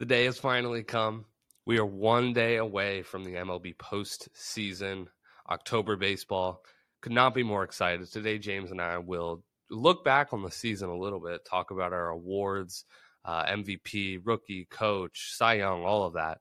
The 0.00 0.06
day 0.06 0.24
has 0.24 0.38
finally 0.38 0.82
come. 0.82 1.26
We 1.66 1.78
are 1.78 1.84
one 1.84 2.32
day 2.32 2.56
away 2.56 3.02
from 3.02 3.22
the 3.22 3.34
MLB 3.34 3.76
postseason, 3.76 5.08
October 5.50 5.96
baseball. 5.96 6.62
Could 7.02 7.12
not 7.12 7.34
be 7.34 7.42
more 7.42 7.64
excited. 7.64 8.10
Today, 8.10 8.38
James 8.38 8.70
and 8.70 8.80
I 8.80 8.96
will 8.96 9.44
look 9.68 10.02
back 10.02 10.32
on 10.32 10.42
the 10.42 10.50
season 10.50 10.88
a 10.88 10.96
little 10.96 11.20
bit, 11.20 11.44
talk 11.44 11.70
about 11.70 11.92
our 11.92 12.08
awards, 12.08 12.86
uh, 13.26 13.44
MVP, 13.44 14.20
rookie, 14.24 14.66
coach, 14.70 15.34
Cy 15.36 15.56
Young, 15.56 15.84
all 15.84 16.04
of 16.04 16.14
that. 16.14 16.38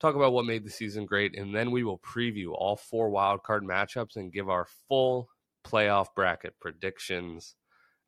Talk 0.00 0.16
about 0.16 0.32
what 0.32 0.44
made 0.44 0.64
the 0.64 0.70
season 0.70 1.06
great, 1.06 1.38
and 1.38 1.54
then 1.54 1.70
we 1.70 1.84
will 1.84 2.00
preview 2.00 2.48
all 2.52 2.74
four 2.74 3.10
wild 3.10 3.44
card 3.44 3.62
matchups 3.62 4.16
and 4.16 4.32
give 4.32 4.48
our 4.48 4.66
full 4.88 5.28
playoff 5.64 6.06
bracket 6.16 6.58
predictions. 6.60 7.54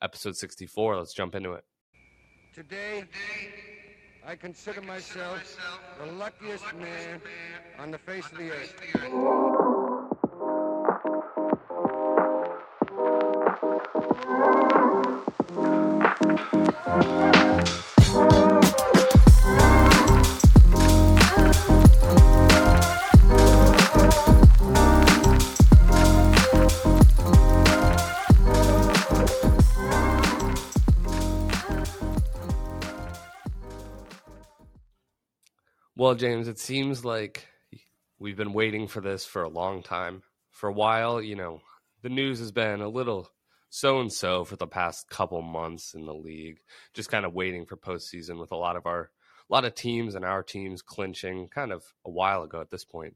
Episode 0.03 0.35
64. 0.35 0.97
Let's 0.97 1.15
jump 1.15 1.37
into 1.37 1.53
it. 1.53 1.63
Today, 2.53 3.05
I 4.27 4.37
consider 4.37 4.82
myself 4.82 5.59
the 5.98 6.12
luckiest 6.12 6.65
man 6.74 7.20
on 7.78 7.91
the 7.91 7.98
face 7.98 8.27
of 8.30 8.38
the 8.38 8.51
earth. 8.51 8.74
Well, 36.10 36.16
James, 36.16 36.48
it 36.48 36.59
seems 36.59 37.05
like 37.05 37.46
we've 38.19 38.36
been 38.36 38.53
waiting 38.53 38.89
for 38.89 39.00
this 39.00 39.25
for 39.25 39.44
a 39.44 39.48
long 39.48 39.80
time. 39.80 40.25
For 40.50 40.69
a 40.69 40.72
while, 40.72 41.22
you 41.22 41.36
know, 41.36 41.61
the 42.02 42.08
news 42.08 42.41
has 42.41 42.50
been 42.50 42.80
a 42.80 42.89
little 42.89 43.30
so 43.69 44.00
and 44.00 44.12
so 44.12 44.42
for 44.42 44.56
the 44.56 44.67
past 44.67 45.08
couple 45.08 45.41
months 45.41 45.94
in 45.94 46.06
the 46.06 46.12
league, 46.12 46.58
just 46.94 47.12
kind 47.12 47.25
of 47.25 47.33
waiting 47.33 47.64
for 47.64 47.77
postseason 47.77 48.41
with 48.41 48.50
a 48.50 48.56
lot 48.56 48.75
of 48.75 48.86
our 48.86 49.12
a 49.48 49.55
lot 49.55 49.64
of 49.64 49.77
teams 49.77 50.17
and 50.17 50.25
our 50.25 50.42
teams 50.42 50.83
clinching 50.83 51.47
kind 51.47 51.70
of 51.70 51.84
a 52.05 52.11
while 52.11 52.42
ago 52.42 52.61
at 52.61 52.70
this 52.70 52.84
point. 52.84 53.14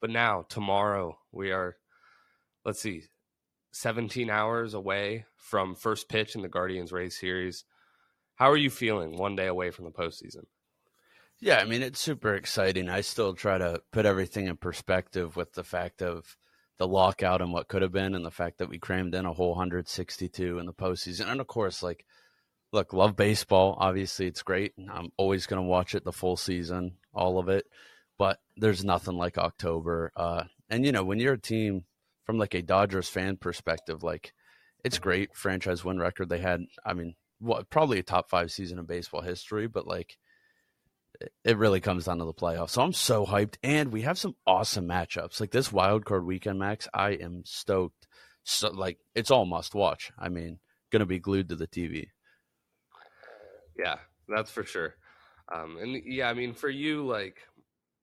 But 0.00 0.08
now, 0.08 0.46
tomorrow, 0.48 1.18
we 1.32 1.52
are 1.52 1.76
let's 2.64 2.80
see, 2.80 3.02
17 3.72 4.30
hours 4.30 4.72
away 4.72 5.26
from 5.36 5.74
first 5.74 6.08
pitch 6.08 6.36
in 6.36 6.40
the 6.40 6.48
Guardians 6.48 6.90
Rays 6.90 7.18
series. 7.18 7.66
How 8.36 8.50
are 8.50 8.56
you 8.56 8.70
feeling 8.70 9.18
one 9.18 9.36
day 9.36 9.46
away 9.46 9.72
from 9.72 9.84
the 9.84 9.90
postseason? 9.90 10.46
Yeah, 11.40 11.58
I 11.58 11.64
mean, 11.64 11.82
it's 11.82 11.98
super 11.98 12.34
exciting. 12.34 12.90
I 12.90 13.00
still 13.00 13.32
try 13.32 13.56
to 13.56 13.82
put 13.92 14.04
everything 14.04 14.46
in 14.46 14.56
perspective 14.58 15.36
with 15.36 15.54
the 15.54 15.64
fact 15.64 16.02
of 16.02 16.36
the 16.76 16.86
lockout 16.86 17.40
and 17.40 17.50
what 17.52 17.68
could 17.68 17.80
have 17.80 17.92
been, 17.92 18.14
and 18.14 18.24
the 18.24 18.30
fact 18.30 18.58
that 18.58 18.68
we 18.68 18.78
crammed 18.78 19.14
in 19.14 19.24
a 19.24 19.32
whole 19.32 19.50
162 19.50 20.58
in 20.58 20.66
the 20.66 20.72
postseason. 20.74 21.30
And 21.30 21.40
of 21.40 21.46
course, 21.46 21.82
like, 21.82 22.04
look, 22.72 22.92
love 22.92 23.16
baseball. 23.16 23.76
Obviously, 23.78 24.26
it's 24.26 24.42
great. 24.42 24.74
I'm 24.90 25.12
always 25.16 25.46
going 25.46 25.62
to 25.62 25.68
watch 25.68 25.94
it 25.94 26.04
the 26.04 26.12
full 26.12 26.36
season, 26.36 26.96
all 27.14 27.38
of 27.38 27.48
it. 27.48 27.64
But 28.18 28.38
there's 28.56 28.84
nothing 28.84 29.16
like 29.16 29.38
October. 29.38 30.12
Uh, 30.14 30.44
and, 30.68 30.84
you 30.84 30.92
know, 30.92 31.04
when 31.04 31.18
you're 31.18 31.34
a 31.34 31.40
team 31.40 31.84
from 32.24 32.36
like 32.36 32.54
a 32.54 32.60
Dodgers 32.60 33.08
fan 33.08 33.38
perspective, 33.38 34.02
like, 34.02 34.34
it's 34.84 34.98
great 34.98 35.34
franchise 35.34 35.84
win 35.84 35.98
record 35.98 36.28
they 36.28 36.38
had. 36.38 36.64
I 36.84 36.92
mean, 36.92 37.14
what 37.38 37.70
probably 37.70 37.98
a 37.98 38.02
top 38.02 38.28
five 38.28 38.50
season 38.50 38.78
in 38.78 38.84
baseball 38.84 39.22
history, 39.22 39.68
but 39.68 39.86
like, 39.86 40.18
it 41.44 41.58
really 41.58 41.80
comes 41.80 42.04
down 42.04 42.18
to 42.18 42.24
the 42.24 42.34
playoffs. 42.34 42.70
So 42.70 42.82
I'm 42.82 42.92
so 42.92 43.26
hyped, 43.26 43.56
and 43.62 43.92
we 43.92 44.02
have 44.02 44.18
some 44.18 44.36
awesome 44.46 44.86
matchups. 44.86 45.40
Like 45.40 45.50
this 45.50 45.72
wild 45.72 46.04
card 46.04 46.24
weekend, 46.24 46.58
Max. 46.58 46.88
I 46.92 47.10
am 47.10 47.42
stoked. 47.44 48.06
So 48.44 48.70
like 48.70 48.98
it's 49.14 49.30
all 49.30 49.44
must 49.44 49.74
watch. 49.74 50.12
I 50.18 50.28
mean, 50.28 50.58
gonna 50.90 51.06
be 51.06 51.18
glued 51.18 51.48
to 51.50 51.56
the 51.56 51.66
TV. 51.66 52.08
Yeah, 53.78 53.96
that's 54.28 54.50
for 54.50 54.64
sure. 54.64 54.94
Um, 55.52 55.78
and 55.80 56.02
yeah, 56.04 56.28
I 56.28 56.34
mean, 56.34 56.54
for 56.54 56.70
you, 56.70 57.06
like 57.06 57.38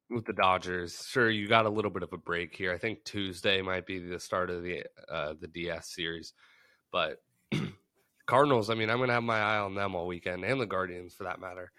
with 0.09 0.25
the 0.25 0.33
Dodgers, 0.33 1.05
sure 1.07 1.29
you 1.29 1.47
got 1.47 1.65
a 1.65 1.69
little 1.69 1.91
bit 1.91 2.03
of 2.03 2.13
a 2.13 2.17
break 2.17 2.55
here. 2.55 2.73
I 2.73 2.77
think 2.77 3.03
Tuesday 3.03 3.61
might 3.61 3.85
be 3.85 3.99
the 3.99 4.19
start 4.19 4.49
of 4.49 4.63
the 4.63 4.83
uh, 5.11 5.33
the 5.39 5.47
DS 5.47 5.93
series, 5.93 6.33
but 6.91 7.21
Cardinals. 8.27 8.69
I 8.69 8.75
mean, 8.75 8.89
I'm 8.89 8.99
gonna 8.99 9.13
have 9.13 9.23
my 9.23 9.39
eye 9.39 9.59
on 9.59 9.75
them 9.75 9.95
all 9.95 10.07
weekend, 10.07 10.43
and 10.43 10.61
the 10.61 10.65
Guardians 10.65 11.13
for 11.13 11.23
that 11.23 11.39
matter 11.39 11.71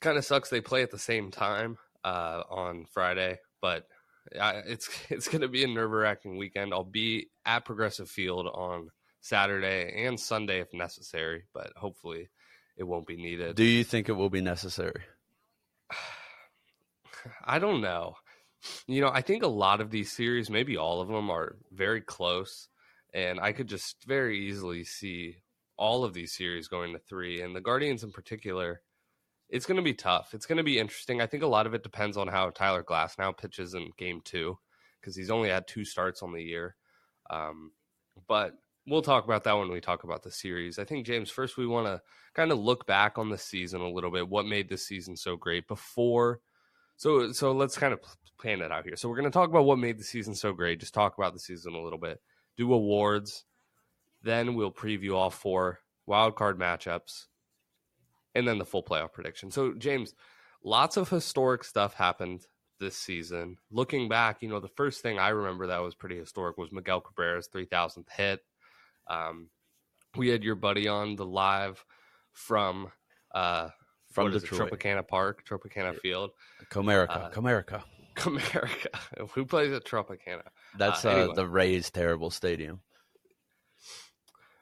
kind 0.00 0.18
of 0.18 0.24
sucks 0.24 0.50
they 0.50 0.60
play 0.60 0.82
at 0.82 0.90
the 0.90 0.98
same 0.98 1.30
time 1.30 1.78
uh, 2.04 2.42
on 2.50 2.86
Friday, 2.92 3.38
but 3.60 3.86
uh, 4.38 4.62
it's 4.66 4.88
it's 5.10 5.28
going 5.28 5.42
to 5.42 5.48
be 5.48 5.64
a 5.64 5.68
nerve 5.68 5.90
wracking 5.90 6.36
weekend. 6.36 6.72
I'll 6.72 6.84
be 6.84 7.28
at 7.44 7.64
Progressive 7.64 8.08
Field 8.08 8.46
on 8.46 8.90
Saturday 9.20 10.04
and 10.04 10.18
Sunday 10.18 10.60
if 10.60 10.72
necessary, 10.72 11.44
but 11.52 11.72
hopefully 11.76 12.28
it 12.76 12.84
won't 12.84 13.06
be 13.06 13.16
needed. 13.16 13.56
Do 13.56 13.64
you 13.64 13.84
think 13.84 14.08
it 14.08 14.12
will 14.12 14.30
be 14.30 14.40
necessary? 14.40 15.02
I 17.44 17.58
don't 17.58 17.80
know. 17.80 18.14
You 18.86 19.00
know, 19.00 19.10
I 19.12 19.22
think 19.22 19.42
a 19.42 19.48
lot 19.48 19.80
of 19.80 19.90
these 19.90 20.12
series, 20.12 20.50
maybe 20.50 20.76
all 20.76 21.00
of 21.00 21.08
them, 21.08 21.30
are 21.30 21.56
very 21.72 22.00
close, 22.00 22.68
and 23.14 23.38
I 23.40 23.52
could 23.52 23.68
just 23.68 24.04
very 24.06 24.46
easily 24.48 24.84
see 24.84 25.36
all 25.76 26.04
of 26.04 26.14
these 26.14 26.34
series 26.34 26.68
going 26.68 26.92
to 26.92 26.98
three, 26.98 27.42
and 27.42 27.54
the 27.54 27.60
Guardians 27.60 28.02
in 28.02 28.10
particular 28.10 28.80
it's 29.48 29.66
going 29.66 29.76
to 29.76 29.82
be 29.82 29.94
tough. 29.94 30.34
It's 30.34 30.46
going 30.46 30.58
to 30.58 30.64
be 30.64 30.78
interesting. 30.78 31.20
I 31.20 31.26
think 31.26 31.42
a 31.42 31.48
lot 31.48 31.66
of 31.66 31.74
it 31.74 31.82
depends 31.82 32.16
on 32.16 32.28
how 32.28 32.50
Tyler 32.50 32.82
Glasnow 32.82 33.36
pitches 33.36 33.74
in 33.74 33.90
game 33.96 34.20
two 34.24 34.58
because 35.00 35.14
he's 35.14 35.30
only 35.30 35.48
had 35.48 35.68
two 35.68 35.84
starts 35.84 36.22
on 36.22 36.32
the 36.32 36.42
year. 36.42 36.74
Um, 37.30 37.72
but 38.26 38.54
we'll 38.86 39.02
talk 39.02 39.24
about 39.24 39.44
that 39.44 39.56
when 39.56 39.70
we 39.70 39.80
talk 39.80 40.04
about 40.04 40.22
the 40.22 40.30
series. 40.30 40.78
I 40.78 40.84
think, 40.84 41.06
James, 41.06 41.30
first 41.30 41.56
we 41.56 41.66
want 41.66 41.86
to 41.86 42.00
kind 42.34 42.50
of 42.50 42.58
look 42.58 42.86
back 42.86 43.18
on 43.18 43.30
the 43.30 43.38
season 43.38 43.80
a 43.80 43.90
little 43.90 44.10
bit. 44.10 44.28
What 44.28 44.46
made 44.46 44.68
this 44.68 44.86
season 44.86 45.16
so 45.16 45.36
great 45.36 45.68
before? 45.68 46.40
So, 46.96 47.30
so 47.32 47.52
let's 47.52 47.78
kind 47.78 47.92
of 47.92 48.00
plan 48.38 48.62
it 48.62 48.72
out 48.72 48.84
here. 48.84 48.96
So 48.96 49.08
we're 49.08 49.16
going 49.16 49.30
to 49.30 49.30
talk 49.30 49.48
about 49.48 49.64
what 49.64 49.78
made 49.78 49.98
the 49.98 50.04
season 50.04 50.34
so 50.34 50.52
great. 50.52 50.80
Just 50.80 50.94
talk 50.94 51.16
about 51.18 51.34
the 51.34 51.40
season 51.40 51.74
a 51.74 51.82
little 51.82 51.98
bit. 51.98 52.20
Do 52.56 52.72
awards. 52.72 53.44
Then 54.22 54.54
we'll 54.54 54.72
preview 54.72 55.14
all 55.14 55.30
four 55.30 55.80
wild 56.06 56.34
card 56.36 56.58
matchups 56.58 57.26
and 58.36 58.46
then 58.46 58.58
the 58.58 58.64
full 58.64 58.82
playoff 58.82 59.12
prediction. 59.12 59.50
So, 59.50 59.72
James, 59.72 60.14
lots 60.62 60.96
of 60.96 61.08
historic 61.08 61.64
stuff 61.64 61.94
happened 61.94 62.46
this 62.78 62.96
season. 62.96 63.56
Looking 63.70 64.08
back, 64.08 64.42
you 64.42 64.48
know, 64.48 64.60
the 64.60 64.68
first 64.68 65.00
thing 65.00 65.18
I 65.18 65.30
remember 65.30 65.68
that 65.68 65.82
was 65.82 65.94
pretty 65.94 66.18
historic 66.18 66.58
was 66.58 66.70
Miguel 66.70 67.00
Cabrera's 67.00 67.48
3000th 67.48 68.10
hit. 68.10 68.40
Um, 69.08 69.48
we 70.16 70.28
had 70.28 70.44
your 70.44 70.54
buddy 70.54 70.86
on 70.86 71.16
the 71.16 71.24
live 71.24 71.84
from 72.32 72.88
uh, 73.34 73.68
from. 74.12 74.34
It, 74.34 74.42
Tropicana 74.42 75.06
Park, 75.06 75.44
Tropicana 75.48 75.92
yeah. 75.94 76.00
Field, 76.02 76.30
Comerica, 76.70 77.26
uh, 77.26 77.30
Comerica, 77.30 77.82
Comerica. 78.16 79.28
Who 79.32 79.44
plays 79.46 79.72
at 79.72 79.84
Tropicana? 79.84 80.42
That's 80.78 81.04
uh, 81.04 81.10
anyway. 81.10 81.34
the 81.34 81.46
Rays' 81.46 81.90
terrible 81.90 82.30
stadium. 82.30 82.80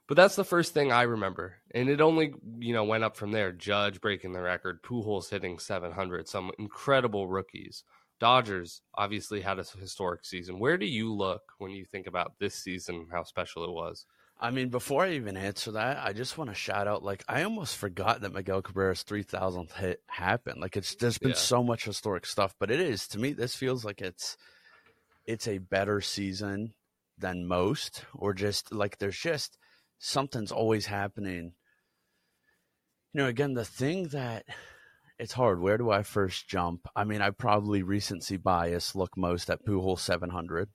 But 0.06 0.16
that's 0.16 0.36
the 0.36 0.44
first 0.44 0.74
thing 0.74 0.92
I 0.92 1.02
remember, 1.02 1.56
and 1.74 1.88
it 1.88 2.00
only 2.02 2.34
you 2.58 2.74
know 2.74 2.84
went 2.84 3.04
up 3.04 3.16
from 3.16 3.32
there. 3.32 3.52
Judge 3.52 4.00
breaking 4.00 4.32
the 4.32 4.42
record, 4.42 4.82
Pujols 4.82 5.30
hitting 5.30 5.58
700, 5.58 6.28
some 6.28 6.50
incredible 6.58 7.26
rookies. 7.26 7.84
Dodgers 8.20 8.82
obviously 8.94 9.40
had 9.40 9.58
a 9.58 9.64
historic 9.64 10.24
season. 10.24 10.58
Where 10.58 10.76
do 10.76 10.86
you 10.86 11.12
look 11.12 11.42
when 11.58 11.72
you 11.72 11.84
think 11.84 12.06
about 12.06 12.34
this 12.38 12.54
season, 12.54 13.08
how 13.10 13.24
special 13.24 13.64
it 13.64 13.72
was? 13.72 14.06
I 14.40 14.50
mean, 14.50 14.68
before 14.68 15.04
I 15.04 15.12
even 15.12 15.36
answer 15.36 15.72
that, 15.72 16.04
I 16.04 16.12
just 16.12 16.36
want 16.36 16.50
to 16.50 16.54
shout 16.54 16.86
out. 16.86 17.02
Like, 17.02 17.24
I 17.28 17.44
almost 17.44 17.76
forgot 17.76 18.20
that 18.20 18.34
Miguel 18.34 18.62
Cabrera's 18.62 19.02
three 19.02 19.22
thousandth 19.22 19.72
hit 19.72 20.02
happened. 20.06 20.60
Like, 20.60 20.76
it's 20.76 20.94
there's 20.96 21.18
been 21.18 21.30
yeah. 21.30 21.36
so 21.36 21.62
much 21.62 21.84
historic 21.84 22.26
stuff, 22.26 22.54
but 22.58 22.70
it 22.70 22.80
is 22.80 23.08
to 23.08 23.18
me. 23.18 23.32
This 23.32 23.54
feels 23.54 23.84
like 23.84 24.00
it's 24.02 24.36
it's 25.24 25.48
a 25.48 25.58
better 25.58 26.00
season 26.00 26.74
than 27.16 27.46
most, 27.46 28.04
or 28.12 28.34
just 28.34 28.72
like 28.72 28.98
there's 28.98 29.18
just 29.18 29.56
something's 30.04 30.52
always 30.52 30.86
happening. 30.86 31.52
You 33.12 33.22
know, 33.22 33.26
again, 33.26 33.54
the 33.54 33.64
thing 33.64 34.08
that 34.08 34.44
it's 35.18 35.32
hard. 35.32 35.60
Where 35.60 35.78
do 35.78 35.90
I 35.90 36.02
first 36.02 36.48
jump? 36.48 36.88
I 36.94 37.04
mean, 37.04 37.22
I 37.22 37.30
probably 37.30 37.82
recency 37.82 38.36
bias 38.36 38.94
look 38.94 39.16
most 39.16 39.48
at 39.48 39.64
Pujols 39.64 40.00
700. 40.00 40.68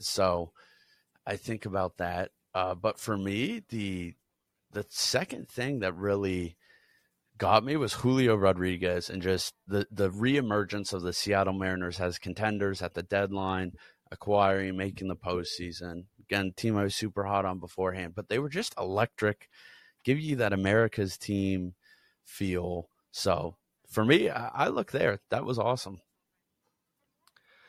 So 0.00 0.52
I 1.26 1.36
think 1.36 1.66
about 1.66 1.98
that. 1.98 2.30
Uh, 2.54 2.74
but 2.74 2.98
for 2.98 3.16
me, 3.16 3.62
the 3.68 4.14
the 4.72 4.86
second 4.88 5.48
thing 5.48 5.80
that 5.80 5.94
really 5.94 6.56
got 7.38 7.64
me 7.64 7.76
was 7.76 7.92
Julio 7.92 8.36
Rodriguez 8.36 9.10
and 9.10 9.20
just 9.20 9.54
the 9.66 9.86
the 9.90 10.10
reemergence 10.10 10.94
of 10.94 11.02
the 11.02 11.12
Seattle 11.12 11.52
Mariners 11.52 12.00
as 12.00 12.18
contenders 12.18 12.80
at 12.80 12.94
the 12.94 13.02
deadline, 13.02 13.72
acquiring, 14.10 14.76
making 14.76 15.08
the 15.08 15.16
postseason. 15.16 16.04
Again, 16.28 16.52
team 16.56 16.76
I 16.76 16.84
was 16.84 16.94
super 16.94 17.24
hot 17.24 17.44
on 17.44 17.58
beforehand, 17.58 18.14
but 18.14 18.28
they 18.28 18.38
were 18.38 18.48
just 18.48 18.74
electric, 18.78 19.48
give 20.04 20.18
you 20.18 20.36
that 20.36 20.52
America's 20.52 21.16
team 21.16 21.74
feel. 22.24 22.88
So 23.12 23.56
for 23.88 24.04
me, 24.04 24.28
I, 24.30 24.48
I 24.48 24.68
look 24.68 24.92
there. 24.92 25.20
That 25.30 25.44
was 25.44 25.58
awesome. 25.58 26.00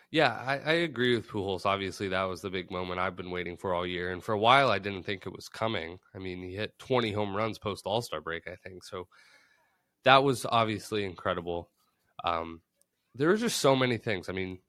Yeah, 0.09 0.33
I, 0.33 0.57
I, 0.59 0.74
agree 0.74 1.15
with 1.15 1.27
Pujols. 1.27 1.65
Obviously, 1.65 2.07
that 2.09 2.24
was 2.24 2.42
the 2.42 2.50
big 2.50 2.71
moment 2.71 3.00
I've 3.00 3.18
been 3.18 3.30
waiting 3.30 3.57
for 3.57 3.74
all 3.74 3.86
year, 3.86 4.12
and 4.12 4.24
for 4.24 4.31
a 4.31 4.39
while, 4.39 4.71
I 4.71 4.80
didn't 4.80 5.04
think 5.04 5.25
it 5.25 5.36
was 5.36 5.50
coming. 5.50 6.00
I 6.15 6.19
mean, 6.19 6.42
he 6.42 6.56
hit 6.56 6.80
20 6.80 7.12
home 7.12 7.36
runs 7.36 7.57
post 7.57 7.86
All 7.86 8.01
Star 8.01 8.21
break, 8.21 8.48
I 8.48 8.56
think. 8.56 8.86
So 8.86 9.07
that 10.06 10.24
was 10.24 10.45
obviously 10.45 11.04
incredible. 11.04 11.69
Um, 12.24 12.62
there 13.15 13.27
were 13.27 13.36
just 13.36 13.59
so 13.59 13.75
many 13.75 13.98
things. 13.98 14.30
I 14.30 14.31
mean, 14.31 14.59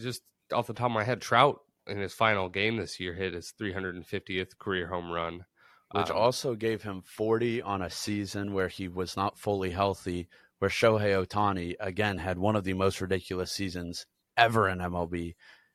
just 0.00 0.22
off 0.52 0.66
the 0.66 0.74
top 0.74 0.86
of 0.86 0.92
my 0.92 1.04
head, 1.04 1.20
Trout 1.20 1.60
in 1.86 1.98
his 1.98 2.12
final 2.12 2.48
game 2.48 2.76
this 2.76 2.98
year 3.00 3.14
hit 3.14 3.34
his 3.34 3.52
350th 3.60 4.58
career 4.58 4.88
home 4.88 5.10
run, 5.10 5.44
which 5.92 6.10
um, 6.10 6.16
also 6.16 6.54
gave 6.54 6.82
him 6.82 7.02
40 7.02 7.62
on 7.62 7.82
a 7.82 7.90
season 7.90 8.52
where 8.52 8.68
he 8.68 8.88
was 8.88 9.16
not 9.16 9.38
fully 9.38 9.70
healthy. 9.70 10.28
Where 10.58 10.70
Shohei 10.70 11.22
Ohtani 11.22 11.74
again 11.80 12.16
had 12.16 12.38
one 12.38 12.56
of 12.56 12.64
the 12.64 12.72
most 12.72 13.02
ridiculous 13.02 13.52
seasons 13.52 14.06
ever 14.38 14.68
in 14.68 14.78
MLB, 14.78 15.34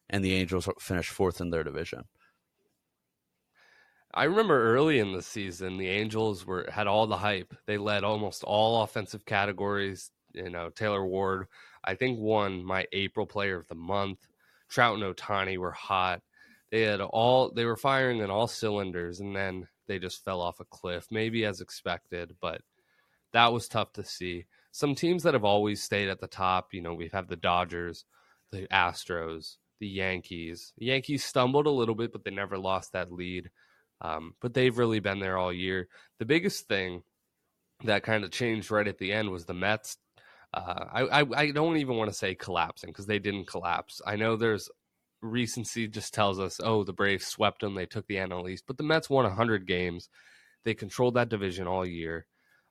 and 0.10 0.24
the 0.24 0.34
Angels 0.34 0.68
finished 0.80 1.12
fourth 1.12 1.40
in 1.40 1.52
their 1.52 1.64
division. 1.64 2.06
I 4.14 4.26
remember 4.26 4.74
early 4.74 5.00
in 5.00 5.14
the 5.14 5.22
season, 5.22 5.78
the 5.78 5.88
Angels 5.88 6.46
were 6.46 6.68
had 6.70 6.88
all 6.88 7.08
the 7.08 7.18
hype. 7.18 7.54
They 7.66 7.78
led 7.78 8.04
almost 8.04 8.44
all 8.44 8.84
offensive 8.84 9.26
categories. 9.26 10.12
You 10.34 10.50
know, 10.50 10.70
Taylor 10.70 11.06
Ward, 11.06 11.48
I 11.84 11.96
think, 11.96 12.20
won 12.20 12.64
my 12.64 12.88
April 12.92 13.26
Player 13.26 13.58
of 13.58 13.68
the 13.68 13.76
Month. 13.76 14.28
Trout 14.72 14.98
and 14.98 15.04
Ohtani 15.04 15.58
were 15.58 15.72
hot. 15.72 16.22
They 16.72 16.82
had 16.82 17.02
all 17.02 17.52
they 17.52 17.66
were 17.66 17.76
firing 17.76 18.20
in 18.20 18.32
all 18.32 18.48
cylinders, 18.48 19.20
and 19.20 19.36
then 19.36 19.68
they 19.88 20.00
just 20.00 20.24
fell 20.24 20.42
off 20.42 20.62
a 20.62 20.66
cliff, 20.66 21.08
maybe 21.12 21.46
as 21.46 21.60
expected, 21.60 22.36
but 22.42 22.62
that 23.34 23.52
was 23.52 23.68
tough 23.68 23.94
to 23.94 24.04
see. 24.04 24.46
Some 24.72 24.96
teams 24.96 25.24
that 25.24 25.34
have 25.34 25.44
always 25.44 25.84
stayed 25.84 26.08
at 26.08 26.22
the 26.22 26.28
top, 26.28 26.70
you 26.74 26.82
know, 26.82 26.94
we 26.94 27.10
have 27.12 27.28
the 27.28 27.36
Dodgers, 27.36 28.06
the 28.52 28.68
Astros, 28.72 29.58
the 29.82 29.88
Yankees. 29.88 30.74
The 30.78 30.86
Yankees 30.86 31.26
stumbled 31.26 31.68
a 31.68 31.72
little 31.72 31.96
bit, 31.96 32.14
but 32.14 32.24
they 32.24 32.32
never 32.32 32.58
lost 32.58 32.94
that 32.94 33.12
lead. 33.12 33.50
Um, 34.00 34.36
but 34.42 34.54
they've 34.54 34.78
really 34.78 35.00
been 35.00 35.20
there 35.20 35.38
all 35.38 35.52
year. 35.52 35.90
The 36.20 36.26
biggest 36.26 36.68
thing 36.68 37.04
that 37.84 38.04
kind 38.04 38.24
of 38.24 38.32
changed 38.32 38.72
right 38.72 38.88
at 38.88 38.98
the 38.98 39.12
end 39.12 39.30
was 39.30 39.46
the 39.46 39.54
Mets. 39.54 39.98
Uh, 40.54 40.86
I, 40.92 41.22
I, 41.22 41.26
I 41.36 41.52
don't 41.52 41.78
even 41.78 41.96
want 41.96 42.10
to 42.10 42.18
say 42.18 42.36
collapsing 42.36 42.90
because 42.90 43.06
they 43.06 43.20
didn't 43.20 43.48
collapse. 43.48 44.02
I 44.06 44.16
know 44.18 44.36
there's 44.36 44.70
recency 45.22 45.88
just 45.88 46.14
tells 46.14 46.40
us, 46.40 46.60
oh, 46.64 46.84
the 46.84 46.94
Braves 46.94 47.26
swept 47.28 47.62
them, 47.62 47.76
they 47.76 47.86
took 47.86 48.08
the 48.08 48.16
NL 48.16 48.50
East, 48.50 48.66
but 48.68 48.78
the 48.78 48.84
Mets 48.84 49.10
won 49.10 49.24
100 49.24 49.66
games. 49.68 50.10
They 50.64 50.74
controlled 50.74 51.16
that 51.16 51.30
division 51.30 51.68
all 51.68 51.86
year. 51.86 52.26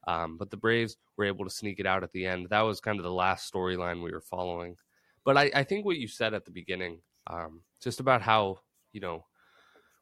Um, 0.06 0.36
but 0.38 0.50
the 0.50 0.56
Braves 0.56 0.96
were 1.16 1.24
able 1.24 1.44
to 1.44 1.50
sneak 1.50 1.78
it 1.78 1.86
out 1.86 2.02
at 2.02 2.12
the 2.12 2.26
end. 2.26 2.48
That 2.50 2.62
was 2.62 2.80
kind 2.80 2.98
of 2.98 3.04
the 3.04 3.12
last 3.12 3.52
storyline 3.52 4.02
we 4.02 4.12
were 4.12 4.20
following. 4.20 4.76
But 5.24 5.36
I, 5.36 5.50
I 5.54 5.64
think 5.64 5.84
what 5.84 5.98
you 5.98 6.08
said 6.08 6.34
at 6.34 6.44
the 6.44 6.50
beginning, 6.50 7.00
um, 7.26 7.62
just 7.82 8.00
about 8.00 8.22
how, 8.22 8.60
you 8.92 9.00
know, 9.00 9.24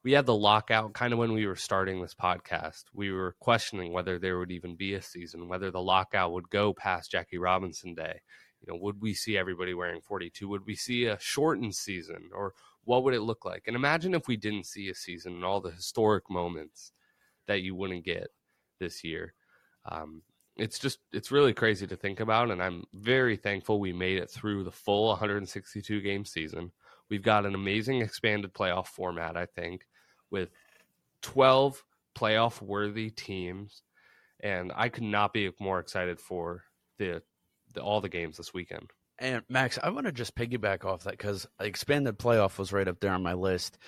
we 0.04 0.12
had 0.12 0.26
the 0.26 0.34
lockout 0.34 0.94
kind 0.94 1.12
of 1.12 1.18
when 1.18 1.32
we 1.32 1.46
were 1.46 1.56
starting 1.56 2.00
this 2.00 2.14
podcast. 2.14 2.84
We 2.94 3.10
were 3.10 3.34
questioning 3.40 3.92
whether 3.92 4.18
there 4.18 4.38
would 4.38 4.52
even 4.52 4.76
be 4.76 4.94
a 4.94 5.02
season, 5.02 5.48
whether 5.48 5.70
the 5.70 5.82
lockout 5.82 6.32
would 6.32 6.50
go 6.50 6.72
past 6.72 7.10
Jackie 7.10 7.38
Robinson 7.38 7.94
Day. 7.94 8.20
You 8.60 8.72
know, 8.72 8.78
would 8.80 9.00
we 9.00 9.14
see 9.14 9.36
everybody 9.36 9.74
wearing 9.74 10.00
42? 10.00 10.48
Would 10.48 10.66
we 10.66 10.74
see 10.74 11.06
a 11.06 11.18
shortened 11.20 11.74
season 11.74 12.30
or 12.32 12.54
what 12.84 13.04
would 13.04 13.14
it 13.14 13.22
look 13.22 13.44
like? 13.44 13.64
And 13.66 13.76
imagine 13.76 14.14
if 14.14 14.26
we 14.28 14.36
didn't 14.36 14.66
see 14.66 14.88
a 14.88 14.94
season 14.94 15.34
and 15.34 15.44
all 15.44 15.60
the 15.60 15.70
historic 15.70 16.30
moments 16.30 16.92
that 17.46 17.62
you 17.62 17.74
wouldn't 17.74 18.04
get 18.04 18.28
this 18.80 19.04
year. 19.04 19.34
Um, 19.84 20.22
it's 20.58 20.78
just 20.78 20.98
it's 21.12 21.30
really 21.30 21.54
crazy 21.54 21.86
to 21.86 21.96
think 21.96 22.20
about 22.20 22.50
and 22.50 22.60
i'm 22.60 22.84
very 22.92 23.36
thankful 23.36 23.78
we 23.78 23.92
made 23.92 24.18
it 24.18 24.28
through 24.28 24.64
the 24.64 24.72
full 24.72 25.08
162 25.08 26.00
game 26.00 26.24
season 26.24 26.72
we've 27.10 27.22
got 27.22 27.46
an 27.46 27.54
amazing 27.54 28.00
expanded 28.00 28.52
playoff 28.52 28.86
format 28.86 29.36
i 29.36 29.46
think 29.46 29.86
with 30.30 30.50
12 31.22 31.82
playoff 32.16 32.60
worthy 32.60 33.10
teams 33.10 33.82
and 34.40 34.72
i 34.74 34.88
could 34.88 35.04
not 35.04 35.32
be 35.32 35.50
more 35.60 35.78
excited 35.78 36.20
for 36.20 36.64
the, 36.98 37.22
the 37.74 37.80
all 37.80 38.00
the 38.00 38.08
games 38.08 38.36
this 38.36 38.54
weekend 38.54 38.90
and 39.18 39.42
max 39.48 39.78
i 39.82 39.90
want 39.90 40.06
to 40.06 40.12
just 40.12 40.36
piggyback 40.36 40.84
off 40.84 41.04
that 41.04 41.12
because 41.12 41.46
expanded 41.60 42.18
playoff 42.18 42.58
was 42.58 42.72
right 42.72 42.88
up 42.88 43.00
there 43.00 43.12
on 43.12 43.22
my 43.22 43.34
list 43.34 43.78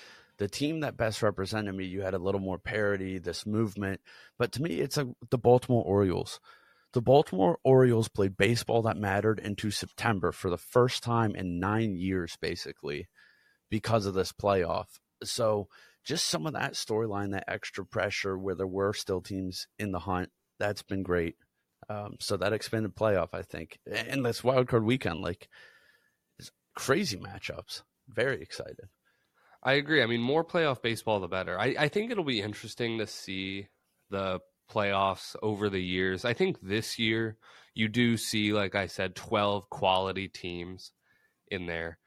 the 0.41 0.49
team 0.49 0.81
that 0.81 0.97
best 0.97 1.23
represented 1.23 1.75
me, 1.75 1.85
you 1.85 2.01
had 2.01 2.15
a 2.15 2.19
little 2.19 2.41
more 2.41 2.57
parity, 2.57 3.19
this 3.19 3.45
movement. 3.45 4.01
But 4.39 4.53
to 4.53 4.63
me, 4.63 4.81
it's 4.81 4.97
like 4.97 5.09
the 5.29 5.37
Baltimore 5.37 5.85
Orioles. 5.85 6.41
The 6.93 7.01
Baltimore 7.01 7.59
Orioles 7.63 8.09
played 8.09 8.37
baseball 8.37 8.83
that 8.83 8.97
mattered 8.97 9.39
into 9.39 9.71
September 9.71 10.33
for 10.33 10.51
the 10.51 10.59
first 10.59 11.03
time 11.03 11.37
in 11.37 11.61
nine 11.61 11.97
years, 11.97 12.37
basically, 12.41 13.09
because 13.71 14.07
of 14.07 14.15
this 14.15 14.33
playoff. 14.33 14.87
So, 15.23 15.69
just 16.05 16.27
some 16.27 16.47
of 16.47 16.55
that 16.55 16.73
storyline, 16.73 17.33
that 17.33 17.45
extra 17.47 17.87
pressure 17.87 18.37
where 18.37 18.55
there 18.55 18.67
were 18.67 18.93
still 18.93 19.21
teams 19.21 19.67
in 19.79 19.93
the 19.93 20.01
hunt, 20.01 20.31
that's 20.59 20.83
been 20.83 21.03
great. 21.03 21.37
Um, 21.89 22.17
so, 22.19 22.37
that 22.37 22.53
expanded 22.53 22.97
playoff, 22.97 23.29
I 23.35 23.43
think, 23.43 23.79
and 23.91 24.25
this 24.25 24.43
wild 24.43 24.67
card 24.67 24.85
weekend, 24.85 25.21
like, 25.21 25.49
crazy 26.75 27.19
matchups. 27.19 27.83
Very 28.09 28.43
excited. 28.43 28.89
I 29.63 29.75
agree. 29.75 30.03
I 30.03 30.07
mean, 30.07 30.23
more 30.23 30.45
playoff 30.45 30.83
baseball, 30.83 31.21
the 31.21 31.29
better. 31.29 31.59
I, 31.59 31.77
I 31.79 31.89
think 31.89 32.11
it'll 32.11 32.25
be 32.25 32.41
interesting 32.41 32.99
to 32.99 33.07
see 33.07 33.69
the 34.09 34.41
playoffs 34.71 35.37
over 35.43 35.69
the 35.69 35.83
years. 35.83 36.25
I 36.25 36.35
think 36.35 36.59
this 36.63 36.99
year 36.99 37.37
you 37.75 37.89
do 37.89 38.17
see, 38.17 38.53
like 38.53 38.75
I 38.75 38.87
said, 38.87 39.15
twelve 39.15 39.69
quality 39.71 40.29
teams 40.29 40.93
in 41.49 41.67
there. 41.67 41.99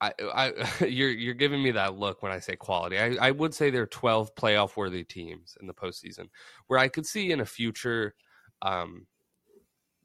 I, 0.00 0.12
I, 0.20 0.84
you're 0.84 1.10
you're 1.10 1.34
giving 1.34 1.62
me 1.62 1.72
that 1.72 1.96
look 1.96 2.22
when 2.22 2.32
I 2.32 2.40
say 2.40 2.56
quality. 2.56 2.98
I, 2.98 3.28
I 3.28 3.30
would 3.30 3.54
say 3.54 3.70
there 3.70 3.82
are 3.82 3.86
twelve 3.86 4.34
playoff 4.34 4.76
worthy 4.76 5.04
teams 5.04 5.56
in 5.60 5.66
the 5.66 5.74
postseason, 5.74 6.28
where 6.66 6.78
I 6.78 6.88
could 6.88 7.06
see 7.06 7.30
in 7.32 7.40
a 7.40 7.46
future, 7.46 8.14
um, 8.62 9.06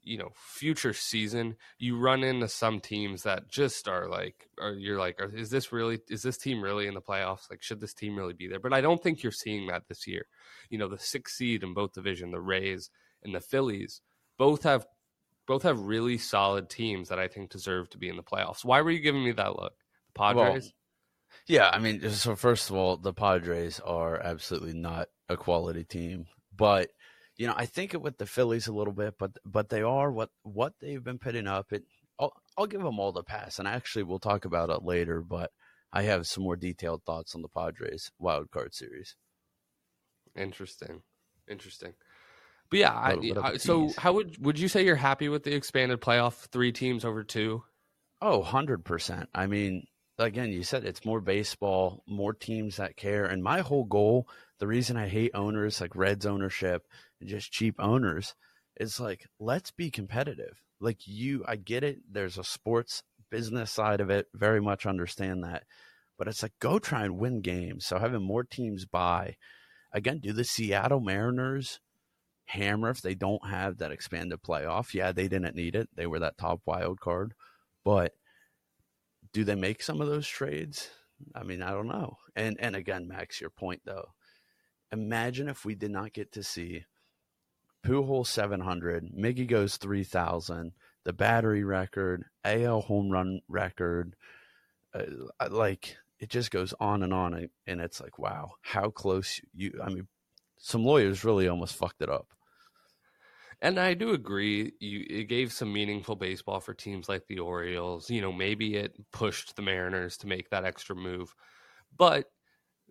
you 0.02 0.16
know 0.16 0.30
future 0.34 0.92
season 0.92 1.56
you 1.78 1.98
run 1.98 2.22
into 2.22 2.48
some 2.48 2.80
teams 2.80 3.22
that 3.24 3.48
just 3.48 3.88
are 3.88 4.08
like 4.08 4.48
or 4.58 4.72
you're 4.72 4.98
like 4.98 5.20
is 5.34 5.50
this 5.50 5.72
really 5.72 5.98
is 6.08 6.22
this 6.22 6.38
team 6.38 6.62
really 6.62 6.86
in 6.86 6.94
the 6.94 7.00
playoffs? 7.00 7.50
Like 7.50 7.62
should 7.62 7.80
this 7.80 7.94
team 7.94 8.16
really 8.16 8.32
be 8.32 8.48
there? 8.48 8.60
But 8.60 8.72
i 8.72 8.80
don't 8.80 9.02
think 9.02 9.22
you're 9.22 9.32
seeing 9.32 9.66
that 9.68 9.88
this 9.88 10.06
year. 10.06 10.26
You 10.70 10.78
know 10.78 10.88
the 10.88 10.98
sixth 10.98 11.36
seed 11.36 11.62
in 11.62 11.74
both 11.74 11.92
division 11.92 12.30
the 12.30 12.40
rays 12.40 12.90
and 13.22 13.34
the 13.34 13.40
phillies 13.40 14.00
both 14.38 14.62
have 14.62 14.86
both 15.46 15.62
have 15.64 15.80
really 15.80 16.16
solid 16.18 16.70
teams 16.70 17.08
that 17.08 17.18
i 17.18 17.28
think 17.28 17.50
deserve 17.50 17.90
to 17.90 17.98
be 17.98 18.08
in 18.08 18.16
the 18.16 18.22
playoffs. 18.22 18.64
Why 18.64 18.80
were 18.80 18.90
you 18.90 19.00
giving 19.00 19.24
me 19.24 19.32
that 19.32 19.56
look? 19.56 19.74
The 20.14 20.18
padres? 20.18 20.64
well, 20.64 20.72
yeah 21.46 21.70
i 21.72 21.78
mean 21.78 22.08
so 22.10 22.34
first 22.34 22.70
of 22.70 22.76
all 22.76 22.96
the 22.96 23.12
padres 23.12 23.80
are 23.80 24.18
absolutely 24.20 24.74
not 24.74 25.08
a 25.28 25.36
quality 25.36 25.84
team 25.84 26.26
but 26.56 26.90
you 27.40 27.46
know, 27.46 27.54
I 27.56 27.64
think 27.64 27.94
it 27.94 28.02
with 28.02 28.18
the 28.18 28.26
Phillies 28.26 28.66
a 28.66 28.72
little 28.72 28.92
bit, 28.92 29.14
but 29.18 29.30
but 29.46 29.70
they 29.70 29.80
are 29.80 30.12
what 30.12 30.28
what 30.42 30.74
they've 30.78 31.02
been 31.02 31.18
putting 31.18 31.46
up. 31.46 31.72
It 31.72 31.84
I'll, 32.18 32.34
I'll 32.58 32.66
give 32.66 32.82
them 32.82 33.00
all 33.00 33.12
the 33.12 33.22
pass, 33.22 33.58
and 33.58 33.66
actually 33.66 34.02
we'll 34.02 34.18
talk 34.18 34.44
about 34.44 34.68
it 34.68 34.82
later. 34.82 35.22
But 35.22 35.50
I 35.90 36.02
have 36.02 36.26
some 36.26 36.44
more 36.44 36.56
detailed 36.56 37.02
thoughts 37.06 37.34
on 37.34 37.40
the 37.40 37.48
Padres 37.48 38.10
wild 38.18 38.50
card 38.50 38.74
series. 38.74 39.16
Interesting, 40.36 41.00
interesting. 41.50 41.94
But 42.68 42.78
yeah, 42.78 42.92
I, 42.92 43.16
I, 43.42 43.56
so 43.56 43.90
how 43.96 44.12
would 44.12 44.44
would 44.44 44.58
you 44.58 44.68
say 44.68 44.84
you're 44.84 44.96
happy 44.96 45.30
with 45.30 45.44
the 45.44 45.54
expanded 45.54 46.02
playoff 46.02 46.46
three 46.52 46.72
teams 46.72 47.06
over 47.06 47.24
two? 47.24 47.64
Oh, 48.20 48.42
100%. 48.42 49.28
I 49.34 49.46
mean, 49.46 49.86
again, 50.18 50.52
you 50.52 50.62
said 50.62 50.84
it's 50.84 51.06
more 51.06 51.22
baseball, 51.22 52.04
more 52.06 52.34
teams 52.34 52.76
that 52.76 52.98
care. 52.98 53.24
And 53.24 53.42
my 53.42 53.60
whole 53.60 53.84
goal, 53.84 54.28
the 54.58 54.66
reason 54.66 54.98
I 54.98 55.08
hate 55.08 55.30
owners 55.32 55.80
like 55.80 55.96
Reds 55.96 56.26
ownership 56.26 56.86
just 57.24 57.52
cheap 57.52 57.76
owners. 57.78 58.34
It's 58.76 59.00
like, 59.00 59.26
let's 59.38 59.70
be 59.70 59.90
competitive. 59.90 60.62
Like 60.80 61.06
you, 61.06 61.44
I 61.46 61.56
get 61.56 61.84
it. 61.84 61.98
There's 62.10 62.38
a 62.38 62.44
sports 62.44 63.02
business 63.30 63.70
side 63.70 64.00
of 64.00 64.10
it. 64.10 64.26
Very 64.34 64.60
much 64.60 64.86
understand 64.86 65.44
that. 65.44 65.64
But 66.18 66.28
it's 66.28 66.42
like, 66.42 66.52
go 66.60 66.78
try 66.78 67.04
and 67.04 67.18
win 67.18 67.40
games. 67.40 67.86
So 67.86 67.98
having 67.98 68.22
more 68.22 68.44
teams 68.44 68.84
buy, 68.86 69.36
again, 69.92 70.20
do 70.20 70.32
the 70.32 70.44
Seattle 70.44 71.00
Mariners 71.00 71.80
hammer 72.46 72.90
if 72.90 73.00
they 73.00 73.14
don't 73.14 73.46
have 73.46 73.78
that 73.78 73.92
expanded 73.92 74.40
playoff? 74.42 74.94
Yeah, 74.94 75.12
they 75.12 75.28
didn't 75.28 75.56
need 75.56 75.74
it. 75.74 75.88
They 75.94 76.06
were 76.06 76.18
that 76.20 76.38
top 76.38 76.60
wild 76.66 77.00
card. 77.00 77.34
But 77.84 78.12
do 79.32 79.44
they 79.44 79.54
make 79.54 79.82
some 79.82 80.00
of 80.00 80.08
those 80.08 80.26
trades? 80.26 80.90
I 81.34 81.42
mean, 81.42 81.62
I 81.62 81.70
don't 81.70 81.88
know. 81.88 82.16
And 82.34 82.56
and 82.60 82.74
again, 82.74 83.08
Max, 83.08 83.40
your 83.40 83.50
point 83.50 83.82
though. 83.84 84.10
Imagine 84.92 85.48
if 85.48 85.64
we 85.64 85.74
did 85.74 85.90
not 85.90 86.12
get 86.12 86.32
to 86.32 86.42
see 86.42 86.84
Pujols 87.84 88.26
700, 88.26 89.12
Miggy 89.16 89.46
goes 89.46 89.76
3,000, 89.76 90.72
the 91.04 91.12
battery 91.12 91.64
record, 91.64 92.24
AL 92.44 92.82
home 92.82 93.10
run 93.10 93.40
record. 93.48 94.16
Uh, 94.94 95.04
like 95.48 95.96
it 96.18 96.28
just 96.28 96.50
goes 96.50 96.74
on 96.78 97.02
and 97.02 97.14
on, 97.14 97.48
and 97.66 97.80
it's 97.80 98.00
like, 98.00 98.18
wow, 98.18 98.52
how 98.60 98.90
close 98.90 99.40
you. 99.54 99.80
I 99.82 99.88
mean, 99.88 100.08
some 100.58 100.84
lawyers 100.84 101.24
really 101.24 101.48
almost 101.48 101.76
fucked 101.76 102.02
it 102.02 102.10
up. 102.10 102.28
And 103.62 103.78
I 103.78 103.94
do 103.94 104.12
agree. 104.12 104.72
You 104.80 105.04
it 105.08 105.24
gave 105.24 105.52
some 105.52 105.72
meaningful 105.72 106.16
baseball 106.16 106.60
for 106.60 106.74
teams 106.74 107.08
like 107.08 107.26
the 107.26 107.38
Orioles. 107.40 108.10
You 108.10 108.20
know, 108.20 108.32
maybe 108.32 108.76
it 108.76 108.94
pushed 109.12 109.56
the 109.56 109.62
Mariners 109.62 110.18
to 110.18 110.26
make 110.26 110.50
that 110.50 110.64
extra 110.64 110.96
move, 110.96 111.34
but 111.96 112.26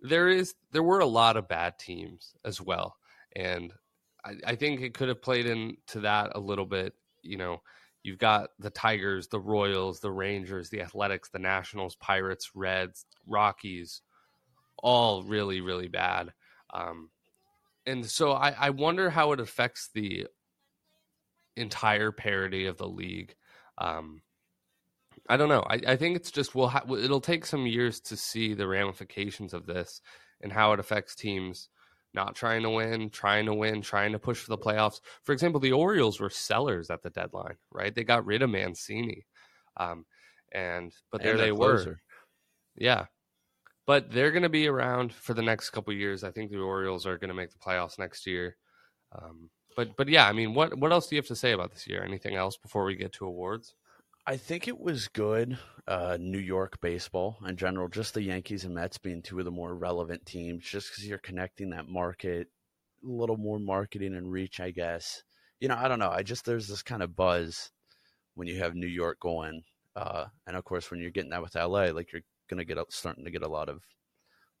there 0.00 0.28
is 0.28 0.54
there 0.72 0.82
were 0.82 1.00
a 1.00 1.06
lot 1.06 1.36
of 1.36 1.48
bad 1.48 1.78
teams 1.78 2.34
as 2.44 2.60
well, 2.60 2.96
and 3.34 3.72
I, 4.24 4.34
I 4.46 4.54
think 4.56 4.80
it 4.80 4.94
could 4.94 5.08
have 5.08 5.22
played 5.22 5.46
into 5.46 6.00
that 6.00 6.32
a 6.34 6.40
little 6.40 6.66
bit. 6.66 6.94
You 7.22 7.36
know, 7.36 7.62
you've 8.02 8.18
got 8.18 8.50
the 8.58 8.70
Tigers, 8.70 9.28
the 9.28 9.40
Royals, 9.40 10.00
the 10.00 10.10
Rangers, 10.10 10.70
the 10.70 10.82
Athletics, 10.82 11.30
the 11.30 11.38
Nationals, 11.38 11.96
Pirates, 11.96 12.50
Reds, 12.54 13.04
Rockies, 13.26 14.02
all 14.78 15.22
really 15.22 15.60
really 15.60 15.88
bad. 15.88 16.32
Um, 16.72 17.10
and 17.86 18.06
so 18.06 18.32
I, 18.32 18.54
I 18.58 18.70
wonder 18.70 19.10
how 19.10 19.32
it 19.32 19.40
affects 19.40 19.90
the 19.94 20.26
entire 21.56 22.12
parity 22.12 22.66
of 22.66 22.78
the 22.78 22.88
league. 22.88 23.34
Um, 23.78 24.22
I 25.28 25.36
don't 25.36 25.48
know. 25.48 25.64
I, 25.68 25.80
I 25.86 25.96
think 25.96 26.16
it's 26.16 26.30
just 26.30 26.54
we'll 26.54 26.68
ha- 26.68 26.84
it'll 26.88 27.20
take 27.20 27.46
some 27.46 27.66
years 27.66 28.00
to 28.00 28.16
see 28.16 28.54
the 28.54 28.66
ramifications 28.66 29.54
of 29.54 29.66
this 29.66 30.00
and 30.40 30.52
how 30.52 30.72
it 30.72 30.80
affects 30.80 31.14
teams 31.14 31.68
not 32.14 32.34
trying 32.34 32.62
to 32.62 32.70
win, 32.70 33.10
trying 33.10 33.46
to 33.46 33.54
win, 33.54 33.82
trying 33.82 34.12
to 34.12 34.18
push 34.18 34.38
for 34.38 34.50
the 34.50 34.58
playoffs. 34.58 35.00
For 35.22 35.32
example, 35.32 35.60
the 35.60 35.72
Orioles 35.72 36.20
were 36.20 36.30
sellers 36.30 36.90
at 36.90 37.02
the 37.02 37.10
deadline, 37.10 37.56
right? 37.72 37.94
They 37.94 38.04
got 38.04 38.26
rid 38.26 38.42
of 38.42 38.50
Mancini, 38.50 39.26
um, 39.76 40.04
and 40.52 40.92
but 41.10 41.22
there 41.22 41.32
and 41.32 41.40
they 41.40 41.52
were. 41.52 42.00
Yeah, 42.76 43.06
but 43.86 44.10
they're 44.10 44.32
going 44.32 44.42
to 44.42 44.48
be 44.48 44.68
around 44.68 45.12
for 45.12 45.34
the 45.34 45.42
next 45.42 45.70
couple 45.70 45.92
years. 45.92 46.24
I 46.24 46.30
think 46.30 46.50
the 46.50 46.58
Orioles 46.58 47.06
are 47.06 47.18
going 47.18 47.28
to 47.28 47.34
make 47.34 47.50
the 47.50 47.58
playoffs 47.58 47.98
next 47.98 48.26
year. 48.26 48.56
Um, 49.12 49.50
but 49.76 49.96
but 49.96 50.08
yeah, 50.08 50.26
I 50.26 50.32
mean, 50.32 50.54
what 50.54 50.76
what 50.78 50.92
else 50.92 51.08
do 51.08 51.16
you 51.16 51.20
have 51.20 51.28
to 51.28 51.36
say 51.36 51.52
about 51.52 51.72
this 51.72 51.86
year? 51.86 52.02
Anything 52.02 52.34
else 52.34 52.56
before 52.56 52.84
we 52.84 52.96
get 52.96 53.12
to 53.14 53.26
awards? 53.26 53.74
I 54.30 54.36
think 54.36 54.68
it 54.68 54.78
was 54.78 55.08
good. 55.08 55.58
Uh, 55.88 56.16
New 56.20 56.38
York 56.38 56.80
baseball 56.80 57.38
in 57.44 57.56
general, 57.56 57.88
just 57.88 58.14
the 58.14 58.22
Yankees 58.22 58.64
and 58.64 58.76
Mets 58.76 58.96
being 58.96 59.22
two 59.22 59.40
of 59.40 59.44
the 59.44 59.50
more 59.50 59.74
relevant 59.74 60.24
teams, 60.24 60.64
just 60.64 60.88
because 60.88 61.04
you're 61.04 61.18
connecting 61.18 61.70
that 61.70 61.88
market, 61.88 62.46
a 63.04 63.08
little 63.08 63.36
more 63.36 63.58
marketing 63.58 64.14
and 64.14 64.30
reach, 64.30 64.60
I 64.60 64.70
guess. 64.70 65.24
You 65.58 65.66
know, 65.66 65.74
I 65.76 65.88
don't 65.88 65.98
know. 65.98 66.12
I 66.12 66.22
just 66.22 66.44
there's 66.44 66.68
this 66.68 66.80
kind 66.80 67.02
of 67.02 67.16
buzz 67.16 67.72
when 68.36 68.46
you 68.46 68.60
have 68.60 68.76
New 68.76 68.86
York 68.86 69.18
going, 69.18 69.62
uh, 69.96 70.26
and 70.46 70.56
of 70.56 70.62
course 70.62 70.92
when 70.92 71.00
you're 71.00 71.10
getting 71.10 71.30
that 71.30 71.42
with 71.42 71.56
LA, 71.56 71.86
like 71.86 72.12
you're 72.12 72.22
gonna 72.48 72.64
get 72.64 72.78
starting 72.90 73.24
to 73.24 73.32
get 73.32 73.42
a 73.42 73.48
lot 73.48 73.68
of, 73.68 73.82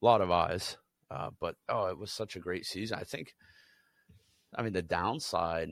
lot 0.00 0.20
of 0.20 0.32
eyes. 0.32 0.78
Uh, 1.12 1.30
but 1.38 1.54
oh, 1.68 1.86
it 1.86 1.96
was 1.96 2.10
such 2.10 2.34
a 2.34 2.40
great 2.40 2.66
season. 2.66 2.98
I 3.00 3.04
think 3.04 3.36
I 4.52 4.62
mean, 4.62 4.72
the 4.72 4.82
downside, 4.82 5.68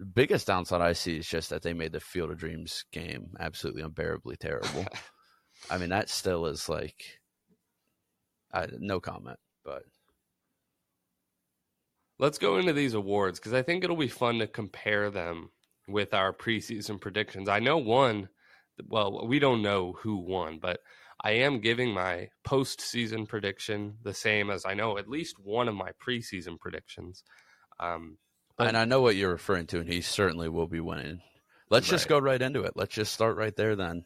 the 0.00 0.06
biggest 0.06 0.46
downside 0.46 0.80
I 0.80 0.94
see 0.94 1.18
is 1.18 1.28
just 1.28 1.50
that 1.50 1.60
they 1.60 1.74
made 1.74 1.92
the 1.92 2.00
Field 2.00 2.30
of 2.30 2.38
Dreams 2.38 2.86
game 2.90 3.32
absolutely 3.38 3.82
unbearably 3.82 4.36
terrible. 4.36 4.86
I 5.70 5.76
mean, 5.76 5.90
that 5.90 6.08
still 6.08 6.46
is 6.46 6.70
like, 6.70 7.20
I, 8.50 8.66
no 8.78 8.98
comment, 8.98 9.38
but. 9.62 9.82
Let's 12.18 12.38
go 12.38 12.56
into 12.56 12.72
these 12.72 12.94
awards 12.94 13.38
because 13.38 13.52
I 13.52 13.60
think 13.60 13.84
it'll 13.84 13.94
be 13.94 14.08
fun 14.08 14.38
to 14.38 14.46
compare 14.46 15.10
them 15.10 15.50
with 15.86 16.14
our 16.14 16.32
preseason 16.32 16.98
predictions. 16.98 17.50
I 17.50 17.58
know 17.58 17.76
one, 17.76 18.30
well, 18.88 19.26
we 19.26 19.38
don't 19.38 19.60
know 19.60 19.96
who 20.00 20.16
won, 20.16 20.60
but 20.62 20.80
I 21.22 21.32
am 21.32 21.60
giving 21.60 21.92
my 21.92 22.28
postseason 22.46 23.28
prediction 23.28 23.98
the 24.02 24.14
same 24.14 24.50
as 24.50 24.64
I 24.64 24.72
know 24.72 24.96
at 24.96 25.08
least 25.10 25.36
one 25.38 25.68
of 25.68 25.74
my 25.74 25.90
preseason 26.02 26.58
predictions. 26.58 27.22
Um, 27.78 28.16
and 28.66 28.76
I 28.76 28.84
know 28.84 29.00
what 29.00 29.16
you're 29.16 29.30
referring 29.30 29.66
to, 29.68 29.80
and 29.80 29.88
he 29.88 30.00
certainly 30.00 30.48
will 30.48 30.66
be 30.66 30.80
winning. 30.80 31.20
Let's 31.70 31.86
right. 31.86 31.96
just 31.96 32.08
go 32.08 32.18
right 32.18 32.40
into 32.40 32.62
it. 32.62 32.72
Let's 32.76 32.94
just 32.94 33.12
start 33.12 33.36
right 33.36 33.54
there 33.54 33.76
then. 33.76 34.04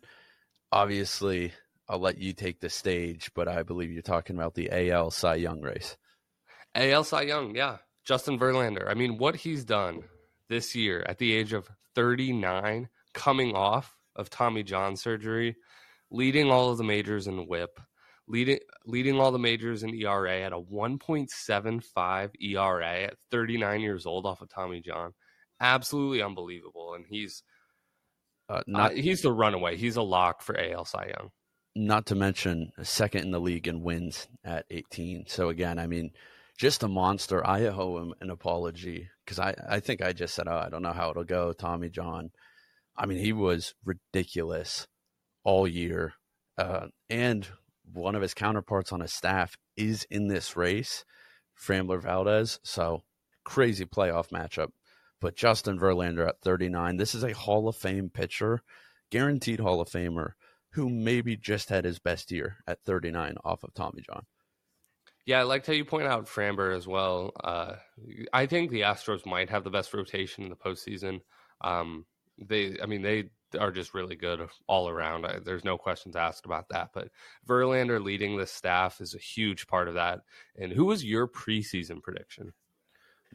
Obviously, 0.70 1.52
I'll 1.88 1.98
let 1.98 2.18
you 2.18 2.32
take 2.32 2.60
the 2.60 2.70
stage, 2.70 3.30
but 3.34 3.48
I 3.48 3.62
believe 3.62 3.90
you're 3.90 4.02
talking 4.02 4.36
about 4.36 4.54
the 4.54 4.90
AL 4.90 5.10
Cy 5.10 5.36
Young 5.36 5.60
race. 5.60 5.96
AL 6.74 7.04
Cy 7.04 7.22
Young, 7.22 7.54
yeah. 7.54 7.78
Justin 8.04 8.38
Verlander. 8.38 8.88
I 8.88 8.94
mean, 8.94 9.18
what 9.18 9.36
he's 9.36 9.64
done 9.64 10.02
this 10.48 10.74
year 10.74 11.04
at 11.06 11.18
the 11.18 11.32
age 11.32 11.52
of 11.52 11.70
39, 11.94 12.88
coming 13.14 13.54
off 13.54 13.96
of 14.16 14.30
Tommy 14.30 14.62
John 14.62 14.96
surgery, 14.96 15.56
leading 16.10 16.50
all 16.50 16.70
of 16.70 16.78
the 16.78 16.84
majors 16.84 17.26
in 17.26 17.46
WHIP, 17.46 17.80
leading 18.26 18.58
leading 18.86 19.18
all 19.18 19.32
the 19.32 19.38
majors 19.38 19.82
in 19.82 19.94
ERA 19.94 20.40
at 20.40 20.52
a 20.52 20.58
1.75 20.58 22.30
ERA 22.40 23.02
at 23.04 23.14
39 23.30 23.80
years 23.80 24.06
old 24.06 24.26
off 24.26 24.40
of 24.40 24.48
Tommy 24.48 24.80
John. 24.80 25.12
Absolutely 25.60 26.22
unbelievable, 26.22 26.94
and 26.94 27.04
he's 27.08 27.42
uh, 28.48 28.62
not 28.66 28.92
uh, 28.92 28.94
he's 28.94 29.22
the 29.22 29.32
runaway. 29.32 29.76
He's 29.76 29.96
a 29.96 30.02
lock 30.02 30.42
for 30.42 30.58
AL 30.58 30.84
Cy 30.84 31.06
Young. 31.06 31.30
Not 31.76 32.06
to 32.06 32.14
mention 32.14 32.70
second 32.82 33.22
in 33.24 33.30
the 33.30 33.40
league 33.40 33.66
in 33.66 33.82
wins 33.82 34.28
at 34.44 34.64
18. 34.70 35.24
So 35.26 35.48
again, 35.48 35.78
I 35.78 35.86
mean, 35.86 36.10
just 36.56 36.82
a 36.82 36.88
monster. 36.88 37.44
I 37.44 37.66
owe 37.66 37.98
him 37.98 38.14
an 38.20 38.30
apology 38.30 39.08
because 39.24 39.38
I 39.38 39.54
I 39.68 39.80
think 39.80 40.02
I 40.02 40.12
just 40.12 40.34
said, 40.34 40.48
oh, 40.48 40.56
I 40.56 40.68
don't 40.68 40.82
know 40.82 40.92
how 40.92 41.10
it'll 41.10 41.24
go. 41.24 41.52
Tommy 41.52 41.88
John. 41.88 42.30
I 42.96 43.06
mean, 43.06 43.18
he 43.18 43.32
was 43.32 43.74
ridiculous 43.84 44.86
all 45.42 45.66
year. 45.66 46.14
Uh, 46.56 46.86
and 47.10 47.48
one 47.92 48.14
of 48.14 48.22
his 48.22 48.34
counterparts 48.34 48.92
on 48.92 49.00
his 49.00 49.12
staff 49.12 49.56
is 49.76 50.06
in 50.10 50.28
this 50.28 50.56
race, 50.56 51.04
Framber 51.58 52.00
Valdez. 52.00 52.60
So 52.62 53.02
crazy 53.44 53.84
playoff 53.84 54.30
matchup. 54.30 54.68
But 55.20 55.36
Justin 55.36 55.78
Verlander 55.78 56.28
at 56.28 56.40
39, 56.40 56.96
this 56.96 57.14
is 57.14 57.24
a 57.24 57.32
Hall 57.32 57.68
of 57.68 57.76
Fame 57.76 58.10
pitcher, 58.10 58.60
guaranteed 59.10 59.60
Hall 59.60 59.80
of 59.80 59.88
Famer, 59.88 60.32
who 60.72 60.90
maybe 60.90 61.36
just 61.36 61.68
had 61.68 61.84
his 61.84 61.98
best 61.98 62.30
year 62.30 62.56
at 62.66 62.82
39 62.82 63.36
off 63.44 63.62
of 63.62 63.72
Tommy 63.74 64.02
John. 64.02 64.26
Yeah, 65.24 65.40
I 65.40 65.44
liked 65.44 65.66
how 65.66 65.72
you 65.72 65.84
point 65.84 66.06
out 66.06 66.26
Framber 66.26 66.76
as 66.76 66.86
well. 66.86 67.32
Uh, 67.42 67.76
I 68.32 68.44
think 68.44 68.70
the 68.70 68.82
Astros 68.82 69.24
might 69.24 69.48
have 69.48 69.64
the 69.64 69.70
best 69.70 69.94
rotation 69.94 70.44
in 70.44 70.50
the 70.50 70.56
postseason. 70.56 71.20
Um, 71.62 72.04
they, 72.38 72.76
I 72.82 72.86
mean, 72.86 73.02
they 73.02 73.30
are 73.58 73.70
just 73.70 73.94
really 73.94 74.16
good 74.16 74.48
all 74.66 74.88
around. 74.88 75.26
There's 75.44 75.64
no 75.64 75.78
questions 75.78 76.16
asked 76.16 76.46
about 76.46 76.68
that. 76.70 76.90
But 76.92 77.08
Verlander 77.46 78.02
leading 78.02 78.36
the 78.36 78.46
staff 78.46 79.00
is 79.00 79.14
a 79.14 79.18
huge 79.18 79.66
part 79.66 79.88
of 79.88 79.94
that. 79.94 80.20
And 80.56 80.72
who 80.72 80.86
was 80.86 81.04
your 81.04 81.28
preseason 81.28 82.02
prediction? 82.02 82.52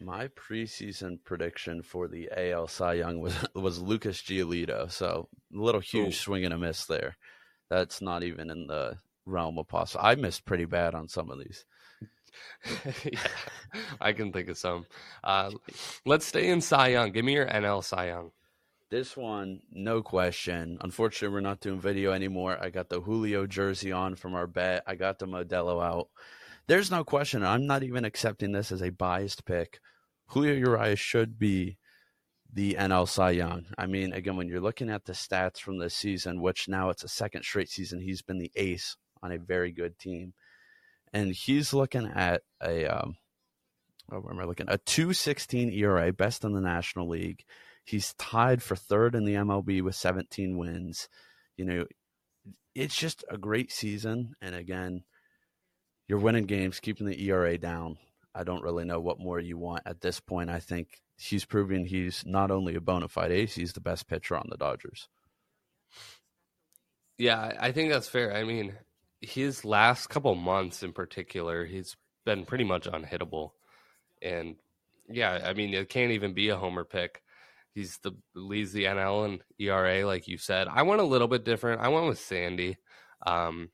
My 0.01 0.29
preseason 0.29 1.19
prediction 1.23 1.81
for 1.81 2.07
the 2.07 2.29
AL 2.35 2.67
Cy 2.67 2.93
Young 2.93 3.19
was 3.19 3.35
was 3.53 3.81
Lucas 3.81 4.21
Giolito. 4.21 4.89
So 4.89 5.27
a 5.53 5.57
little 5.57 5.81
huge 5.81 6.15
Ooh. 6.15 6.17
swing 6.17 6.45
and 6.45 6.53
a 6.53 6.57
miss 6.57 6.85
there. 6.85 7.17
That's 7.69 8.01
not 8.01 8.23
even 8.23 8.49
in 8.49 8.67
the 8.67 8.97
realm 9.25 9.57
of 9.57 9.67
possible. 9.67 10.03
I 10.03 10.15
missed 10.15 10.45
pretty 10.45 10.65
bad 10.65 10.95
on 10.95 11.07
some 11.07 11.29
of 11.29 11.39
these. 11.39 11.65
yeah, 13.03 13.19
I 13.99 14.13
can 14.13 14.31
think 14.31 14.49
of 14.49 14.57
some. 14.57 14.85
Uh, 15.23 15.51
let's 16.05 16.25
stay 16.25 16.49
in 16.49 16.61
Cy 16.61 16.89
Young. 16.89 17.11
Give 17.11 17.25
me 17.25 17.33
your 17.33 17.47
NL 17.47 17.83
Cy 17.83 18.07
Young. 18.07 18.31
This 18.89 19.15
one, 19.15 19.61
no 19.71 20.01
question. 20.01 20.79
Unfortunately, 20.81 21.31
we're 21.31 21.41
not 21.41 21.59
doing 21.59 21.79
video 21.79 22.11
anymore. 22.11 22.57
I 22.59 22.71
got 22.71 22.89
the 22.89 23.01
Julio 23.01 23.45
jersey 23.45 23.91
on 23.91 24.15
from 24.15 24.33
our 24.33 24.47
bet. 24.47 24.81
I 24.87 24.95
got 24.95 25.19
the 25.19 25.27
Modelo 25.27 25.83
out. 25.83 26.07
There's 26.65 26.89
no 26.89 27.03
question. 27.03 27.43
I'm 27.43 27.67
not 27.67 27.83
even 27.83 28.03
accepting 28.03 28.51
this 28.51 28.71
as 28.71 28.81
a 28.81 28.89
biased 28.89 29.45
pick. 29.45 29.79
Julio 30.29 30.53
Urias 30.53 30.99
should 30.99 31.37
be 31.37 31.77
the 32.51 32.73
NL 32.79 33.07
Cy 33.07 33.31
Young. 33.31 33.67
I 33.77 33.85
mean, 33.85 34.11
again, 34.11 34.37
when 34.37 34.47
you're 34.47 34.59
looking 34.59 34.89
at 34.89 35.05
the 35.05 35.13
stats 35.13 35.59
from 35.59 35.77
this 35.77 35.93
season, 35.93 36.41
which 36.41 36.67
now 36.67 36.89
it's 36.89 37.03
a 37.03 37.07
second 37.07 37.43
straight 37.43 37.69
season, 37.69 38.01
he's 38.01 38.23
been 38.23 38.39
the 38.39 38.51
ace 38.55 38.97
on 39.21 39.31
a 39.31 39.37
very 39.37 39.71
good 39.71 39.99
team, 39.99 40.33
and 41.13 41.31
he's 41.31 41.73
looking 41.73 42.07
at 42.07 42.41
a 42.63 42.87
um, 42.87 43.17
oh, 44.11 44.19
where 44.19 44.33
am 44.33 44.39
I 44.39 44.45
looking? 44.45 44.67
A 44.67 44.79
2.16 44.79 45.75
ERA, 45.77 46.11
best 46.11 46.43
in 46.43 46.53
the 46.53 46.61
National 46.61 47.07
League. 47.07 47.43
He's 47.83 48.13
tied 48.15 48.61
for 48.61 48.75
third 48.75 49.15
in 49.15 49.25
the 49.25 49.35
MLB 49.35 49.81
with 49.81 49.95
17 49.95 50.57
wins. 50.57 51.09
You 51.57 51.65
know, 51.65 51.85
it's 52.75 52.95
just 52.95 53.23
a 53.29 53.37
great 53.37 53.71
season. 53.71 54.35
And 54.41 54.55
again, 54.55 55.03
you're 56.07 56.19
winning 56.19 56.45
games, 56.45 56.79
keeping 56.79 57.07
the 57.07 57.21
ERA 57.29 57.57
down. 57.57 57.97
I 58.33 58.43
don't 58.43 58.63
really 58.63 58.85
know 58.85 58.99
what 58.99 59.19
more 59.19 59.39
you 59.39 59.57
want 59.57 59.83
at 59.85 60.01
this 60.01 60.19
point. 60.19 60.49
I 60.49 60.59
think 60.59 61.01
he's 61.17 61.45
proving 61.45 61.85
he's 61.85 62.23
not 62.25 62.51
only 62.51 62.75
a 62.75 62.81
bona 62.81 63.07
fide 63.07 63.31
ace, 63.31 63.55
he's 63.55 63.73
the 63.73 63.81
best 63.81 64.07
pitcher 64.07 64.35
on 64.35 64.47
the 64.49 64.57
Dodgers. 64.57 65.09
Yeah, 67.17 67.53
I 67.59 67.71
think 67.71 67.91
that's 67.91 68.07
fair. 68.07 68.33
I 68.33 68.43
mean, 68.43 68.75
his 69.19 69.65
last 69.65 70.07
couple 70.07 70.33
months 70.35 70.83
in 70.83 70.93
particular, 70.93 71.65
he's 71.65 71.97
been 72.23 72.45
pretty 72.45 72.63
much 72.63 72.85
unhittable. 72.85 73.51
And 74.21 74.55
yeah, 75.09 75.41
I 75.43 75.53
mean, 75.53 75.73
it 75.73 75.89
can't 75.89 76.11
even 76.11 76.33
be 76.33 76.49
a 76.49 76.57
homer 76.57 76.85
pick. 76.85 77.21
He's 77.73 77.99
the 77.99 78.11
leads 78.35 78.73
the 78.73 78.85
NL 78.85 79.25
and 79.25 79.41
ERA, 79.59 80.05
like 80.05 80.27
you 80.27 80.37
said. 80.37 80.67
I 80.67 80.83
went 80.83 81.01
a 81.01 81.05
little 81.05 81.27
bit 81.27 81.45
different. 81.45 81.81
I 81.81 81.89
went 81.89 82.07
with 82.07 82.19
Sandy. 82.19 82.77
Um, 83.25 83.69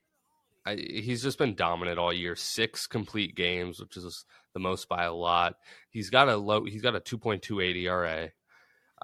I, 0.65 0.75
he's 0.75 1.23
just 1.23 1.37
been 1.37 1.55
dominant 1.55 1.99
all 1.99 2.11
year. 2.11 2.35
Six 2.35 2.87
complete 2.87 3.35
games, 3.35 3.79
which 3.79 3.97
is 3.97 4.25
the 4.53 4.59
most 4.59 4.89
by 4.89 5.03
a 5.03 5.13
lot. 5.13 5.55
He's 5.89 6.09
got 6.09 6.27
a 6.27 6.35
low. 6.35 6.65
He's 6.65 6.81
got 6.81 6.95
a 6.95 6.99
two 6.99 7.17
point 7.17 7.41
two 7.41 7.61
eight 7.61 7.77
ERA. 7.77 8.31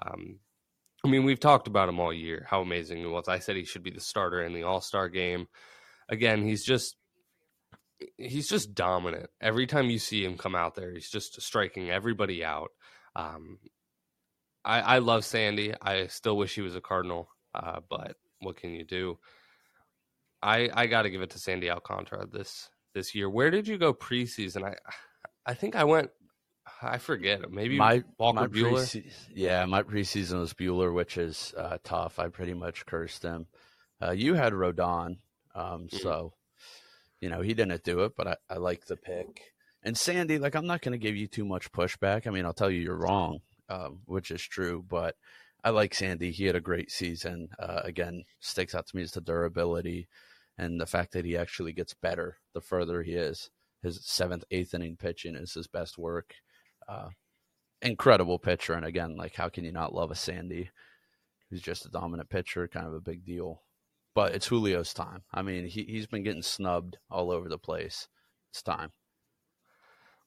Um, 0.04 0.40
I 1.04 1.08
mean, 1.08 1.24
we've 1.24 1.40
talked 1.40 1.66
about 1.66 1.88
him 1.88 1.98
all 1.98 2.12
year, 2.12 2.46
how 2.48 2.60
amazing 2.60 2.98
he 2.98 3.06
was. 3.06 3.28
I 3.28 3.38
said 3.38 3.56
he 3.56 3.64
should 3.64 3.82
be 3.82 3.90
the 3.90 4.00
starter 4.00 4.42
in 4.42 4.52
the 4.52 4.62
All 4.62 4.80
Star 4.80 5.08
game. 5.08 5.48
Again, 6.08 6.42
he's 6.42 6.64
just 6.64 6.96
he's 8.16 8.48
just 8.48 8.74
dominant. 8.74 9.30
Every 9.40 9.66
time 9.66 9.90
you 9.90 9.98
see 9.98 10.24
him 10.24 10.36
come 10.36 10.54
out 10.54 10.74
there, 10.74 10.92
he's 10.92 11.10
just 11.10 11.40
striking 11.40 11.90
everybody 11.90 12.44
out. 12.44 12.70
Um, 13.16 13.58
I, 14.64 14.80
I 14.80 14.98
love 14.98 15.24
Sandy. 15.24 15.74
I 15.80 16.06
still 16.06 16.36
wish 16.36 16.54
he 16.54 16.60
was 16.60 16.76
a 16.76 16.80
Cardinal, 16.80 17.28
uh, 17.54 17.80
but 17.88 18.16
what 18.40 18.56
can 18.56 18.70
you 18.70 18.84
do? 18.84 19.18
I 20.42 20.70
I 20.72 20.86
got 20.86 21.02
to 21.02 21.10
give 21.10 21.22
it 21.22 21.30
to 21.30 21.38
Sandy 21.38 21.70
Alcantara 21.70 22.26
this 22.26 22.68
this 22.94 23.14
year. 23.14 23.30
Where 23.30 23.50
did 23.50 23.68
you 23.68 23.78
go 23.78 23.94
preseason? 23.94 24.64
I 24.64 24.76
I 25.46 25.54
think 25.54 25.76
I 25.76 25.84
went. 25.84 26.10
I 26.80 26.98
forget. 26.98 27.50
Maybe 27.50 27.76
my 27.76 28.02
Walker 28.18 28.40
my 28.40 28.46
Buehler. 28.46 28.90
Pre- 28.90 29.10
yeah, 29.34 29.64
my 29.66 29.82
preseason 29.82 30.40
was 30.40 30.54
Buehler, 30.54 30.92
which 30.92 31.16
is 31.16 31.54
uh, 31.56 31.78
tough. 31.84 32.18
I 32.18 32.28
pretty 32.28 32.54
much 32.54 32.86
cursed 32.86 33.22
him. 33.22 33.46
Uh, 34.00 34.10
you 34.10 34.34
had 34.34 34.52
Rodon, 34.52 35.18
um, 35.54 35.86
mm-hmm. 35.86 35.96
so 35.96 36.34
you 37.20 37.28
know 37.28 37.40
he 37.40 37.54
didn't 37.54 37.84
do 37.84 38.00
it, 38.00 38.12
but 38.16 38.26
I, 38.26 38.36
I 38.50 38.56
like 38.58 38.86
the 38.86 38.96
pick. 38.96 39.42
And 39.84 39.96
Sandy, 39.98 40.38
like 40.38 40.54
I'm 40.54 40.66
not 40.66 40.80
going 40.80 40.92
to 40.92 40.98
give 40.98 41.16
you 41.16 41.26
too 41.26 41.44
much 41.44 41.72
pushback. 41.72 42.26
I 42.26 42.30
mean, 42.30 42.44
I'll 42.44 42.52
tell 42.52 42.70
you 42.70 42.80
you're 42.80 42.96
wrong, 42.96 43.40
um, 43.72 44.00
which 44.04 44.30
is 44.30 44.42
true, 44.42 44.84
but 44.88 45.16
I 45.64 45.70
like 45.70 45.94
Sandy. 45.94 46.30
He 46.30 46.44
had 46.44 46.56
a 46.56 46.60
great 46.60 46.90
season. 46.90 47.48
Uh, 47.58 47.80
again, 47.84 48.24
sticks 48.40 48.74
out 48.74 48.86
to 48.88 48.96
me 48.96 49.02
is 49.02 49.12
the 49.12 49.20
durability 49.20 50.08
and 50.58 50.80
the 50.80 50.86
fact 50.86 51.12
that 51.12 51.24
he 51.24 51.36
actually 51.36 51.72
gets 51.72 51.94
better 51.94 52.36
the 52.52 52.60
further 52.60 53.02
he 53.02 53.12
is. 53.12 53.50
His 53.82 54.04
seventh, 54.04 54.44
eighth 54.50 54.74
inning 54.74 54.96
pitching 54.96 55.34
is 55.34 55.54
his 55.54 55.66
best 55.66 55.98
work. 55.98 56.34
Uh, 56.88 57.08
incredible 57.80 58.38
pitcher, 58.38 58.74
and 58.74 58.84
again, 58.84 59.16
like 59.16 59.34
how 59.34 59.48
can 59.48 59.64
you 59.64 59.72
not 59.72 59.94
love 59.94 60.10
a 60.10 60.14
Sandy? 60.14 60.70
He's 61.50 61.62
just 61.62 61.86
a 61.86 61.90
dominant 61.90 62.28
pitcher, 62.28 62.68
kind 62.68 62.86
of 62.86 62.94
a 62.94 63.00
big 63.00 63.24
deal. 63.24 63.62
But 64.14 64.34
it's 64.34 64.48
Julio's 64.48 64.92
time. 64.92 65.22
I 65.32 65.42
mean, 65.42 65.66
he 65.66 65.84
he's 65.84 66.06
been 66.06 66.22
getting 66.22 66.42
snubbed 66.42 66.98
all 67.10 67.30
over 67.30 67.48
the 67.48 67.58
place. 67.58 68.08
It's 68.52 68.62
time. 68.62 68.92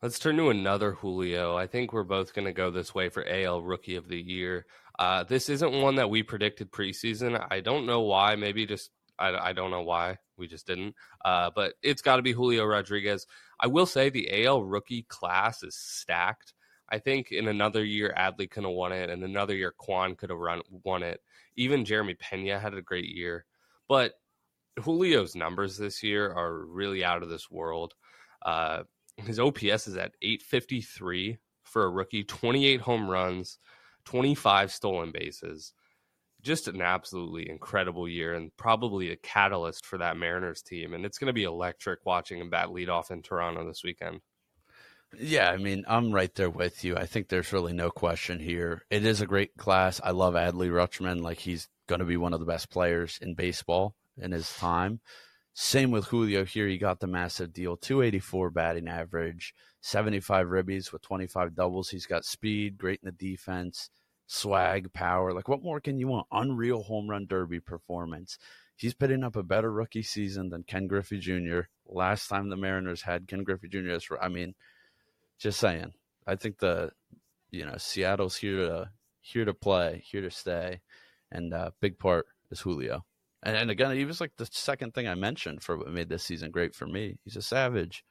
Let's 0.01 0.19
turn 0.19 0.37
to 0.37 0.49
another 0.49 0.91
Julio. 0.91 1.55
I 1.55 1.67
think 1.67 1.93
we're 1.93 2.03
both 2.03 2.33
going 2.33 2.45
to 2.45 2.53
go 2.53 2.69
this 2.69 2.93
way 2.93 3.09
for 3.09 3.25
AL 3.27 3.61
Rookie 3.61 3.95
of 3.95 4.07
the 4.07 4.21
Year. 4.21 4.65
Uh, 4.99 5.23
this 5.23 5.49
isn't 5.49 5.81
one 5.81 5.95
that 5.95 6.09
we 6.09 6.21
predicted 6.21 6.71
preseason. 6.71 7.43
I 7.49 7.61
don't 7.61 7.85
know 7.85 8.01
why. 8.01 8.35
Maybe 8.35 8.65
just 8.65 8.91
I, 9.17 9.49
I 9.49 9.53
don't 9.53 9.71
know 9.71 9.81
why 9.81 10.17
we 10.37 10.47
just 10.47 10.67
didn't. 10.67 10.95
Uh, 11.23 11.49
but 11.55 11.73
it's 11.81 12.01
got 12.01 12.17
to 12.17 12.21
be 12.21 12.33
Julio 12.33 12.65
Rodriguez. 12.65 13.25
I 13.59 13.67
will 13.67 13.85
say 13.85 14.09
the 14.09 14.45
AL 14.45 14.63
rookie 14.63 15.03
class 15.03 15.63
is 15.63 15.77
stacked. 15.77 16.53
I 16.89 16.99
think 16.99 17.31
in 17.31 17.47
another 17.47 17.83
year 17.83 18.13
Adley 18.17 18.49
could 18.49 18.63
have 18.63 18.73
won 18.73 18.91
it, 18.91 19.09
and 19.09 19.23
another 19.23 19.55
year 19.55 19.73
Kwan 19.77 20.15
could 20.15 20.29
have 20.29 20.37
run 20.37 20.61
won 20.83 21.03
it. 21.03 21.21
Even 21.55 21.85
Jeremy 21.85 22.15
Pena 22.15 22.59
had 22.59 22.73
a 22.73 22.81
great 22.81 23.09
year, 23.09 23.45
but 23.87 24.13
Julio's 24.83 25.35
numbers 25.35 25.77
this 25.77 26.03
year 26.03 26.31
are 26.31 26.65
really 26.65 27.03
out 27.03 27.23
of 27.23 27.29
this 27.29 27.49
world. 27.49 27.95
Uh, 28.45 28.83
his 29.17 29.39
OPS 29.39 29.87
is 29.87 29.95
at 29.95 30.13
853 30.21 31.37
for 31.63 31.85
a 31.85 31.89
rookie, 31.89 32.23
28 32.23 32.81
home 32.81 33.09
runs, 33.09 33.57
25 34.05 34.71
stolen 34.71 35.11
bases 35.11 35.73
just 36.45 36.67
an 36.67 36.79
absolutely 36.79 37.49
incredible 37.49 38.07
year 38.07 38.35
and 38.35 38.55
probably 38.55 39.09
a 39.09 39.15
catalyst 39.15 39.85
for 39.85 39.97
that 39.97 40.15
Mariners 40.15 40.61
team. 40.61 40.93
And 40.93 41.03
it's 41.03 41.17
going 41.17 41.27
to 41.27 41.33
be 41.33 41.43
electric 41.43 42.05
watching 42.05 42.39
him 42.39 42.51
bat 42.51 42.67
leadoff 42.67 43.09
in 43.09 43.23
Toronto 43.23 43.65
this 43.67 43.83
weekend. 43.83 44.21
Yeah, 45.19 45.49
I 45.49 45.57
mean, 45.57 45.85
I'm 45.87 46.11
right 46.11 46.33
there 46.35 46.49
with 46.49 46.83
you. 46.83 46.95
I 46.95 47.07
think 47.07 47.27
there's 47.27 47.51
really 47.51 47.73
no 47.73 47.89
question 47.89 48.39
here. 48.39 48.83
It 48.91 49.05
is 49.05 49.21
a 49.21 49.25
great 49.25 49.57
class. 49.57 49.99
I 50.03 50.11
love 50.11 50.35
Adley 50.35 50.69
Rutschman. 50.69 51.21
Like, 51.21 51.39
he's 51.39 51.67
going 51.87 51.99
to 51.99 52.05
be 52.05 52.17
one 52.17 52.33
of 52.33 52.39
the 52.39 52.45
best 52.45 52.69
players 52.69 53.17
in 53.21 53.33
baseball 53.33 53.95
in 54.17 54.31
his 54.31 54.55
time. 54.57 54.99
Same 55.57 55.89
with 55.89 56.05
Julio 56.05 56.45
here. 56.45 56.67
He 56.67 56.77
got 56.77 56.99
the 56.99 57.07
massive 57.07 57.53
deal 57.53 57.77
284 57.77 58.49
batting 58.51 58.87
average, 58.87 59.55
75 59.81 60.47
ribbies 60.47 60.91
with 60.91 61.01
25 61.01 61.55
doubles. 61.55 61.89
He's 61.89 62.05
got 62.05 62.25
speed, 62.25 62.77
great 62.77 62.99
in 63.01 63.07
the 63.07 63.11
defense 63.11 63.89
swag, 64.27 64.91
power. 64.93 65.33
Like, 65.33 65.47
what 65.47 65.63
more 65.63 65.79
can 65.79 65.97
you 65.99 66.07
want? 66.07 66.27
Unreal 66.31 66.83
home 66.83 67.09
run 67.09 67.25
derby 67.25 67.59
performance. 67.59 68.37
He's 68.75 68.93
putting 68.93 69.23
up 69.23 69.35
a 69.35 69.43
better 69.43 69.71
rookie 69.71 70.01
season 70.01 70.49
than 70.49 70.63
Ken 70.63 70.87
Griffey 70.87 71.19
Jr. 71.19 71.61
Last 71.87 72.27
time 72.27 72.49
the 72.49 72.57
Mariners 72.57 73.01
had 73.01 73.27
Ken 73.27 73.43
Griffey 73.43 73.69
Jr. 73.69 73.91
as, 73.91 74.07
I 74.21 74.27
mean, 74.27 74.55
just 75.37 75.59
saying. 75.59 75.93
I 76.27 76.35
think 76.35 76.57
the, 76.57 76.91
you 77.51 77.65
know, 77.65 77.77
Seattle's 77.77 78.35
here 78.35 78.57
to 78.57 78.89
here 79.21 79.45
to 79.45 79.53
play, 79.53 80.03
here 80.05 80.21
to 80.21 80.29
stay, 80.29 80.81
and 81.31 81.53
uh, 81.53 81.71
big 81.79 81.97
part 81.97 82.27
is 82.51 82.59
Julio. 82.59 83.05
And, 83.45 83.55
and 83.55 83.71
again, 83.71 83.95
he 83.95 84.05
was 84.05 84.19
like 84.19 84.31
the 84.37 84.49
second 84.51 84.93
thing 84.93 85.07
I 85.07 85.15
mentioned 85.15 85.61
for 85.63 85.77
what 85.77 85.91
made 85.91 86.09
this 86.09 86.23
season 86.23 86.51
great 86.51 86.75
for 86.75 86.87
me. 86.87 87.17
He's 87.23 87.37
a 87.37 87.41
savage. 87.41 88.03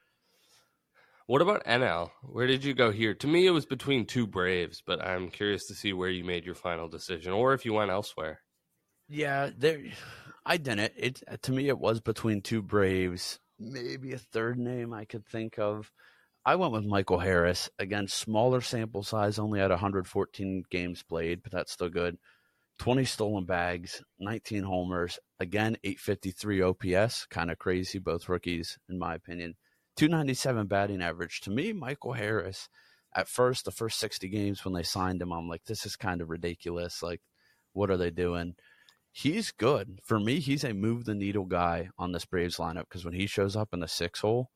What 1.26 1.42
about 1.42 1.64
NL? 1.64 2.10
Where 2.22 2.46
did 2.46 2.64
you 2.64 2.74
go 2.74 2.90
here? 2.92 3.14
To 3.14 3.26
me, 3.26 3.46
it 3.46 3.50
was 3.50 3.66
between 3.66 4.06
two 4.06 4.26
Braves, 4.26 4.82
but 4.86 5.04
I'm 5.04 5.30
curious 5.30 5.66
to 5.66 5.74
see 5.74 5.92
where 5.92 6.10
you 6.10 6.22
made 6.22 6.44
your 6.44 6.54
final 6.54 6.86
decision, 6.86 7.32
or 7.32 7.54
if 7.54 7.64
you 7.64 7.72
went 7.72 7.90
elsewhere. 7.90 8.40
Yeah, 9.08 9.50
there. 9.56 9.80
I 10.46 10.58
didn't. 10.58 10.92
It 10.96 11.22
to 11.42 11.52
me, 11.52 11.68
it 11.68 11.78
was 11.78 12.00
between 12.00 12.42
two 12.42 12.62
Braves. 12.62 13.40
Maybe 13.58 14.12
a 14.12 14.18
third 14.18 14.58
name 14.58 14.92
I 14.92 15.06
could 15.06 15.26
think 15.26 15.58
of. 15.58 15.90
I 16.44 16.56
went 16.56 16.72
with 16.72 16.84
Michael 16.84 17.18
Harris. 17.18 17.70
Again, 17.78 18.06
smaller 18.06 18.60
sample 18.60 19.02
size, 19.02 19.38
only 19.38 19.60
had 19.60 19.70
114 19.70 20.64
games 20.70 21.02
played, 21.02 21.42
but 21.42 21.52
that's 21.52 21.72
still 21.72 21.88
good. 21.88 22.18
20 22.78 23.04
stolen 23.04 23.44
bags, 23.44 24.02
19 24.18 24.64
homers. 24.64 25.18
Again, 25.40 25.76
853 25.84 26.62
OPS. 26.62 27.26
Kind 27.26 27.50
of 27.50 27.58
crazy, 27.58 27.98
both 27.98 28.28
rookies, 28.28 28.78
in 28.88 28.98
my 28.98 29.14
opinion. 29.14 29.54
297 29.96 30.66
batting 30.66 31.02
average. 31.02 31.40
To 31.42 31.50
me, 31.50 31.72
Michael 31.72 32.14
Harris, 32.14 32.68
at 33.14 33.28
first, 33.28 33.64
the 33.64 33.70
first 33.70 34.00
60 34.00 34.28
games 34.28 34.64
when 34.64 34.74
they 34.74 34.82
signed 34.82 35.22
him, 35.22 35.32
I'm 35.32 35.48
like, 35.48 35.64
this 35.64 35.86
is 35.86 35.96
kind 35.96 36.20
of 36.20 36.30
ridiculous. 36.30 37.02
Like, 37.02 37.20
what 37.72 37.90
are 37.90 37.96
they 37.96 38.10
doing? 38.10 38.54
He's 39.12 39.52
good. 39.52 40.00
For 40.04 40.18
me, 40.18 40.40
he's 40.40 40.64
a 40.64 40.72
move 40.72 41.04
the 41.04 41.14
needle 41.14 41.44
guy 41.44 41.90
on 41.96 42.10
this 42.10 42.24
Braves 42.24 42.56
lineup 42.56 42.88
because 42.88 43.04
when 43.04 43.14
he 43.14 43.26
shows 43.26 43.54
up 43.54 43.68
in 43.72 43.78
the 43.78 43.86
six 43.86 44.20
hole, 44.20 44.50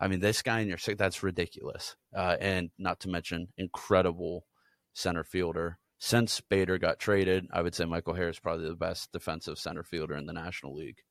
I 0.00 0.08
mean, 0.08 0.18
this 0.18 0.42
guy 0.42 0.60
in 0.60 0.68
your 0.68 0.78
six, 0.78 0.98
that's 0.98 1.22
ridiculous. 1.22 1.94
Uh, 2.16 2.36
and 2.40 2.70
not 2.78 2.98
to 3.00 3.08
mention, 3.08 3.48
incredible 3.56 4.46
center 4.94 5.22
fielder. 5.22 5.78
Since 6.02 6.40
Bader 6.40 6.78
got 6.78 6.98
traded, 6.98 7.46
I 7.52 7.60
would 7.60 7.74
say 7.74 7.84
Michael 7.84 8.14
Harris 8.14 8.38
probably 8.38 8.66
the 8.66 8.74
best 8.74 9.12
defensive 9.12 9.58
center 9.58 9.82
fielder 9.82 10.16
in 10.16 10.24
the 10.24 10.32
National 10.32 10.74
League. 10.74 11.02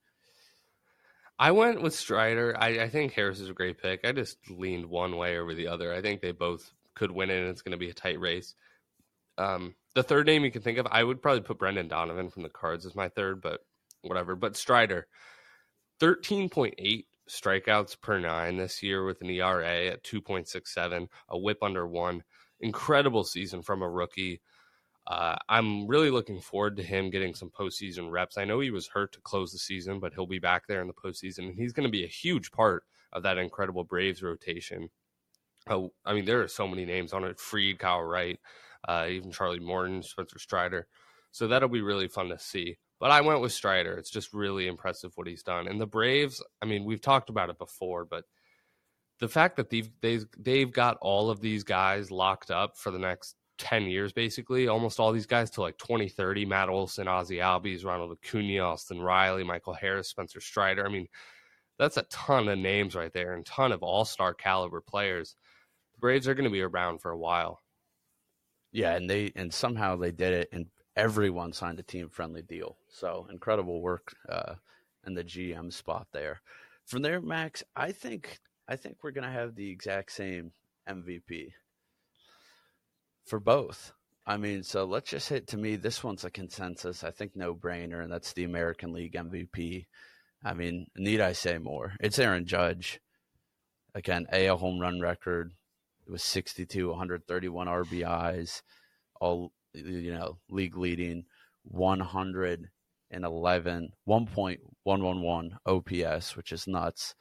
I 1.37 1.51
went 1.51 1.83
with 1.83 1.93
Strider. 1.93 2.55
I, 2.59 2.79
I, 2.79 2.89
think 2.89 3.13
Harris 3.13 3.39
is 3.39 3.49
a 3.49 3.53
great 3.53 3.79
pick. 3.79 4.01
I 4.03 4.11
just 4.13 4.37
leaned 4.49 4.87
one 4.87 5.15
way 5.15 5.37
over 5.37 5.53
the 5.53 5.67
other. 5.67 5.93
I 5.93 6.01
think 6.01 6.21
they 6.21 6.31
both 6.31 6.73
could 6.95 7.11
win 7.11 7.29
it, 7.29 7.39
and 7.39 7.49
it's 7.49 7.61
going 7.61 7.73
to 7.73 7.77
be 7.77 7.91
a 7.91 7.93
tight 7.93 8.19
race. 8.19 8.55
Um, 9.37 9.75
the 9.93 10.01
third 10.01 10.25
name 10.25 10.43
you 10.43 10.51
can 10.51 10.63
think 10.63 10.79
of, 10.79 10.87
I 10.89 11.03
would 11.03 11.21
probably 11.21 11.41
put 11.41 11.59
Brendan 11.59 11.87
Donovan 11.87 12.31
from 12.31 12.41
the 12.41 12.49
Cards 12.49 12.87
as 12.87 12.95
my 12.95 13.09
third, 13.09 13.41
but 13.41 13.61
whatever. 14.01 14.35
But 14.35 14.57
Strider, 14.57 15.07
thirteen 15.99 16.49
point 16.49 16.73
eight 16.79 17.05
strikeouts 17.29 18.01
per 18.01 18.19
nine 18.19 18.57
this 18.57 18.81
year 18.81 19.05
with 19.05 19.21
an 19.21 19.29
ERA 19.29 19.85
at 19.87 20.03
two 20.03 20.19
point 20.19 20.47
six 20.47 20.73
seven, 20.73 21.09
a 21.29 21.37
WHIP 21.37 21.61
under 21.61 21.87
one. 21.87 22.23
Incredible 22.59 23.23
season 23.23 23.61
from 23.61 23.81
a 23.81 23.89
rookie. 23.89 24.41
Uh, 25.09 25.35
I'm 25.49 25.87
really 25.87 26.11
looking 26.11 26.39
forward 26.39 26.77
to 26.77 26.83
him 26.83 27.09
getting 27.09 27.33
some 27.33 27.49
postseason 27.49 28.11
reps. 28.11 28.37
I 28.37 28.45
know 28.45 28.59
he 28.59 28.69
was 28.69 28.87
hurt 28.87 29.11
to 29.13 29.21
close 29.21 29.51
the 29.51 29.57
season, 29.57 29.99
but 29.99 30.13
he'll 30.13 30.27
be 30.27 30.37
back 30.37 30.67
there 30.67 30.81
in 30.81 30.87
the 30.87 30.93
postseason, 30.93 31.49
and 31.49 31.55
he's 31.55 31.73
going 31.73 31.87
to 31.87 31.91
be 31.91 32.03
a 32.03 32.07
huge 32.07 32.51
part 32.51 32.83
of 33.11 33.23
that 33.23 33.39
incredible 33.39 33.83
Braves 33.83 34.21
rotation. 34.21 34.89
Oh, 35.67 35.91
I 36.05 36.13
mean, 36.13 36.25
there 36.25 36.43
are 36.43 36.47
so 36.47 36.67
many 36.67 36.85
names 36.85 37.11
on 37.11 37.23
it: 37.23 37.39
Fried, 37.39 37.79
Kyle 37.79 38.03
Wright, 38.03 38.39
uh, 38.87 39.07
even 39.09 39.31
Charlie 39.31 39.59
Morton, 39.59 40.03
Spencer 40.03 40.37
Strider. 40.37 40.87
So 41.31 41.47
that'll 41.47 41.69
be 41.69 41.81
really 41.81 42.07
fun 42.07 42.29
to 42.29 42.37
see. 42.37 42.77
But 42.99 43.09
I 43.09 43.21
went 43.21 43.41
with 43.41 43.51
Strider. 43.51 43.97
It's 43.97 44.11
just 44.11 44.31
really 44.33 44.67
impressive 44.67 45.11
what 45.15 45.27
he's 45.27 45.43
done. 45.43 45.67
And 45.67 45.81
the 45.81 45.87
Braves, 45.87 46.43
I 46.61 46.65
mean, 46.65 46.83
we've 46.85 47.01
talked 47.01 47.29
about 47.29 47.49
it 47.49 47.57
before, 47.57 48.05
but 48.05 48.25
the 49.19 49.27
fact 49.27 49.55
that 49.57 49.71
they've 49.71 49.89
they've, 50.01 50.25
they've 50.37 50.71
got 50.71 50.97
all 51.01 51.31
of 51.31 51.41
these 51.41 51.63
guys 51.63 52.11
locked 52.11 52.51
up 52.51 52.77
for 52.77 52.91
the 52.91 52.99
next 52.99 53.35
10 53.59 53.83
years, 53.83 54.11
basically. 54.11 54.67
Almost 54.67 54.99
all 54.99 55.11
these 55.11 55.25
guys 55.25 55.51
to 55.51 55.61
like 55.61 55.77
2030 55.77 56.45
Matt 56.45 56.69
Olson, 56.69 57.07
Ozzy 57.07 57.37
Albies, 57.37 57.85
Ronald 57.85 58.11
Acuna, 58.11 58.59
Austin 58.59 59.01
Riley, 59.01 59.43
Michael 59.43 59.73
Harris, 59.73 60.09
Spencer 60.09 60.41
Strider. 60.41 60.85
I 60.85 60.89
mean, 60.89 61.07
that's 61.77 61.97
a 61.97 62.03
ton 62.03 62.47
of 62.49 62.57
names 62.57 62.95
right 62.95 63.13
there 63.13 63.33
and 63.33 63.45
ton 63.45 63.71
of 63.71 63.83
all 63.83 64.05
star 64.05 64.33
caliber 64.33 64.81
players. 64.81 65.35
The 65.93 65.99
Braves 65.99 66.27
are 66.27 66.33
going 66.33 66.45
to 66.45 66.49
be 66.49 66.61
around 66.61 66.99
for 66.99 67.11
a 67.11 67.17
while. 67.17 67.59
Yeah, 68.71 68.95
and 68.95 69.09
they 69.09 69.31
and 69.35 69.53
somehow 69.53 69.95
they 69.95 70.11
did 70.11 70.33
it, 70.33 70.49
and 70.51 70.67
everyone 70.95 71.53
signed 71.53 71.79
a 71.79 71.83
team 71.83 72.09
friendly 72.09 72.43
deal. 72.43 72.77
So 72.89 73.27
incredible 73.31 73.81
work 73.81 74.13
uh, 74.27 74.55
in 75.07 75.15
the 75.15 75.23
GM 75.23 75.73
spot 75.73 76.07
there. 76.13 76.41
from 76.85 77.01
there, 77.01 77.21
Max, 77.21 77.63
I 77.75 77.91
think 77.91 78.39
I 78.67 78.75
think 78.75 78.97
we're 79.03 79.11
gonna 79.11 79.31
have 79.31 79.55
the 79.55 79.69
exact 79.69 80.11
same 80.11 80.51
MVP 80.87 81.53
for 83.29 83.39
both. 83.39 83.93
I 84.25 84.37
mean, 84.37 84.63
so 84.63 84.83
let's 84.85 85.09
just 85.09 85.29
hit 85.29 85.47
to 85.47 85.57
me. 85.57 85.75
This 85.75 86.03
one's 86.03 86.25
a 86.25 86.31
consensus. 86.31 87.03
I 87.03 87.11
think 87.11 87.35
no 87.35 87.53
brainer, 87.53 88.03
and 88.03 88.11
that's 88.11 88.33
the 88.33 88.43
American 88.43 88.91
League 88.91 89.13
MVP. 89.13 89.85
I 90.43 90.53
mean, 90.53 90.87
need 90.97 91.21
I 91.21 91.33
say 91.33 91.57
more? 91.57 91.93
It's 91.99 92.19
Aaron 92.19 92.45
Judge. 92.45 92.99
Again, 93.95 94.27
a, 94.33 94.47
a 94.47 94.55
home 94.55 94.79
run 94.79 94.99
record. 94.99 95.51
It 96.07 96.11
was 96.11 96.23
62, 96.23 96.89
131 96.89 97.67
RBIs, 97.67 98.61
all 99.19 99.51
you 99.73 100.11
know, 100.11 100.37
league 100.49 100.77
leading 100.77 101.25
111, 101.63 102.69
1.111 104.07 105.51
OPS, 105.65 106.35
which 106.35 106.51
is 106.51 106.67
nuts. 106.67 107.15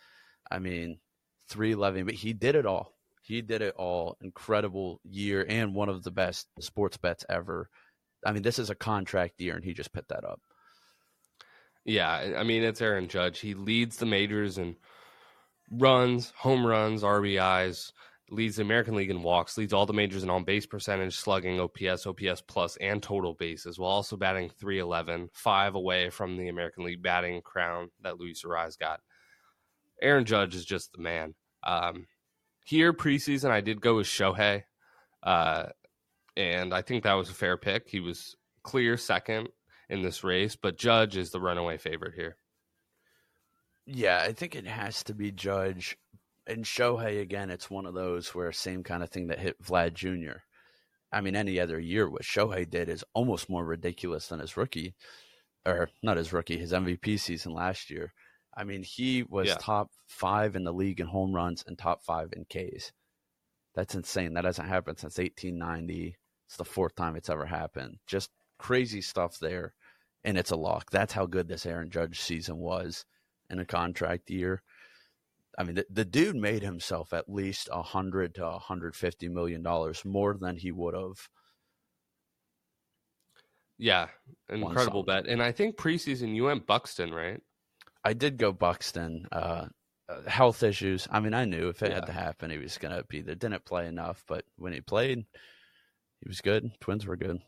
I 0.50 0.58
mean, 0.58 1.00
311, 1.48 2.06
but 2.06 2.14
he 2.14 2.32
did 2.32 2.54
it 2.54 2.66
all. 2.66 2.97
He 3.28 3.42
did 3.42 3.60
it 3.60 3.74
all. 3.76 4.16
Incredible 4.22 5.02
year 5.04 5.44
and 5.46 5.74
one 5.74 5.90
of 5.90 6.02
the 6.02 6.10
best 6.10 6.48
sports 6.60 6.96
bets 6.96 7.26
ever. 7.28 7.68
I 8.24 8.32
mean, 8.32 8.42
this 8.42 8.58
is 8.58 8.70
a 8.70 8.74
contract 8.74 9.38
year, 9.38 9.54
and 9.54 9.62
he 9.62 9.74
just 9.74 9.92
put 9.92 10.08
that 10.08 10.24
up. 10.24 10.40
Yeah, 11.84 12.32
I 12.38 12.42
mean, 12.42 12.62
it's 12.62 12.80
Aaron 12.80 13.06
Judge. 13.06 13.40
He 13.40 13.52
leads 13.52 13.98
the 13.98 14.06
majors 14.06 14.56
in 14.56 14.76
runs, 15.70 16.32
home 16.38 16.66
runs, 16.66 17.02
RBIs, 17.02 17.92
leads 18.30 18.56
the 18.56 18.62
American 18.62 18.94
League 18.94 19.10
in 19.10 19.22
walks, 19.22 19.58
leads 19.58 19.74
all 19.74 19.84
the 19.84 19.92
majors 19.92 20.22
in 20.22 20.30
on 20.30 20.44
base 20.44 20.64
percentage, 20.64 21.14
slugging, 21.14 21.60
OPS, 21.60 22.06
OPS 22.06 22.40
plus, 22.48 22.78
and 22.78 23.02
total 23.02 23.34
bases, 23.34 23.78
while 23.78 23.90
also 23.90 24.16
batting 24.16 24.50
311, 24.58 25.28
five 25.34 25.74
away 25.74 26.08
from 26.08 26.38
the 26.38 26.48
American 26.48 26.82
League 26.82 27.02
batting 27.02 27.42
crown 27.42 27.90
that 28.00 28.18
Luis 28.18 28.42
Arraez 28.42 28.78
got. 28.78 29.00
Aaron 30.00 30.24
Judge 30.24 30.54
is 30.54 30.64
just 30.64 30.92
the 30.92 31.02
man. 31.02 31.34
Um, 31.62 32.06
here 32.68 32.92
preseason, 32.92 33.50
I 33.50 33.62
did 33.62 33.80
go 33.80 33.96
with 33.96 34.06
Shohei, 34.06 34.64
uh, 35.22 35.68
and 36.36 36.74
I 36.74 36.82
think 36.82 37.04
that 37.04 37.14
was 37.14 37.30
a 37.30 37.34
fair 37.34 37.56
pick. 37.56 37.88
He 37.88 37.98
was 38.00 38.36
clear 38.62 38.98
second 38.98 39.48
in 39.88 40.02
this 40.02 40.22
race, 40.22 40.54
but 40.54 40.76
Judge 40.76 41.16
is 41.16 41.30
the 41.30 41.40
runaway 41.40 41.78
favorite 41.78 42.14
here. 42.14 42.36
Yeah, 43.86 44.20
I 44.22 44.32
think 44.32 44.54
it 44.54 44.66
has 44.66 45.02
to 45.04 45.14
be 45.14 45.32
Judge. 45.32 45.96
And 46.46 46.62
Shohei, 46.62 47.22
again, 47.22 47.48
it's 47.48 47.70
one 47.70 47.86
of 47.86 47.94
those 47.94 48.34
where 48.34 48.52
same 48.52 48.82
kind 48.82 49.02
of 49.02 49.08
thing 49.08 49.28
that 49.28 49.38
hit 49.38 49.62
Vlad 49.62 49.94
Jr. 49.94 50.40
I 51.10 51.22
mean, 51.22 51.36
any 51.36 51.58
other 51.58 51.80
year, 51.80 52.10
what 52.10 52.22
Shohei 52.22 52.68
did 52.68 52.90
is 52.90 53.04
almost 53.14 53.48
more 53.48 53.64
ridiculous 53.64 54.28
than 54.28 54.40
his 54.40 54.58
rookie, 54.58 54.94
or 55.64 55.88
not 56.02 56.18
his 56.18 56.34
rookie, 56.34 56.58
his 56.58 56.72
MVP 56.72 57.18
season 57.18 57.54
last 57.54 57.88
year. 57.88 58.12
I 58.58 58.64
mean, 58.64 58.82
he 58.82 59.22
was 59.22 59.46
yeah. 59.46 59.56
top 59.60 59.92
five 60.08 60.56
in 60.56 60.64
the 60.64 60.72
league 60.72 60.98
in 60.98 61.06
home 61.06 61.32
runs 61.32 61.62
and 61.66 61.78
top 61.78 62.02
five 62.02 62.32
in 62.32 62.44
Ks. 62.44 62.90
That's 63.76 63.94
insane. 63.94 64.34
That 64.34 64.44
hasn't 64.44 64.68
happened 64.68 64.98
since 64.98 65.16
1890. 65.16 66.16
It's 66.48 66.56
the 66.56 66.64
fourth 66.64 66.96
time 66.96 67.14
it's 67.14 67.30
ever 67.30 67.46
happened. 67.46 67.98
Just 68.08 68.30
crazy 68.58 69.00
stuff 69.00 69.38
there, 69.38 69.74
and 70.24 70.36
it's 70.36 70.50
a 70.50 70.56
lock. 70.56 70.90
That's 70.90 71.12
how 71.12 71.26
good 71.26 71.46
this 71.46 71.66
Aaron 71.66 71.88
Judge 71.88 72.20
season 72.20 72.56
was 72.56 73.04
in 73.48 73.60
a 73.60 73.64
contract 73.64 74.28
year. 74.28 74.62
I 75.56 75.62
mean, 75.62 75.76
the, 75.76 75.86
the 75.90 76.04
dude 76.04 76.34
made 76.34 76.62
himself 76.62 77.12
at 77.12 77.28
least 77.28 77.68
a 77.70 77.82
hundred 77.82 78.34
to 78.36 78.46
a 78.46 78.58
hundred 78.58 78.96
fifty 78.96 79.28
million 79.28 79.62
dollars 79.62 80.04
more 80.04 80.34
than 80.34 80.56
he 80.56 80.72
would 80.72 80.94
have. 80.94 81.28
Yeah, 83.76 84.08
incredible 84.48 85.04
bet. 85.04 85.28
And 85.28 85.40
I 85.40 85.52
think 85.52 85.76
preseason 85.76 86.34
you 86.34 86.44
went 86.44 86.66
Buxton, 86.66 87.14
right? 87.14 87.40
I 88.04 88.12
did 88.12 88.38
go 88.38 88.52
Buxton. 88.52 89.26
Uh, 89.30 89.66
uh, 90.08 90.22
health 90.26 90.62
issues. 90.62 91.06
I 91.10 91.20
mean, 91.20 91.34
I 91.34 91.44
knew 91.44 91.68
if 91.68 91.82
it 91.82 91.90
yeah. 91.90 91.96
had 91.96 92.06
to 92.06 92.12
happen, 92.12 92.50
he 92.50 92.56
was 92.56 92.78
going 92.78 92.96
to 92.96 93.04
be 93.04 93.20
there. 93.20 93.34
Didn't 93.34 93.64
play 93.66 93.86
enough, 93.86 94.24
but 94.26 94.44
when 94.56 94.72
he 94.72 94.80
played, 94.80 95.18
he 95.18 96.28
was 96.28 96.40
good. 96.40 96.70
Twins 96.80 97.06
were 97.06 97.16
good. 97.16 97.40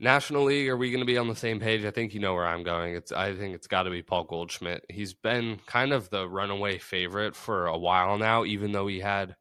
National 0.00 0.44
League, 0.44 0.68
are 0.68 0.76
we 0.76 0.90
going 0.90 1.00
to 1.00 1.06
be 1.06 1.18
on 1.18 1.28
the 1.28 1.34
same 1.34 1.58
page? 1.58 1.84
I 1.84 1.90
think 1.90 2.14
you 2.14 2.20
know 2.20 2.32
where 2.32 2.46
I'm 2.46 2.62
going. 2.62 2.94
It's 2.94 3.10
I 3.10 3.34
think 3.34 3.54
it's 3.54 3.66
got 3.66 3.82
to 3.82 3.90
be 3.90 4.02
Paul 4.02 4.24
Goldschmidt. 4.24 4.84
He's 4.88 5.12
been 5.12 5.58
kind 5.66 5.92
of 5.92 6.08
the 6.08 6.28
runaway 6.28 6.78
favorite 6.78 7.34
for 7.34 7.66
a 7.66 7.76
while 7.76 8.16
now, 8.16 8.44
even 8.44 8.72
though 8.72 8.86
he 8.86 9.00
had 9.00 9.34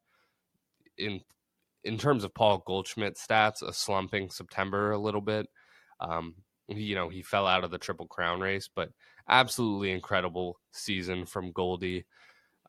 in 0.97 1.21
in 1.83 1.97
terms 1.97 2.23
of 2.23 2.33
Paul 2.33 2.63
Goldschmidt 2.65 3.17
stats 3.17 3.61
a 3.61 3.71
slumping 3.71 4.31
September 4.31 4.91
a 4.91 4.97
little 4.97 5.21
bit. 5.21 5.47
Um, 6.01 6.35
you 6.67 6.95
know, 6.95 7.07
he 7.07 7.21
fell 7.21 7.47
out 7.47 7.63
of 7.63 7.71
the 7.71 7.77
Triple 7.77 8.07
Crown 8.07 8.41
race, 8.41 8.67
but 8.75 8.89
absolutely 9.29 9.91
incredible 9.91 10.59
season 10.71 11.25
from 11.25 11.51
Goldie. 11.51 12.05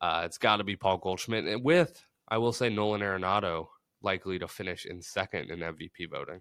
Uh, 0.01 0.23
it's 0.25 0.39
got 0.39 0.57
to 0.57 0.65
be 0.65 0.77
Paul 0.77 0.99
Goldschmidt, 0.99 1.45
and 1.45 1.65
with 1.65 2.05
I 2.29 2.39
will 2.39 2.53
say 2.53 2.69
Nolan 2.69 3.01
Arenado 3.01 3.67
likely 4.03 4.39
to 4.39 4.49
finish 4.49 4.87
in 4.87 5.03
second 5.03 5.51
in 5.51 5.61
MVP 5.61 6.11
voting. 6.11 6.41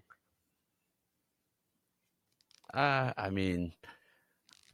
Uh, 2.72 3.12
I 3.16 3.30
mean, 3.30 3.72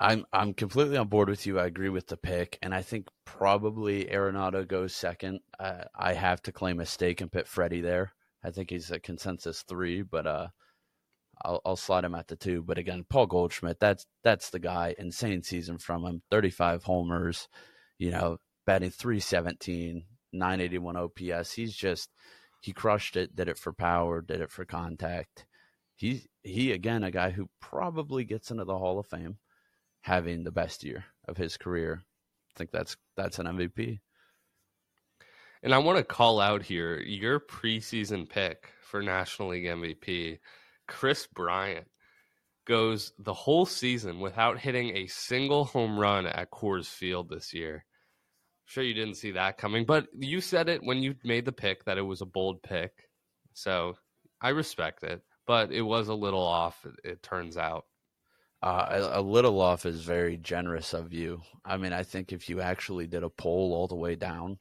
I'm 0.01 0.27
I'm 0.33 0.55
completely 0.55 0.97
on 0.97 1.09
board 1.09 1.29
with 1.29 1.47
you. 1.47 1.59
I 1.59 1.67
agree 1.67 1.89
with 1.89 2.09
the 2.09 2.17
pick, 2.17 2.59
and 2.63 2.75
I 2.75 2.83
think 2.83 3.09
probably 3.25 4.07
Arenado 4.07 4.67
goes 4.67 4.95
second. 4.95 5.41
Uh, 5.59 5.85
I 5.95 6.15
have 6.15 6.43
to 6.43 6.53
claim 6.53 6.81
a 6.81 6.87
stake 6.87 7.21
and 7.21 7.31
put 7.33 7.49
Freddie 7.49 7.81
there. 7.81 8.13
I 8.43 8.51
think 8.51 8.71
he's 8.71 8.91
a 8.91 8.99
consensus 8.99 9.63
three, 9.63 10.03
but 10.03 10.27
uh, 10.27 10.49
I'll, 11.43 11.61
I'll 11.65 11.77
slide 11.77 12.05
him 12.05 12.15
at 12.15 12.29
the 12.29 12.37
two. 12.37 12.63
But 12.63 12.79
again, 12.79 13.05
Paul 13.09 13.27
Goldschmidt, 13.27 13.81
that's 13.81 14.07
that's 14.23 14.51
the 14.51 14.59
guy. 14.59 14.95
Insane 14.99 15.43
season 15.43 15.79
from 15.79 16.05
him. 16.05 16.23
35 16.31 16.85
homers, 16.85 17.49
you 17.99 18.11
know, 18.11 18.39
batting 18.67 18.91
317, 18.91 20.05
981 20.33 20.97
OPS. 20.97 21.53
He's 21.53 21.75
just 21.75 22.11
he 22.61 22.73
crushed 22.73 23.17
it. 23.17 23.35
Did 23.35 23.49
it 23.49 23.59
for 23.59 23.73
power. 23.73 24.21
Did 24.21 24.41
it 24.41 24.51
for 24.51 24.65
contact. 24.65 25.47
He 25.97 26.27
he 26.43 26.73
again 26.73 27.05
a 27.05 27.11
guy 27.11 27.31
who 27.31 27.49
probably 27.61 28.25
gets 28.25 28.51
into 28.51 28.65
the 28.65 28.79
Hall 28.79 28.99
of 28.99 29.07
Fame, 29.07 29.39
having 30.03 30.45
the 30.45 30.53
best 30.53 30.85
year 30.85 31.05
of 31.29 31.37
his 31.37 31.57
career. 31.57 32.03
I 32.55 32.59
think 32.59 32.71
that's 32.71 32.97
that's 33.17 33.39
an 33.39 33.47
MVP. 33.47 34.01
And 35.63 35.75
I 35.75 35.79
want 35.79 35.97
to 35.97 36.05
call 36.05 36.41
out 36.41 36.63
here 36.63 37.01
your 37.01 37.41
preseason 37.41 38.29
pick 38.29 38.69
for 38.83 39.03
National 39.03 39.49
League 39.49 39.65
MVP 39.65 40.39
Kris 40.87 41.27
Bryant 41.27 41.87
goes 42.67 43.13
the 43.19 43.35
whole 43.35 43.67
season 43.67 44.21
without 44.21 44.59
hitting 44.59 44.97
a 44.97 45.07
single 45.07 45.65
home 45.65 45.99
run 45.99 46.27
at 46.27 46.51
Coors 46.51 46.87
Field 46.87 47.29
this 47.29 47.53
year. 47.53 47.77
I'm 47.85 48.67
sure 48.67 48.85
you 48.85 48.95
didn't 48.95 49.17
see 49.17 49.33
that 49.33 49.59
coming, 49.59 49.85
but 49.85 50.07
you 50.19 50.41
said 50.41 50.69
it 50.69 50.83
when 50.83 51.03
you 51.03 51.15
made 51.25 51.45
the 51.45 51.53
pick 51.53 51.85
that 51.85 51.99
it 51.99 52.03
was 52.03 52.23
a 52.23 52.27
bold 52.27 52.63
pick. 52.63 52.93
So 53.53 53.97
I 54.41 54.51
respect 54.51 55.03
it, 55.03 55.23
but 55.47 55.73
it 55.73 55.83
was 55.83 56.09
a 56.09 56.15
little 56.15 56.43
off, 56.43 56.85
it, 56.87 57.11
it 57.11 57.23
turns 57.23 57.57
out. 57.57 57.85
Uh, 58.63 59.11
a, 59.13 59.21
a, 59.21 59.23
little 59.23 59.61
off 59.61 59.85
is 59.85 60.01
very 60.01 60.39
generous 60.39 60.95
of 60.95 61.13
you. 61.13 61.43
I 61.67 61.77
mean, 61.77 61.93
I 61.93 62.03
think 62.03 62.33
if 62.33 62.49
you 62.49 62.63
actually 62.63 63.07
did 63.07 63.23
a 63.23 63.29
poll 63.29 63.75
all 63.75 63.87
the 63.87 63.95
way 63.95 64.15
down 64.15 64.57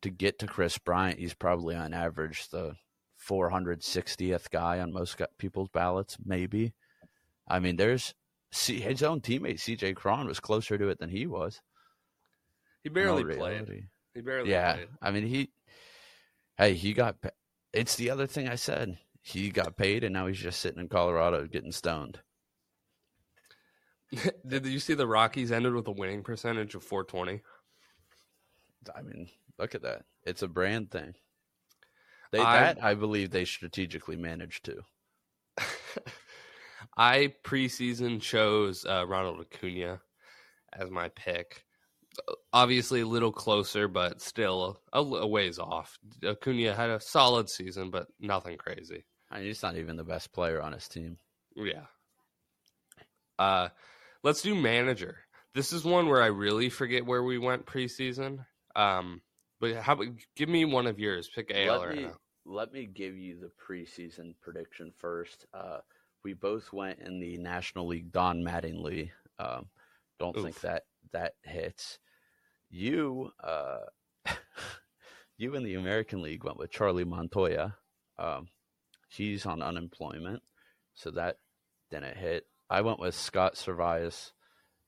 to 0.00 0.08
get 0.08 0.38
to 0.38 0.46
Kris 0.46 0.78
Bryant, 0.78 1.18
he's 1.18 1.34
probably 1.34 1.76
on 1.76 1.92
average 1.92 2.48
the 2.48 2.74
460th 3.28 4.50
guy 4.50 4.80
on 4.80 4.92
most 4.92 5.20
people's 5.38 5.68
ballots, 5.68 6.16
maybe. 6.24 6.74
I 7.48 7.58
mean, 7.58 7.76
there's 7.76 8.14
see 8.52 8.80
his 8.80 9.02
own 9.02 9.20
teammate 9.20 9.58
CJ 9.58 9.96
Cron 9.96 10.26
was 10.26 10.40
closer 10.40 10.78
to 10.78 10.88
it 10.88 10.98
than 10.98 11.10
he 11.10 11.26
was. 11.26 11.60
He 12.82 12.88
barely 12.88 13.24
played. 13.24 13.86
He 14.14 14.20
barely 14.20 14.50
yeah, 14.50 14.74
played. 14.74 14.88
I 15.02 15.10
mean, 15.10 15.26
he 15.26 15.50
hey, 16.56 16.74
he 16.74 16.92
got 16.92 17.16
it's 17.72 17.96
the 17.96 18.10
other 18.10 18.26
thing 18.26 18.48
I 18.48 18.56
said. 18.56 18.98
He 19.20 19.50
got 19.50 19.76
paid 19.76 20.04
and 20.04 20.12
now 20.12 20.26
he's 20.26 20.38
just 20.38 20.60
sitting 20.60 20.80
in 20.80 20.88
Colorado 20.88 21.46
getting 21.46 21.72
stoned. 21.72 22.20
Did 24.46 24.66
you 24.66 24.78
see 24.78 24.94
the 24.94 25.06
Rockies 25.06 25.50
ended 25.50 25.74
with 25.74 25.88
a 25.88 25.92
winning 25.92 26.22
percentage 26.22 26.74
of 26.74 26.84
420? 26.84 27.42
I 28.94 29.02
mean, 29.02 29.30
look 29.58 29.74
at 29.74 29.82
that. 29.82 30.04
It's 30.24 30.42
a 30.42 30.48
brand 30.48 30.90
thing. 30.90 31.14
They, 32.34 32.40
I, 32.40 32.60
that 32.60 32.82
I 32.82 32.94
believe 32.94 33.30
they 33.30 33.44
strategically 33.44 34.16
managed 34.16 34.64
to. 34.64 34.82
I 36.96 37.32
preseason 37.44 38.20
chose 38.20 38.84
uh, 38.84 39.06
Ronald 39.06 39.40
Acuna 39.40 40.00
as 40.76 40.90
my 40.90 41.10
pick. 41.10 41.64
Obviously, 42.52 43.02
a 43.02 43.06
little 43.06 43.30
closer, 43.30 43.86
but 43.86 44.20
still 44.20 44.80
a, 44.92 44.98
a 44.98 45.26
ways 45.28 45.60
off. 45.60 45.96
Acuna 46.24 46.74
had 46.74 46.90
a 46.90 46.98
solid 46.98 47.48
season, 47.48 47.90
but 47.90 48.08
nothing 48.18 48.56
crazy. 48.56 49.04
I 49.30 49.38
mean, 49.38 49.46
he's 49.46 49.62
not 49.62 49.76
even 49.76 49.94
the 49.94 50.02
best 50.02 50.32
player 50.32 50.60
on 50.60 50.72
his 50.72 50.88
team. 50.88 51.18
Yeah. 51.54 51.86
Uh, 53.38 53.68
let's 54.24 54.42
do 54.42 54.56
manager. 54.56 55.18
This 55.54 55.72
is 55.72 55.84
one 55.84 56.08
where 56.08 56.20
I 56.20 56.26
really 56.26 56.68
forget 56.68 57.06
where 57.06 57.22
we 57.22 57.38
went 57.38 57.64
preseason. 57.64 58.44
Um, 58.74 59.22
but 59.60 59.76
how? 59.76 60.00
Give 60.34 60.48
me 60.48 60.64
one 60.64 60.88
of 60.88 60.98
yours. 60.98 61.30
Pick 61.32 61.52
AL 61.54 61.82
or 61.82 61.92
me, 61.92 62.08
let 62.46 62.72
me 62.72 62.86
give 62.86 63.16
you 63.16 63.38
the 63.38 63.50
preseason 63.50 64.34
prediction 64.40 64.92
first. 64.98 65.46
Uh, 65.54 65.78
we 66.22 66.34
both 66.34 66.72
went 66.72 66.98
in 67.00 67.20
the 67.20 67.36
National 67.38 67.86
League 67.86 68.12
Don 68.12 68.42
Mattingly. 68.42 69.10
Um, 69.38 69.66
don't 70.18 70.36
Oof. 70.36 70.44
think 70.44 70.60
that 70.60 70.84
that 71.12 71.34
hits. 71.42 71.98
You, 72.70 73.30
uh, 73.42 73.80
you 75.36 75.54
in 75.54 75.64
the 75.64 75.74
American 75.74 76.22
League 76.22 76.44
went 76.44 76.58
with 76.58 76.70
Charlie 76.70 77.04
Montoyo. 77.04 77.74
Um, 78.18 78.48
he's 79.08 79.46
on 79.46 79.62
unemployment, 79.62 80.42
so 80.94 81.10
that 81.12 81.38
didn't 81.90 82.16
hit. 82.16 82.46
I 82.70 82.80
went 82.80 83.00
with 83.00 83.14
Scott 83.14 83.54
Servais. 83.54 84.32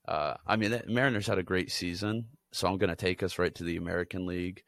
Uh, 0.07 0.35
I 0.47 0.57
mean, 0.57 0.71
the 0.71 0.85
Mariners 0.87 1.27
had 1.27 1.39
a 1.39 1.43
great 1.43 1.71
season, 1.71 2.27
so 2.53 2.69
I'm 2.69 2.79
going 2.79 2.91
to 2.91 2.97
take 2.97 3.23
us 3.23 3.39
right 3.39 3.55
to 3.57 3.65
the 3.65 3.77
American 3.77 4.27
League. 4.27 4.63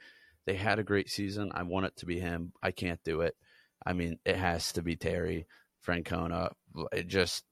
They 0.48 0.54
had 0.54 0.78
a 0.78 0.82
great 0.82 1.11
season. 1.11 1.52
I 1.54 1.62
want 1.64 1.84
it 1.84 1.96
to 1.98 2.06
be 2.06 2.18
him. 2.18 2.54
I 2.62 2.70
can't 2.70 3.04
do 3.04 3.20
it. 3.20 3.37
I 3.84 3.92
mean, 3.92 4.18
it 4.24 4.37
has 4.37 4.72
to 4.72 4.82
be 4.82 4.96
Terry 4.96 5.46
Francona. 5.87 6.52
It 6.90 7.06
just, 7.06 7.44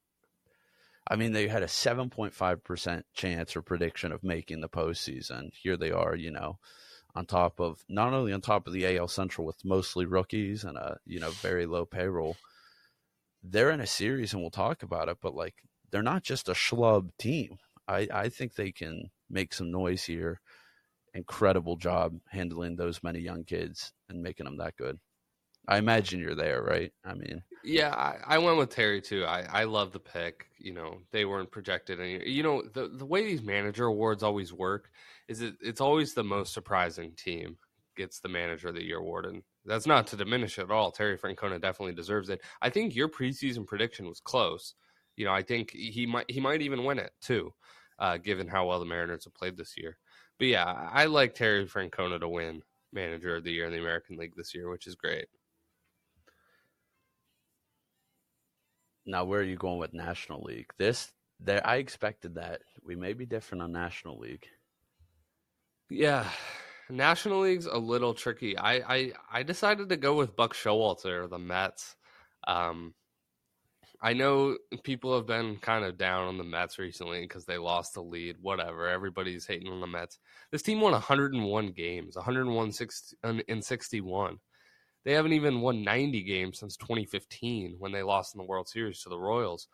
I 1.07 1.15
mean, 1.15 1.31
they 1.31 1.47
had 1.47 1.61
a 1.61 1.67
7.5% 1.67 3.03
chance 3.13 3.55
or 3.55 3.61
prediction 3.61 4.11
of 4.11 4.23
making 4.23 4.61
the 4.61 4.67
postseason. 4.67 5.51
Here 5.53 5.77
they 5.77 5.91
are, 5.91 6.15
you 6.15 6.31
know, 6.31 6.57
on 7.13 7.27
top 7.27 7.59
of 7.59 7.85
not 7.87 8.13
only 8.13 8.33
on 8.33 8.41
top 8.41 8.65
of 8.65 8.73
the 8.73 8.97
AL 8.97 9.09
Central 9.09 9.45
with 9.45 9.63
mostly 9.63 10.07
rookies 10.07 10.63
and 10.63 10.75
a 10.75 10.97
you 11.05 11.19
know 11.19 11.29
very 11.29 11.67
low 11.67 11.85
payroll. 11.85 12.35
They're 13.43 13.69
in 13.69 13.79
a 13.79 13.85
series, 13.85 14.33
and 14.33 14.41
we'll 14.41 14.49
talk 14.49 14.81
about 14.81 15.07
it. 15.07 15.17
But 15.21 15.35
like, 15.35 15.53
they're 15.91 16.01
not 16.01 16.23
just 16.23 16.49
a 16.49 16.53
schlub 16.53 17.11
team. 17.19 17.59
I 17.87 18.07
I 18.11 18.29
think 18.29 18.55
they 18.55 18.71
can 18.71 19.11
make 19.29 19.53
some 19.53 19.69
noise 19.69 20.05
here. 20.05 20.41
Incredible 21.17 21.77
job 21.77 22.13
handling 22.29 22.75
those 22.75 23.01
many 23.01 23.19
young 23.19 23.43
kids 23.43 23.91
and 24.07 24.21
making 24.21 24.45
them 24.45 24.57
that 24.57 24.77
good. 24.77 24.99
I 25.67 25.79
imagine 25.79 26.19
you're 26.19 26.35
there, 26.35 26.61
right? 26.61 26.93
I 27.03 27.15
mean, 27.15 27.41
yeah, 27.63 27.89
I, 27.93 28.35
I, 28.35 28.37
went 28.37 28.57
with 28.57 28.69
Terry 28.69 29.01
too. 29.01 29.25
I, 29.25 29.41
I 29.41 29.63
love 29.63 29.91
the 29.91 29.99
pick. 29.99 30.45
You 30.59 30.73
know, 30.73 30.99
they 31.11 31.25
weren't 31.25 31.51
projected 31.51 31.99
and 31.99 32.21
You 32.23 32.43
know, 32.43 32.63
the 32.73 32.87
the 32.87 33.05
way 33.05 33.25
these 33.25 33.41
manager 33.41 33.85
awards 33.85 34.21
always 34.23 34.53
work 34.53 34.91
is 35.27 35.41
it 35.41 35.55
it's 35.59 35.81
always 35.81 36.13
the 36.13 36.23
most 36.23 36.53
surprising 36.53 37.11
team 37.13 37.57
gets 37.95 38.19
the 38.19 38.29
manager 38.29 38.69
of 38.69 38.75
the 38.75 38.83
year 38.83 38.99
award, 38.99 39.25
and 39.25 39.41
that's 39.65 39.87
not 39.87 40.07
to 40.07 40.15
diminish 40.15 40.59
at 40.59 40.71
all. 40.71 40.91
Terry 40.91 41.17
Francona 41.17 41.59
definitely 41.59 41.95
deserves 41.95 42.29
it. 42.29 42.41
I 42.61 42.69
think 42.69 42.95
your 42.95 43.09
preseason 43.09 43.65
prediction 43.65 44.07
was 44.07 44.21
close. 44.21 44.75
You 45.17 45.25
know, 45.25 45.33
I 45.33 45.41
think 45.41 45.71
he 45.71 46.05
might 46.05 46.29
he 46.29 46.39
might 46.39 46.61
even 46.61 46.85
win 46.85 46.99
it 46.99 47.11
too, 47.21 47.53
uh, 47.99 48.17
given 48.17 48.47
how 48.47 48.67
well 48.67 48.79
the 48.79 48.85
Mariners 48.85 49.25
have 49.25 49.33
played 49.33 49.57
this 49.57 49.75
year. 49.75 49.97
But 50.39 50.47
yeah, 50.47 50.89
I 50.91 51.05
like 51.05 51.33
Terry 51.33 51.65
Francona 51.65 52.19
to 52.19 52.27
win 52.27 52.61
manager 52.93 53.35
of 53.35 53.43
the 53.43 53.51
year 53.51 53.65
in 53.65 53.71
the 53.71 53.79
American 53.79 54.17
League 54.17 54.35
this 54.35 54.53
year, 54.53 54.69
which 54.69 54.87
is 54.87 54.95
great. 54.95 55.27
Now, 59.05 59.23
where 59.23 59.39
are 59.39 59.43
you 59.43 59.55
going 59.55 59.79
with 59.79 59.93
National 59.93 60.43
League? 60.43 60.69
This, 60.77 61.11
there, 61.39 61.65
I 61.65 61.77
expected 61.77 62.35
that. 62.35 62.61
We 62.83 62.95
may 62.95 63.13
be 63.13 63.25
different 63.25 63.63
on 63.63 63.71
National 63.71 64.19
League. 64.19 64.45
Yeah, 65.89 66.27
National 66.89 67.41
League's 67.41 67.65
a 67.65 67.77
little 67.77 68.13
tricky. 68.13 68.57
I 68.57 68.73
I, 68.95 69.13
I 69.31 69.43
decided 69.43 69.89
to 69.89 69.97
go 69.97 70.15
with 70.15 70.35
Buck 70.35 70.53
Showalter, 70.53 71.29
the 71.29 71.39
Mets. 71.39 71.95
Um, 72.47 72.93
I 73.99 74.13
know 74.13 74.57
people 74.83 75.15
have 75.15 75.25
been 75.25 75.57
kind 75.57 75.83
of 75.83 75.97
down 75.97 76.27
on 76.27 76.37
the 76.37 76.43
Mets 76.43 76.77
recently 76.77 77.21
because 77.21 77.45
they 77.45 77.57
lost 77.57 77.95
the 77.95 78.01
lead. 78.01 78.37
Whatever, 78.39 78.87
everybody's 78.87 79.47
hating 79.47 79.71
on 79.71 79.81
the 79.81 79.87
Mets. 79.87 80.19
This 80.51 80.61
team 80.61 80.81
won 80.81 80.91
101 80.91 81.71
games, 81.71 82.15
101 82.15 82.71
in 83.47 83.61
61. 83.61 84.39
They 85.03 85.13
haven't 85.13 85.33
even 85.33 85.61
won 85.61 85.83
90 85.83 86.21
games 86.23 86.59
since 86.59 86.77
2015 86.77 87.77
when 87.79 87.91
they 87.91 88.03
lost 88.03 88.35
in 88.35 88.39
the 88.39 88.45
World 88.45 88.67
Series 88.67 89.01
to 89.01 89.09
the 89.09 89.17
Royals. 89.17 89.67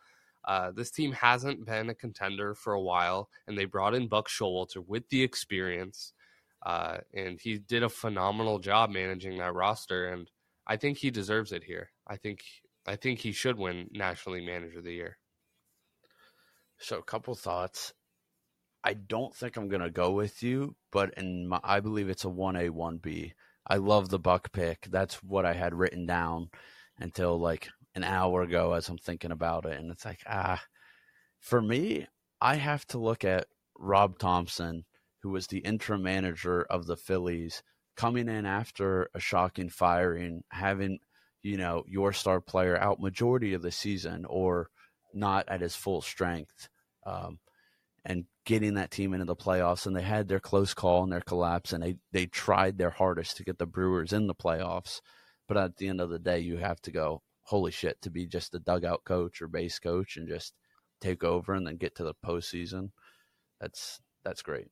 Uh, 0.45 0.71
this 0.71 0.91
team 0.91 1.11
hasn't 1.11 1.65
been 1.65 1.89
a 1.89 1.95
contender 1.95 2.53
for 2.53 2.73
a 2.73 2.81
while, 2.81 3.29
and 3.47 3.57
they 3.57 3.65
brought 3.65 3.95
in 3.95 4.07
Buck 4.07 4.29
Showalter 4.29 4.85
with 4.85 5.07
the 5.09 5.21
experience, 5.21 6.13
uh, 6.65 6.97
and 7.13 7.39
he 7.41 7.57
did 7.57 7.83
a 7.83 7.89
phenomenal 7.89 8.59
job 8.59 8.89
managing 8.89 9.37
that 9.39 9.53
roster. 9.53 10.09
And 10.09 10.29
I 10.67 10.77
think 10.77 10.97
he 10.97 11.11
deserves 11.11 11.51
it 11.51 11.63
here. 11.63 11.91
I 12.07 12.17
think 12.17 12.41
I 12.85 12.95
think 12.95 13.19
he 13.19 13.31
should 13.31 13.57
win 13.57 13.89
National 13.91 14.35
League 14.35 14.45
Manager 14.45 14.79
of 14.79 14.85
the 14.85 14.93
Year. 14.93 15.17
So, 16.77 16.97
a 16.97 17.03
couple 17.03 17.35
thoughts. 17.35 17.93
I 18.83 18.93
don't 18.93 19.33
think 19.33 19.55
I'm 19.55 19.69
going 19.69 19.81
to 19.81 19.89
go 19.89 20.11
with 20.11 20.43
you, 20.43 20.75
but 20.91 21.13
in 21.15 21.47
my, 21.47 21.59
I 21.63 21.79
believe 21.79 22.09
it's 22.09 22.25
a 22.25 22.29
one 22.29 22.57
A 22.57 22.69
one 22.69 22.97
B. 22.97 23.33
I 23.65 23.77
love 23.77 24.09
the 24.09 24.19
Buck 24.19 24.51
pick. 24.51 24.87
That's 24.91 25.23
what 25.23 25.45
I 25.45 25.53
had 25.53 25.73
written 25.73 26.05
down 26.05 26.49
until 26.99 27.39
like 27.39 27.69
an 27.95 28.03
hour 28.03 28.41
ago 28.41 28.73
as 28.73 28.89
I'm 28.89 28.97
thinking 28.97 29.31
about 29.31 29.65
it. 29.65 29.79
And 29.79 29.89
it's 29.89 30.03
like, 30.03 30.19
ah, 30.27 30.61
for 31.39 31.61
me, 31.61 32.07
I 32.41 32.55
have 32.55 32.85
to 32.87 32.97
look 32.97 33.23
at 33.23 33.47
Rob 33.77 34.19
Thomson, 34.19 34.83
who 35.21 35.29
was 35.29 35.47
the 35.47 35.59
interim 35.59 36.03
manager 36.03 36.63
of 36.63 36.85
the 36.85 36.97
Phillies, 36.97 37.63
coming 37.95 38.27
in 38.27 38.45
after 38.45 39.09
a 39.13 39.19
shocking 39.19 39.69
firing, 39.69 40.43
having, 40.49 40.99
you 41.43 41.57
know, 41.57 41.83
your 41.87 42.13
star 42.13 42.41
player 42.41 42.77
out 42.77 42.99
majority 42.99 43.53
of 43.53 43.61
the 43.61 43.71
season 43.71 44.25
or 44.27 44.69
not 45.13 45.47
at 45.49 45.61
his 45.61 45.75
full 45.75 46.01
strength. 46.01 46.69
Um, 47.05 47.39
and 48.05 48.25
getting 48.45 48.73
that 48.73 48.91
team 48.91 49.13
into 49.13 49.25
the 49.25 49.35
playoffs. 49.35 49.85
And 49.85 49.95
they 49.95 50.01
had 50.01 50.27
their 50.27 50.39
close 50.39 50.73
call 50.73 51.03
and 51.03 51.11
their 51.11 51.21
collapse, 51.21 51.73
and 51.73 51.83
they, 51.83 51.95
they 52.11 52.25
tried 52.25 52.77
their 52.77 52.89
hardest 52.89 53.37
to 53.37 53.43
get 53.43 53.57
the 53.57 53.65
Brewers 53.65 54.13
in 54.13 54.27
the 54.27 54.35
playoffs. 54.35 55.01
But 55.47 55.57
at 55.57 55.77
the 55.77 55.87
end 55.87 56.01
of 56.01 56.09
the 56.09 56.19
day, 56.19 56.39
you 56.39 56.57
have 56.57 56.81
to 56.81 56.91
go, 56.91 57.21
holy 57.43 57.71
shit, 57.71 58.01
to 58.01 58.09
be 58.09 58.25
just 58.25 58.55
a 58.55 58.59
dugout 58.59 59.03
coach 59.05 59.41
or 59.41 59.47
base 59.47 59.79
coach 59.79 60.17
and 60.17 60.27
just 60.27 60.53
take 61.01 61.23
over 61.23 61.53
and 61.53 61.67
then 61.67 61.77
get 61.77 61.95
to 61.95 62.03
the 62.03 62.13
postseason. 62.25 62.89
That's 63.59 63.99
that's 64.23 64.41
great. 64.41 64.67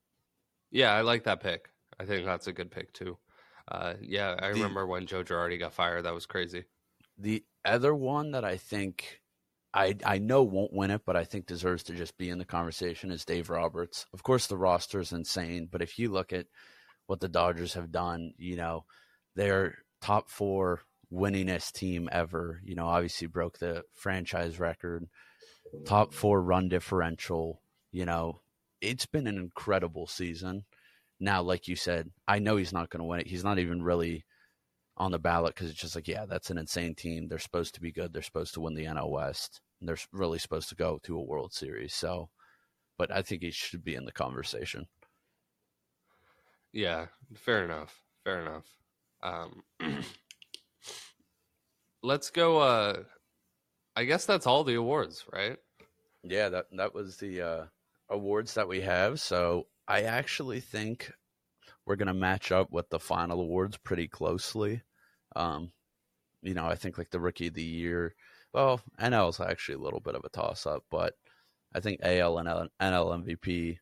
Yeah, 0.71 0.93
I 0.93 1.01
like 1.01 1.25
that 1.25 1.41
pick. 1.41 1.69
I 1.99 2.05
think 2.05 2.25
that's 2.25 2.47
a 2.47 2.53
good 2.53 2.71
pick 2.71 2.93
too. 2.93 3.17
Uh, 3.71 3.93
yeah, 4.01 4.35
I 4.37 4.49
the, 4.49 4.55
remember 4.55 4.85
when 4.85 5.07
Joe 5.07 5.23
Girardi 5.23 5.57
got 5.57 5.73
fired. 5.73 6.03
That 6.03 6.13
was 6.13 6.25
crazy. 6.25 6.65
The 7.17 7.43
other 7.63 7.95
one 7.95 8.31
that 8.31 8.43
I 8.43 8.57
think 8.57 9.21
I 9.73 9.95
I 10.05 10.17
know 10.17 10.43
won't 10.43 10.73
win 10.73 10.91
it, 10.91 11.03
but 11.05 11.15
I 11.15 11.23
think 11.23 11.45
deserves 11.45 11.83
to 11.83 11.93
just 11.93 12.17
be 12.17 12.29
in 12.29 12.37
the 12.37 12.45
conversation 12.45 13.11
is 13.11 13.23
Dave 13.23 13.49
Roberts. 13.49 14.05
Of 14.13 14.23
course, 14.23 14.47
the 14.47 14.57
roster 14.57 14.99
is 14.99 15.13
insane, 15.13 15.69
but 15.71 15.81
if 15.81 15.97
you 15.97 16.11
look 16.11 16.33
at 16.33 16.47
what 17.07 17.21
the 17.21 17.29
Dodgers 17.29 17.75
have 17.75 17.91
done, 17.91 18.33
you 18.37 18.57
know, 18.57 18.83
they're 19.35 19.75
top 20.01 20.29
four 20.29 20.81
winningest 21.11 21.71
team 21.73 22.09
ever. 22.11 22.61
You 22.65 22.75
know, 22.75 22.87
obviously 22.87 23.27
broke 23.27 23.57
the 23.57 23.83
franchise 23.93 24.59
record, 24.59 25.07
top 25.85 26.13
four 26.13 26.41
run 26.41 26.67
differential. 26.67 27.61
You 27.93 28.05
know, 28.05 28.41
it's 28.81 29.05
been 29.05 29.27
an 29.27 29.37
incredible 29.37 30.07
season. 30.07 30.65
Now, 31.21 31.43
like 31.43 31.67
you 31.67 31.75
said, 31.75 32.09
I 32.27 32.39
know 32.39 32.57
he's 32.57 32.73
not 32.73 32.89
going 32.89 32.99
to 32.99 33.05
win 33.05 33.19
it. 33.19 33.27
He's 33.27 33.43
not 33.43 33.59
even 33.59 33.83
really 33.83 34.25
on 34.97 35.11
the 35.11 35.19
ballot 35.19 35.53
because 35.53 35.69
it's 35.69 35.79
just 35.79 35.93
like, 35.95 36.07
yeah, 36.07 36.25
that's 36.25 36.49
an 36.49 36.57
insane 36.57 36.95
team. 36.95 37.27
They're 37.27 37.37
supposed 37.37 37.75
to 37.75 37.81
be 37.81 37.91
good. 37.91 38.11
They're 38.11 38.23
supposed 38.23 38.55
to 38.55 38.59
win 38.61 38.73
the 38.73 38.85
NL 38.85 39.11
West. 39.11 39.61
And 39.79 39.87
they're 39.87 39.99
really 40.11 40.39
supposed 40.39 40.69
to 40.69 40.75
go 40.75 40.99
to 41.03 41.15
a 41.15 41.23
World 41.23 41.53
Series. 41.53 41.93
So, 41.93 42.29
but 42.97 43.11
I 43.11 43.21
think 43.21 43.43
he 43.43 43.51
should 43.51 43.83
be 43.83 43.93
in 43.93 44.05
the 44.05 44.11
conversation. 44.11 44.87
Yeah, 46.73 47.05
fair 47.35 47.65
enough. 47.65 48.01
Fair 48.23 48.41
enough. 48.41 48.65
Um, 49.21 49.63
let's 52.01 52.31
go. 52.31 52.59
Uh, 52.59 53.03
I 53.95 54.05
guess 54.05 54.25
that's 54.25 54.47
all 54.47 54.63
the 54.63 54.75
awards, 54.75 55.23
right? 55.31 55.57
Yeah, 56.23 56.49
that 56.49 56.65
that 56.77 56.95
was 56.95 57.17
the 57.17 57.41
uh, 57.41 57.65
awards 58.09 58.55
that 58.55 58.67
we 58.67 58.81
have. 58.81 59.19
So 59.19 59.67
I 59.91 60.03
actually 60.03 60.61
think 60.61 61.11
we're 61.85 61.97
going 61.97 62.07
to 62.07 62.13
match 62.13 62.49
up 62.53 62.71
with 62.71 62.89
the 62.89 62.97
final 62.97 63.41
awards 63.41 63.75
pretty 63.75 64.07
closely. 64.07 64.83
Um, 65.35 65.73
you 66.41 66.53
know, 66.53 66.65
I 66.65 66.75
think 66.75 66.97
like 66.97 67.09
the 67.11 67.19
rookie 67.19 67.47
of 67.47 67.55
the 67.55 67.61
year. 67.61 68.15
Well, 68.53 68.79
NL 69.01 69.31
is 69.31 69.41
actually 69.41 69.75
a 69.75 69.83
little 69.83 69.99
bit 69.99 70.15
of 70.15 70.23
a 70.23 70.29
toss 70.29 70.65
up, 70.65 70.85
but 70.89 71.15
I 71.75 71.81
think 71.81 71.99
AL 72.03 72.37
and 72.37 72.47
NL 72.47 72.69
MVP. 72.81 73.79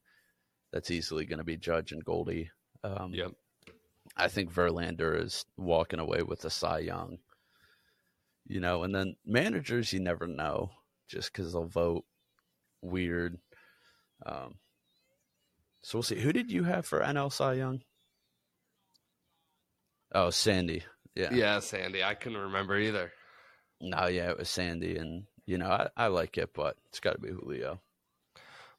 That's 0.74 0.90
easily 0.90 1.26
going 1.26 1.38
to 1.38 1.44
be 1.44 1.58
Judge 1.58 1.92
and 1.92 2.04
Goldie. 2.04 2.50
Um, 2.84 3.14
yep. 3.14 3.32
I 4.18 4.30
think 4.30 4.52
Verlander 4.52 5.24
is 5.24 5.46
walking 5.58 6.00
away 6.00 6.24
with 6.24 6.44
a 6.44 6.50
Cy 6.50 6.80
Young. 6.80 7.20
You 8.48 8.62
know, 8.62 8.82
and 8.82 8.96
then 8.96 9.16
managers, 9.28 9.94
you 9.94 10.00
never 10.00 10.26
know, 10.26 10.72
just 11.08 11.32
because 11.32 11.54
they'll 11.54 11.66
vote 11.66 12.04
weird. 12.82 13.38
Um, 14.26 14.56
so 15.82 15.98
we'll 15.98 16.04
see. 16.04 16.20
Who 16.20 16.34
did 16.34 16.52
you 16.52 16.64
have 16.64 16.86
for 16.86 17.02
NL 17.02 17.32
Cy 17.32 17.54
Young? 17.54 17.82
Oh, 20.14 20.30
Sandy. 20.30 20.84
Yeah. 21.16 21.30
Yeah, 21.32 21.60
Sandy. 21.60 22.04
I 22.04 22.16
couldn't 22.16 22.40
remember 22.40 22.78
either. 22.78 23.12
No, 23.82 24.08
yeah, 24.08 24.30
it 24.30 24.38
was 24.38 24.50
Sandy, 24.50 24.98
and 24.98 25.24
you 25.46 25.58
know 25.58 25.70
I, 25.70 25.90
I 25.96 26.08
like 26.08 26.38
it, 26.38 26.50
but 26.54 26.78
it's 26.90 27.00
got 27.00 27.14
to 27.14 27.20
be 27.20 27.30
Julio. 27.30 27.80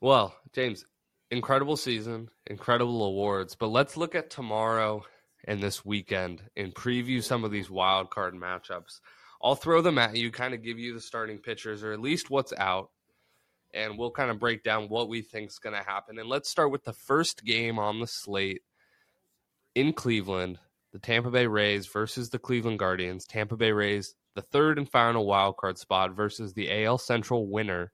Well, 0.00 0.34
James, 0.52 0.84
incredible 1.30 1.76
season, 1.76 2.28
incredible 2.46 3.04
awards, 3.04 3.54
but 3.54 3.68
let's 3.68 3.96
look 3.96 4.14
at 4.14 4.30
tomorrow 4.30 5.04
and 5.44 5.62
this 5.62 5.84
weekend 5.84 6.42
and 6.56 6.74
preview 6.74 7.22
some 7.22 7.44
of 7.44 7.50
these 7.50 7.70
wild 7.70 8.10
card 8.10 8.34
matchups. 8.34 9.00
I'll 9.42 9.54
throw 9.54 9.80
them 9.80 9.98
at 9.98 10.16
you, 10.16 10.30
kind 10.30 10.52
of 10.54 10.62
give 10.62 10.78
you 10.78 10.92
the 10.92 11.00
starting 11.00 11.38
pitchers 11.38 11.82
or 11.82 11.92
at 11.92 12.00
least 12.00 12.30
what's 12.30 12.52
out. 12.58 12.90
And 13.74 13.98
we'll 13.98 14.10
kind 14.10 14.30
of 14.30 14.38
break 14.38 14.62
down 14.62 14.88
what 14.88 15.08
we 15.08 15.22
think 15.22 15.50
is 15.50 15.58
going 15.58 15.76
to 15.76 15.82
happen. 15.82 16.18
And 16.18 16.28
let's 16.28 16.48
start 16.48 16.70
with 16.70 16.84
the 16.84 16.92
first 16.92 17.44
game 17.44 17.78
on 17.78 18.00
the 18.00 18.06
slate 18.06 18.62
in 19.74 19.92
Cleveland 19.92 20.58
the 20.92 20.98
Tampa 20.98 21.30
Bay 21.30 21.46
Rays 21.46 21.86
versus 21.86 22.30
the 22.30 22.38
Cleveland 22.38 22.78
Guardians. 22.78 23.24
Tampa 23.24 23.56
Bay 23.56 23.72
Rays, 23.72 24.14
the 24.34 24.42
third 24.42 24.78
and 24.78 24.88
final 24.88 25.26
wild 25.26 25.56
card 25.56 25.78
spot 25.78 26.14
versus 26.14 26.52
the 26.52 26.84
AL 26.84 26.98
Central 26.98 27.48
winner, 27.48 27.92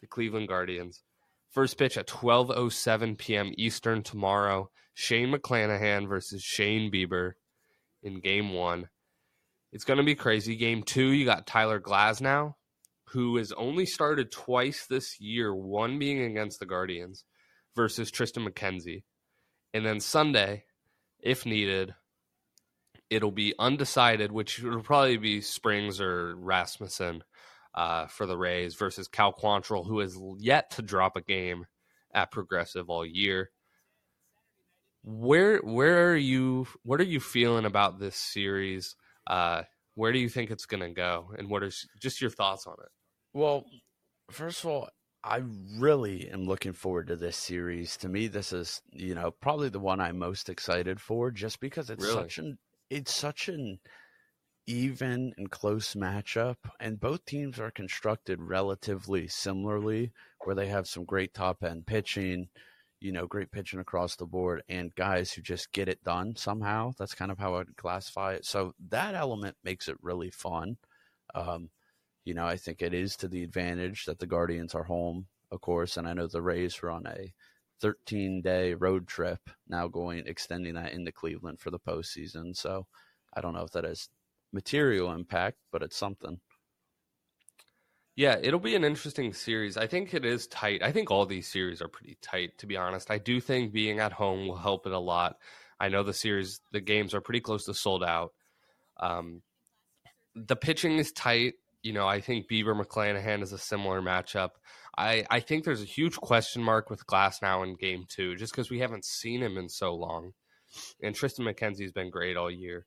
the 0.00 0.06
Cleveland 0.06 0.48
Guardians. 0.48 1.02
First 1.50 1.78
pitch 1.78 1.96
at 1.96 2.08
12:07 2.08 3.16
p.m. 3.16 3.52
Eastern 3.56 4.02
tomorrow. 4.02 4.70
Shane 4.94 5.32
McClanahan 5.32 6.08
versus 6.08 6.42
Shane 6.42 6.90
Bieber 6.90 7.32
in 8.02 8.20
game 8.20 8.52
1. 8.52 8.88
It's 9.72 9.84
going 9.84 9.98
to 9.98 10.04
be 10.04 10.14
crazy. 10.14 10.54
Game 10.54 10.84
2, 10.84 11.08
you 11.08 11.24
got 11.24 11.46
Tyler 11.48 11.80
Glasnow 11.80 12.54
who 13.08 13.36
has 13.36 13.52
only 13.52 13.86
started 13.86 14.32
twice 14.32 14.86
this 14.86 15.20
year, 15.20 15.54
one 15.54 15.98
being 15.98 16.22
against 16.22 16.58
the 16.60 16.66
Guardians 16.66 17.24
versus 17.76 18.10
Triston 18.10 18.48
McKenzie. 18.48 19.04
And 19.72 19.84
then 19.84 20.00
Sunday, 20.00 20.64
if 21.20 21.44
needed, 21.46 21.94
it'll 23.10 23.32
be 23.32 23.54
undecided, 23.58 24.32
which 24.32 24.60
will 24.60 24.82
probably 24.82 25.16
be 25.16 25.40
Springs 25.40 26.00
or 26.00 26.34
Rasmussen 26.36 27.22
uh, 27.74 28.06
for 28.06 28.26
the 28.26 28.36
Rays 28.36 28.74
versus 28.74 29.08
Cal 29.08 29.32
Quantrill, 29.32 29.86
who 29.86 29.98
has 29.98 30.18
yet 30.38 30.70
to 30.72 30.82
drop 30.82 31.16
a 31.16 31.22
game 31.22 31.66
at 32.12 32.30
Progressive 32.30 32.88
all 32.88 33.04
year. 33.04 33.50
Where 35.02 35.58
where 35.58 36.10
are 36.10 36.16
you? 36.16 36.66
What 36.82 37.00
are 37.00 37.04
you 37.04 37.20
feeling 37.20 37.66
about 37.66 37.98
this 37.98 38.16
series? 38.16 38.96
Uh, 39.26 39.62
where 39.94 40.12
do 40.12 40.18
you 40.18 40.28
think 40.28 40.50
it's 40.50 40.66
going 40.66 40.82
to 40.82 40.90
go, 40.90 41.30
and 41.38 41.48
what 41.48 41.62
is 41.62 41.86
just 42.00 42.20
your 42.20 42.30
thoughts 42.30 42.66
on 42.66 42.74
it? 42.74 42.90
Well, 43.32 43.64
first 44.30 44.64
of 44.64 44.70
all, 44.70 44.88
I 45.22 45.42
really 45.78 46.28
am 46.28 46.44
looking 46.44 46.72
forward 46.72 47.08
to 47.08 47.16
this 47.16 47.36
series. 47.36 47.96
To 47.98 48.08
me, 48.08 48.26
this 48.28 48.52
is 48.52 48.82
you 48.92 49.14
know 49.14 49.30
probably 49.30 49.68
the 49.68 49.80
one 49.80 50.00
I'm 50.00 50.18
most 50.18 50.48
excited 50.48 51.00
for, 51.00 51.30
just 51.30 51.60
because 51.60 51.90
it's 51.90 52.04
really? 52.04 52.14
such 52.14 52.38
an 52.38 52.58
it's 52.90 53.14
such 53.14 53.48
an 53.48 53.78
even 54.66 55.32
and 55.36 55.50
close 55.50 55.94
matchup, 55.94 56.56
and 56.80 57.00
both 57.00 57.24
teams 57.24 57.58
are 57.58 57.70
constructed 57.70 58.40
relatively 58.40 59.28
similarly, 59.28 60.12
where 60.44 60.54
they 60.54 60.68
have 60.68 60.86
some 60.86 61.04
great 61.04 61.34
top 61.34 61.62
end 61.62 61.86
pitching, 61.86 62.48
you 63.04 63.12
know, 63.12 63.26
great 63.26 63.52
pitching 63.52 63.80
across 63.80 64.16
the 64.16 64.24
board, 64.24 64.62
and 64.66 64.94
guys 64.94 65.30
who 65.30 65.42
just 65.42 65.70
get 65.72 65.90
it 65.90 66.02
done 66.04 66.34
somehow. 66.36 66.90
That's 66.98 67.14
kind 67.14 67.30
of 67.30 67.38
how 67.38 67.56
I'd 67.56 67.76
classify 67.76 68.32
it. 68.32 68.46
So 68.46 68.72
that 68.88 69.14
element 69.14 69.58
makes 69.62 69.88
it 69.88 69.98
really 70.00 70.30
fun. 70.30 70.78
Um, 71.34 71.68
you 72.24 72.32
know, 72.32 72.46
I 72.46 72.56
think 72.56 72.80
it 72.80 72.94
is 72.94 73.14
to 73.16 73.28
the 73.28 73.42
advantage 73.42 74.06
that 74.06 74.20
the 74.20 74.26
Guardians 74.26 74.74
are 74.74 74.84
home, 74.84 75.26
of 75.52 75.60
course, 75.60 75.98
and 75.98 76.08
I 76.08 76.14
know 76.14 76.26
the 76.26 76.40
Rays 76.40 76.80
were 76.80 76.90
on 76.90 77.06
a 77.06 77.34
13 77.82 78.40
day 78.40 78.72
road 78.72 79.06
trip 79.06 79.50
now 79.68 79.86
going 79.86 80.22
extending 80.26 80.72
that 80.72 80.92
into 80.94 81.12
Cleveland 81.12 81.60
for 81.60 81.70
the 81.70 81.78
postseason. 81.78 82.56
So 82.56 82.86
I 83.34 83.42
don't 83.42 83.52
know 83.52 83.64
if 83.64 83.72
that 83.72 83.84
has 83.84 84.08
material 84.50 85.12
impact, 85.12 85.58
but 85.70 85.82
it's 85.82 85.96
something. 85.96 86.40
Yeah, 88.16 88.38
it'll 88.40 88.60
be 88.60 88.76
an 88.76 88.84
interesting 88.84 89.32
series. 89.32 89.76
I 89.76 89.86
think 89.88 90.14
it 90.14 90.24
is 90.24 90.46
tight. 90.46 90.82
I 90.82 90.92
think 90.92 91.10
all 91.10 91.26
these 91.26 91.48
series 91.48 91.82
are 91.82 91.88
pretty 91.88 92.16
tight, 92.22 92.58
to 92.58 92.66
be 92.66 92.76
honest. 92.76 93.10
I 93.10 93.18
do 93.18 93.40
think 93.40 93.72
being 93.72 93.98
at 93.98 94.12
home 94.12 94.46
will 94.46 94.56
help 94.56 94.86
it 94.86 94.92
a 94.92 94.98
lot. 94.98 95.36
I 95.80 95.88
know 95.88 96.04
the 96.04 96.12
series, 96.12 96.60
the 96.70 96.80
games 96.80 97.12
are 97.14 97.20
pretty 97.20 97.40
close 97.40 97.64
to 97.64 97.74
sold 97.74 98.04
out. 98.04 98.32
Um, 98.98 99.42
the 100.36 100.54
pitching 100.56 100.98
is 100.98 101.10
tight 101.10 101.54
you 101.84 101.92
know, 101.92 102.08
I 102.08 102.20
think 102.20 102.48
Bieber 102.48 102.74
McClanahan 102.74 103.42
is 103.42 103.52
a 103.52 103.58
similar 103.58 104.00
matchup. 104.00 104.50
I, 104.96 105.26
I 105.30 105.40
think 105.40 105.64
there's 105.64 105.82
a 105.82 105.86
huge 105.86 106.16
question 106.16 106.62
mark 106.62 106.88
with 106.88 107.06
Glasnow 107.06 107.62
in 107.62 107.76
game 107.76 108.06
two, 108.08 108.36
just 108.36 108.52
because 108.52 108.70
we 108.70 108.78
haven't 108.80 109.04
seen 109.04 109.42
him 109.42 109.58
in 109.58 109.68
so 109.68 109.94
long. 109.94 110.32
And 111.02 111.14
Triston 111.14 111.46
McKenzie's 111.46 111.92
been 111.92 112.10
great 112.10 112.38
all 112.38 112.50
year. 112.50 112.86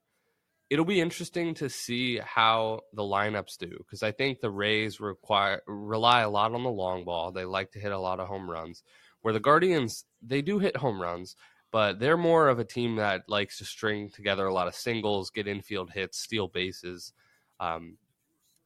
It'll 0.70 0.86
be 0.86 1.00
interesting 1.00 1.54
to 1.56 1.70
see 1.70 2.18
how 2.18 2.82
the 2.94 3.02
lineups 3.04 3.58
do, 3.58 3.70
because 3.78 4.04
I 4.04 4.12
think 4.12 4.42
the 4.42 4.52
Rays 4.52 5.00
require 5.00 5.62
rely 5.66 6.22
a 6.22 6.30
lot 6.30 6.54
on 6.54 6.64
the 6.64 6.70
long 6.70 7.06
ball. 7.06 7.32
They 7.32 7.46
like 7.46 7.72
to 7.72 7.80
hit 7.80 7.92
a 7.92 8.00
lot 8.00 8.20
of 8.20 8.28
home 8.28 8.50
runs. 8.50 8.84
Where 9.22 9.34
the 9.34 9.40
Guardians, 9.40 10.06
they 10.22 10.42
do 10.42 10.60
hit 10.60 10.78
home 10.78 11.02
runs, 11.02 11.36
but 11.72 12.00
they're 12.00 12.18
more 12.18 12.50
of 12.50 12.60
a 12.60 12.66
team 12.66 12.98
that 12.98 13.24
likes 13.28 13.58
to 13.58 13.66
string 13.66 14.10
together 14.10 14.46
a 14.46 14.54
lot 14.54 14.68
of 14.68 14.76
singles, 14.76 15.30
get 15.30 15.48
infield 15.48 15.92
hits, 15.92 16.20
steal 16.20 16.48
bases. 16.48 17.14
Um, 17.60 17.98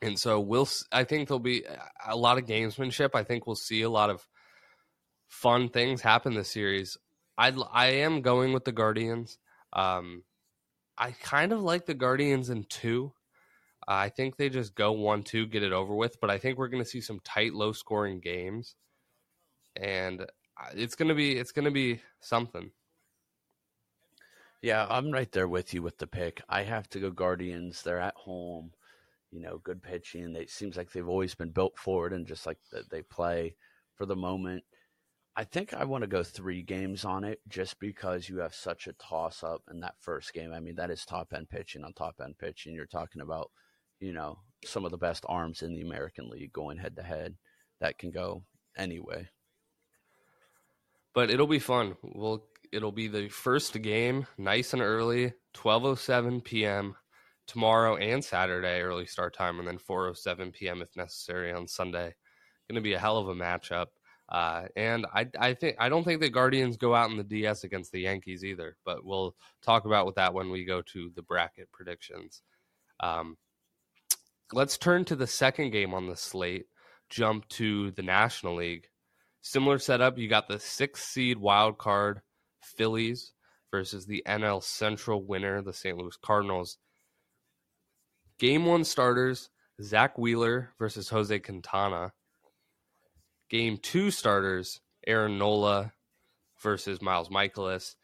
and 0.01 0.17
so 0.17 0.39
we'll. 0.39 0.67
I 0.91 1.03
think 1.03 1.27
there'll 1.27 1.39
be 1.39 1.63
a 2.07 2.15
lot 2.15 2.37
of 2.37 2.45
gamesmanship. 2.45 3.11
I 3.13 3.23
think 3.23 3.45
we'll 3.45 3.55
see 3.55 3.83
a 3.83 3.89
lot 3.89 4.09
of 4.09 4.27
fun 5.27 5.69
things 5.69 6.01
happen 6.01 6.33
this 6.33 6.51
series. 6.51 6.97
I 7.37 7.53
I 7.71 7.87
am 7.87 8.21
going 8.21 8.53
with 8.53 8.65
the 8.65 8.71
Guardians. 8.71 9.37
Um, 9.73 10.23
I 11.01 11.11
kind 11.11 11.51
of 11.51 11.61
like 11.61 11.85
the 11.85 11.93
Guardians 11.93 12.49
in 12.49 12.63
two. 12.65 13.11
Uh, 13.87 13.93
I 13.93 14.09
think 14.09 14.37
they 14.37 14.49
just 14.49 14.75
go 14.75 14.93
one 14.93 15.23
two, 15.23 15.47
get 15.47 15.63
it 15.63 15.73
over 15.73 15.93
with. 15.93 16.21
But 16.21 16.29
I 16.29 16.37
think 16.37 16.57
we're 16.57 16.69
going 16.69 16.83
to 16.83 16.89
see 16.89 17.01
some 17.01 17.19
tight, 17.23 17.53
low 17.53 17.73
scoring 17.73 18.19
games, 18.19 18.75
and 19.75 20.25
it's 20.75 20.95
gonna 20.95 21.15
be 21.15 21.37
it's 21.37 21.51
gonna 21.51 21.71
be 21.71 22.01
something. 22.19 22.71
Yeah, 24.61 24.85
I'm 24.89 25.11
right 25.11 25.31
there 25.31 25.47
with 25.47 25.73
you 25.73 25.81
with 25.81 25.97
the 25.97 26.07
pick. 26.07 26.41
I 26.47 26.63
have 26.63 26.87
to 26.91 26.99
go 26.99 27.09
Guardians. 27.09 27.81
They're 27.81 27.99
at 27.99 28.15
home 28.15 28.71
you 29.31 29.39
know, 29.39 29.59
good 29.63 29.81
pitching. 29.81 30.35
It 30.35 30.49
seems 30.49 30.77
like 30.77 30.91
they've 30.91 31.07
always 31.07 31.33
been 31.33 31.51
built 31.51 31.77
forward 31.77 32.13
and 32.13 32.27
just 32.27 32.45
like 32.45 32.57
they 32.91 33.01
play 33.01 33.55
for 33.95 34.05
the 34.05 34.15
moment. 34.15 34.63
I 35.35 35.45
think 35.45 35.73
I 35.73 35.85
want 35.85 36.01
to 36.03 36.07
go 36.07 36.23
three 36.23 36.61
games 36.61 37.05
on 37.05 37.23
it 37.23 37.39
just 37.47 37.79
because 37.79 38.27
you 38.27 38.39
have 38.39 38.53
such 38.53 38.87
a 38.87 38.93
toss 38.93 39.43
up 39.43 39.61
in 39.71 39.79
that 39.79 39.95
first 39.99 40.33
game. 40.33 40.51
I 40.53 40.59
mean, 40.59 40.75
that 40.75 40.91
is 40.91 41.05
top 41.05 41.33
end 41.33 41.49
pitching 41.49 41.83
on 41.83 41.93
top 41.93 42.15
end 42.23 42.37
pitching. 42.37 42.73
You're 42.73 42.85
talking 42.85 43.21
about, 43.21 43.49
you 43.99 44.11
know, 44.11 44.39
some 44.65 44.83
of 44.83 44.91
the 44.91 44.97
best 44.97 45.25
arms 45.29 45.61
in 45.61 45.73
the 45.73 45.81
American 45.81 46.29
League 46.29 46.51
going 46.51 46.77
head 46.77 46.97
to 46.97 47.03
head. 47.03 47.35
That 47.79 47.97
can 47.97 48.11
go 48.11 48.43
anyway. 48.77 49.29
But 51.13 51.29
it'll 51.29 51.47
be 51.47 51.59
fun. 51.59 51.95
We'll 52.03 52.45
it'll 52.71 52.91
be 52.91 53.07
the 53.07 53.29
first 53.29 53.81
game, 53.81 54.27
nice 54.37 54.73
and 54.73 54.81
early, 54.81 55.33
12:07 55.55 56.43
p.m 56.43 56.95
tomorrow 57.51 57.97
and 57.97 58.23
Saturday 58.23 58.81
early 58.81 59.05
start 59.05 59.35
time, 59.35 59.59
and 59.59 59.67
then 59.67 59.77
4:07 59.77 60.53
p.m. 60.53 60.81
if 60.81 60.95
necessary 60.95 61.51
on 61.51 61.67
Sunday. 61.67 62.15
Going 62.69 62.75
to 62.75 62.81
be 62.81 62.93
a 62.93 62.99
hell 62.99 63.17
of 63.17 63.27
a 63.27 63.35
matchup. 63.35 63.87
Uh, 64.31 64.63
and 64.77 65.05
I, 65.13 65.27
I 65.37 65.53
think 65.53 65.75
I 65.77 65.89
don't 65.89 66.05
think 66.05 66.21
the 66.21 66.29
Guardians 66.29 66.77
go 66.77 66.95
out 66.95 67.11
in 67.11 67.17
the 67.17 67.23
DS 67.23 67.65
against 67.65 67.91
the 67.91 67.99
Yankees 67.99 68.45
either. 68.45 68.77
But 68.85 69.03
we'll 69.03 69.35
talk 69.61 69.85
about 69.85 70.05
with 70.05 70.15
that 70.15 70.33
when 70.33 70.49
we 70.49 70.63
go 70.63 70.81
to 70.93 71.11
the 71.15 71.21
bracket 71.21 71.69
predictions. 71.73 72.41
Um, 73.01 73.37
let's 74.53 74.77
turn 74.77 75.03
to 75.05 75.17
the 75.17 75.27
second 75.27 75.71
game 75.71 75.93
on 75.93 76.07
the 76.07 76.15
slate. 76.15 76.67
Jump 77.09 77.45
to 77.49 77.91
the 77.91 78.03
National 78.03 78.55
League. 78.55 78.87
Similar 79.41 79.79
setup. 79.79 80.17
You 80.17 80.29
got 80.29 80.47
the 80.47 80.59
sixth 80.59 81.03
seed 81.03 81.37
wild 81.37 81.77
card 81.77 82.21
Phillies 82.61 83.33
versus 83.69 84.05
the 84.05 84.23
NL 84.25 84.63
Central 84.63 85.25
winner, 85.25 85.61
the 85.61 85.73
St. 85.73 85.97
Louis 85.97 86.15
Cardinals. 86.21 86.77
Game 88.39 88.65
one 88.65 88.85
starters 88.85 89.49
Zack 89.81 90.17
Wheeler 90.17 90.71
versus 90.79 91.09
Jose 91.09 91.37
Quintana. 91.39 92.13
Game 93.51 93.77
two 93.77 94.11
starters 94.11 94.79
Aaron 95.05 95.37
Nola 95.37 95.91
versus 96.61 97.01
Miles 97.01 97.27
Mikolas. 97.27 97.95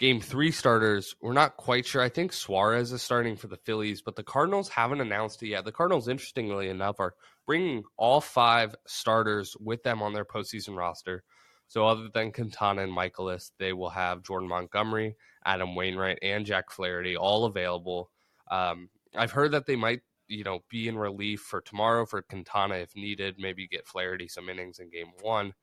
Game 0.00 0.20
three 0.20 0.50
starters, 0.50 1.14
we're 1.22 1.32
not 1.32 1.56
quite 1.56 1.86
sure. 1.86 2.02
I 2.02 2.08
think 2.08 2.32
Suarez 2.32 2.90
is 2.90 3.00
starting 3.00 3.36
for 3.36 3.46
the 3.46 3.58
Phillies, 3.58 4.02
but 4.02 4.16
the 4.16 4.24
Cardinals 4.24 4.68
haven't 4.68 5.00
announced 5.00 5.40
it 5.44 5.48
yet. 5.48 5.64
The 5.64 5.72
Cardinals, 5.72 6.08
interestingly 6.08 6.68
enough, 6.68 6.98
are 6.98 7.14
bringing 7.46 7.84
all 7.96 8.20
five 8.20 8.74
starters 8.88 9.56
with 9.60 9.84
them 9.84 10.02
on 10.02 10.14
their 10.14 10.24
postseason 10.24 10.76
roster. 10.76 11.22
So, 11.68 11.86
other 11.86 12.08
than 12.12 12.32
Quintana 12.32 12.82
and 12.82 12.92
Mikolas, 12.92 13.52
they 13.60 13.72
will 13.72 13.90
have 13.90 14.24
Jordan 14.24 14.48
Montgomery, 14.48 15.14
Adam 15.44 15.76
Wainwright, 15.76 16.18
and 16.22 16.44
Jack 16.44 16.72
Flaherty 16.72 17.16
all 17.16 17.44
available. 17.44 18.10
Um, 18.50 18.88
I've 19.14 19.32
heard 19.32 19.52
that 19.52 19.66
they 19.66 19.76
might, 19.76 20.00
you 20.28 20.44
know, 20.44 20.60
be 20.70 20.88
in 20.88 20.96
relief 20.96 21.40
for 21.40 21.60
tomorrow 21.60 22.06
for 22.06 22.22
Quintana 22.22 22.76
if 22.76 22.94
needed. 22.94 23.36
Maybe 23.38 23.66
get 23.66 23.86
Flaherty 23.86 24.28
some 24.28 24.48
innings 24.48 24.78
in 24.78 24.90
game 24.90 25.12
one. 25.22 25.54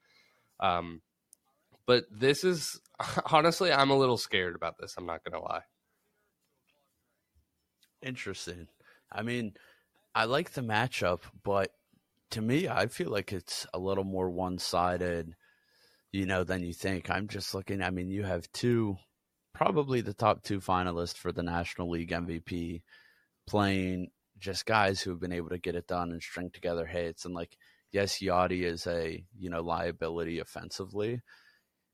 Um, 0.60 1.02
but 1.86 2.06
this 2.12 2.44
is 2.44 2.80
honestly, 3.32 3.72
I'm 3.72 3.92
a 3.92 3.98
little 3.98 4.18
scared 4.18 4.56
about 4.56 4.78
this. 4.80 4.96
I'm 4.98 5.06
not 5.06 5.24
going 5.24 5.40
to 5.40 5.48
lie. 5.48 5.64
Interesting. 8.02 8.68
I 9.12 9.22
mean, 9.22 9.54
I 10.14 10.26
like 10.26 10.52
the 10.52 10.62
matchup, 10.62 11.22
but 11.44 11.72
to 12.32 12.42
me, 12.42 12.68
I 12.68 12.88
feel 12.88 13.10
like 13.10 13.34
it's 13.34 13.66
a 13.74 13.80
little 13.80 14.04
more 14.04 14.30
one 14.30 14.58
sided, 14.58 15.36
you 16.12 16.26
know, 16.26 16.44
than 16.44 16.64
you 16.64 16.74
think. 16.74 17.10
I'm 17.10 17.28
just 17.28 17.54
looking. 17.54 17.82
I 17.82 17.92
mean, 17.92 18.10
you 18.10 18.24
have 18.24 18.52
two, 18.52 18.98
probably 19.54 20.02
the 20.02 20.14
top 20.14 20.44
two 20.44 20.60
finalists 20.60 21.18
for 21.18 21.32
the 21.32 21.44
National 21.44 21.90
League 21.90 22.12
MVP 22.12 22.82
playing 23.48 24.10
just 24.46 24.66
guys 24.68 25.02
who 25.02 25.10
have 25.10 25.20
been 25.20 25.34
able 25.34 25.50
to 25.50 25.58
get 25.58 25.76
it 25.76 25.88
done 25.88 26.12
and 26.12 26.22
string 26.22 26.52
together 26.54 26.86
hits. 26.86 27.26
And 27.26 27.34
like 27.34 27.58
yes, 27.92 28.20
Yadi 28.20 28.62
is 28.64 28.88
a 28.88 29.26
you 29.38 29.50
know 29.50 29.62
liability 29.62 30.40
offensively. 30.40 31.22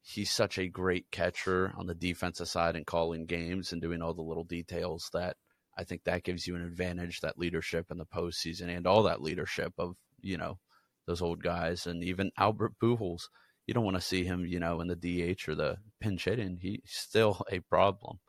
He's 0.03 0.31
such 0.31 0.57
a 0.57 0.67
great 0.67 1.09
catcher 1.11 1.73
on 1.77 1.87
the 1.87 1.95
defensive 1.95 2.47
side 2.49 2.75
and 2.75 2.85
calling 2.85 3.25
games 3.25 3.71
and 3.71 3.81
doing 3.81 4.01
all 4.01 4.13
the 4.13 4.21
little 4.21 4.43
details 4.43 5.09
that 5.13 5.37
I 5.77 5.83
think 5.83 6.03
that 6.03 6.23
gives 6.23 6.45
you 6.45 6.55
an 6.55 6.63
advantage. 6.63 7.21
That 7.21 7.39
leadership 7.39 7.87
in 7.89 7.97
the 7.97 8.05
postseason 8.05 8.75
and 8.75 8.85
all 8.85 9.03
that 9.03 9.21
leadership 9.21 9.73
of 9.77 9.95
you 10.21 10.37
know 10.37 10.59
those 11.07 11.21
old 11.21 11.41
guys 11.41 11.87
and 11.87 12.03
even 12.03 12.31
Albert 12.37 12.73
Pujols. 12.81 13.29
You 13.67 13.73
don't 13.73 13.85
want 13.85 13.95
to 13.95 14.01
see 14.01 14.25
him, 14.25 14.45
you 14.45 14.59
know, 14.59 14.81
in 14.81 14.87
the 14.87 14.95
DH 14.95 15.47
or 15.47 15.55
the 15.55 15.77
pinch 16.01 16.25
hitting. 16.25 16.57
He's 16.61 16.81
still 16.85 17.45
a 17.49 17.59
problem. 17.59 18.19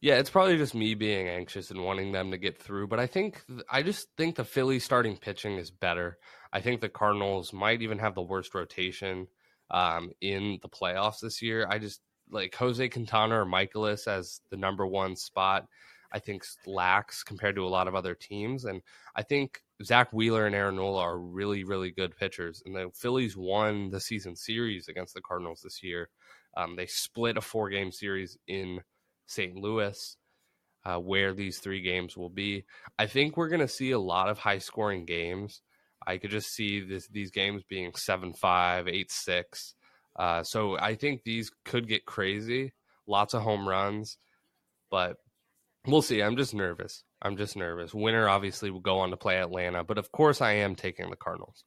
Yeah, 0.00 0.14
it's 0.18 0.30
probably 0.30 0.56
just 0.56 0.74
me 0.74 0.94
being 0.94 1.28
anxious 1.28 1.70
and 1.70 1.84
wanting 1.84 2.12
them 2.12 2.30
to 2.30 2.38
get 2.38 2.58
through, 2.58 2.88
but 2.88 2.98
I 2.98 3.06
think 3.06 3.42
I 3.70 3.82
just 3.82 4.08
think 4.16 4.34
the 4.34 4.44
Phillies 4.44 4.84
starting 4.84 5.16
pitching 5.16 5.56
is 5.58 5.70
better. 5.70 6.18
I 6.52 6.60
think 6.62 6.80
the 6.80 6.88
Cardinals 6.88 7.52
might 7.52 7.82
even 7.82 7.98
have 7.98 8.14
the 8.14 8.22
worst 8.22 8.54
rotation 8.54 9.26
um, 9.70 10.10
in 10.22 10.58
the 10.62 10.70
playoffs 10.70 11.20
this 11.20 11.42
year. 11.42 11.66
I 11.68 11.78
just 11.78 12.00
like 12.30 12.54
Jose 12.54 12.88
Quintana 12.88 13.42
or 13.42 13.44
Mikolas 13.44 14.08
as 14.08 14.40
the 14.50 14.56
number 14.56 14.86
one 14.86 15.16
spot. 15.16 15.66
I 16.12 16.18
think 16.18 16.44
lacks 16.66 17.22
compared 17.22 17.54
to 17.56 17.66
a 17.66 17.68
lot 17.68 17.86
of 17.86 17.94
other 17.94 18.14
teams, 18.14 18.64
and 18.64 18.80
I 19.14 19.22
think 19.22 19.62
Zack 19.84 20.12
Wheeler 20.12 20.46
and 20.46 20.54
Aaron 20.54 20.76
Nola 20.76 21.02
are 21.02 21.18
really, 21.18 21.62
really 21.62 21.90
good 21.90 22.16
pitchers. 22.16 22.62
And 22.64 22.74
the 22.74 22.90
Phillies 22.94 23.36
won 23.36 23.90
the 23.90 24.00
season 24.00 24.34
series 24.34 24.88
against 24.88 25.14
the 25.14 25.20
Cardinals 25.20 25.60
this 25.62 25.82
year. 25.82 26.08
Um, 26.56 26.74
they 26.74 26.86
split 26.86 27.36
a 27.36 27.40
four 27.40 27.68
game 27.68 27.92
series 27.92 28.36
in 28.48 28.80
St. 29.30 29.56
Louis, 29.56 30.16
uh, 30.84 30.98
where 30.98 31.32
these 31.32 31.58
three 31.58 31.80
games 31.80 32.16
will 32.16 32.30
be. 32.30 32.64
I 32.98 33.06
think 33.06 33.36
we're 33.36 33.48
going 33.48 33.60
to 33.60 33.68
see 33.68 33.92
a 33.92 33.98
lot 33.98 34.28
of 34.28 34.38
high 34.38 34.58
scoring 34.58 35.04
games. 35.04 35.62
I 36.06 36.18
could 36.18 36.30
just 36.30 36.52
see 36.52 36.80
this, 36.80 37.06
these 37.08 37.30
games 37.30 37.62
being 37.68 37.94
7 37.94 38.32
5, 38.32 38.88
8 38.88 39.10
6. 39.10 39.74
Uh, 40.16 40.42
so 40.42 40.78
I 40.78 40.94
think 40.96 41.22
these 41.22 41.50
could 41.64 41.88
get 41.88 42.06
crazy. 42.06 42.72
Lots 43.06 43.34
of 43.34 43.42
home 43.42 43.68
runs, 43.68 44.18
but 44.90 45.16
we'll 45.86 46.02
see. 46.02 46.22
I'm 46.22 46.36
just 46.36 46.54
nervous. 46.54 47.04
I'm 47.22 47.36
just 47.36 47.56
nervous. 47.56 47.94
Winner 47.94 48.28
obviously 48.28 48.70
will 48.70 48.80
go 48.80 48.98
on 48.98 49.10
to 49.10 49.16
play 49.16 49.36
Atlanta, 49.38 49.84
but 49.84 49.98
of 49.98 50.10
course 50.10 50.40
I 50.40 50.52
am 50.52 50.74
taking 50.74 51.10
the 51.10 51.16
Cardinals. 51.16 51.64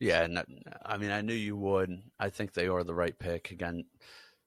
Yeah, 0.00 0.22
and 0.22 0.42
I 0.84 0.96
mean 0.96 1.10
I 1.10 1.20
knew 1.20 1.34
you 1.34 1.56
would. 1.56 1.90
I 2.18 2.30
think 2.30 2.52
they 2.52 2.68
are 2.68 2.84
the 2.84 2.94
right 2.94 3.18
pick. 3.18 3.50
Again, 3.50 3.84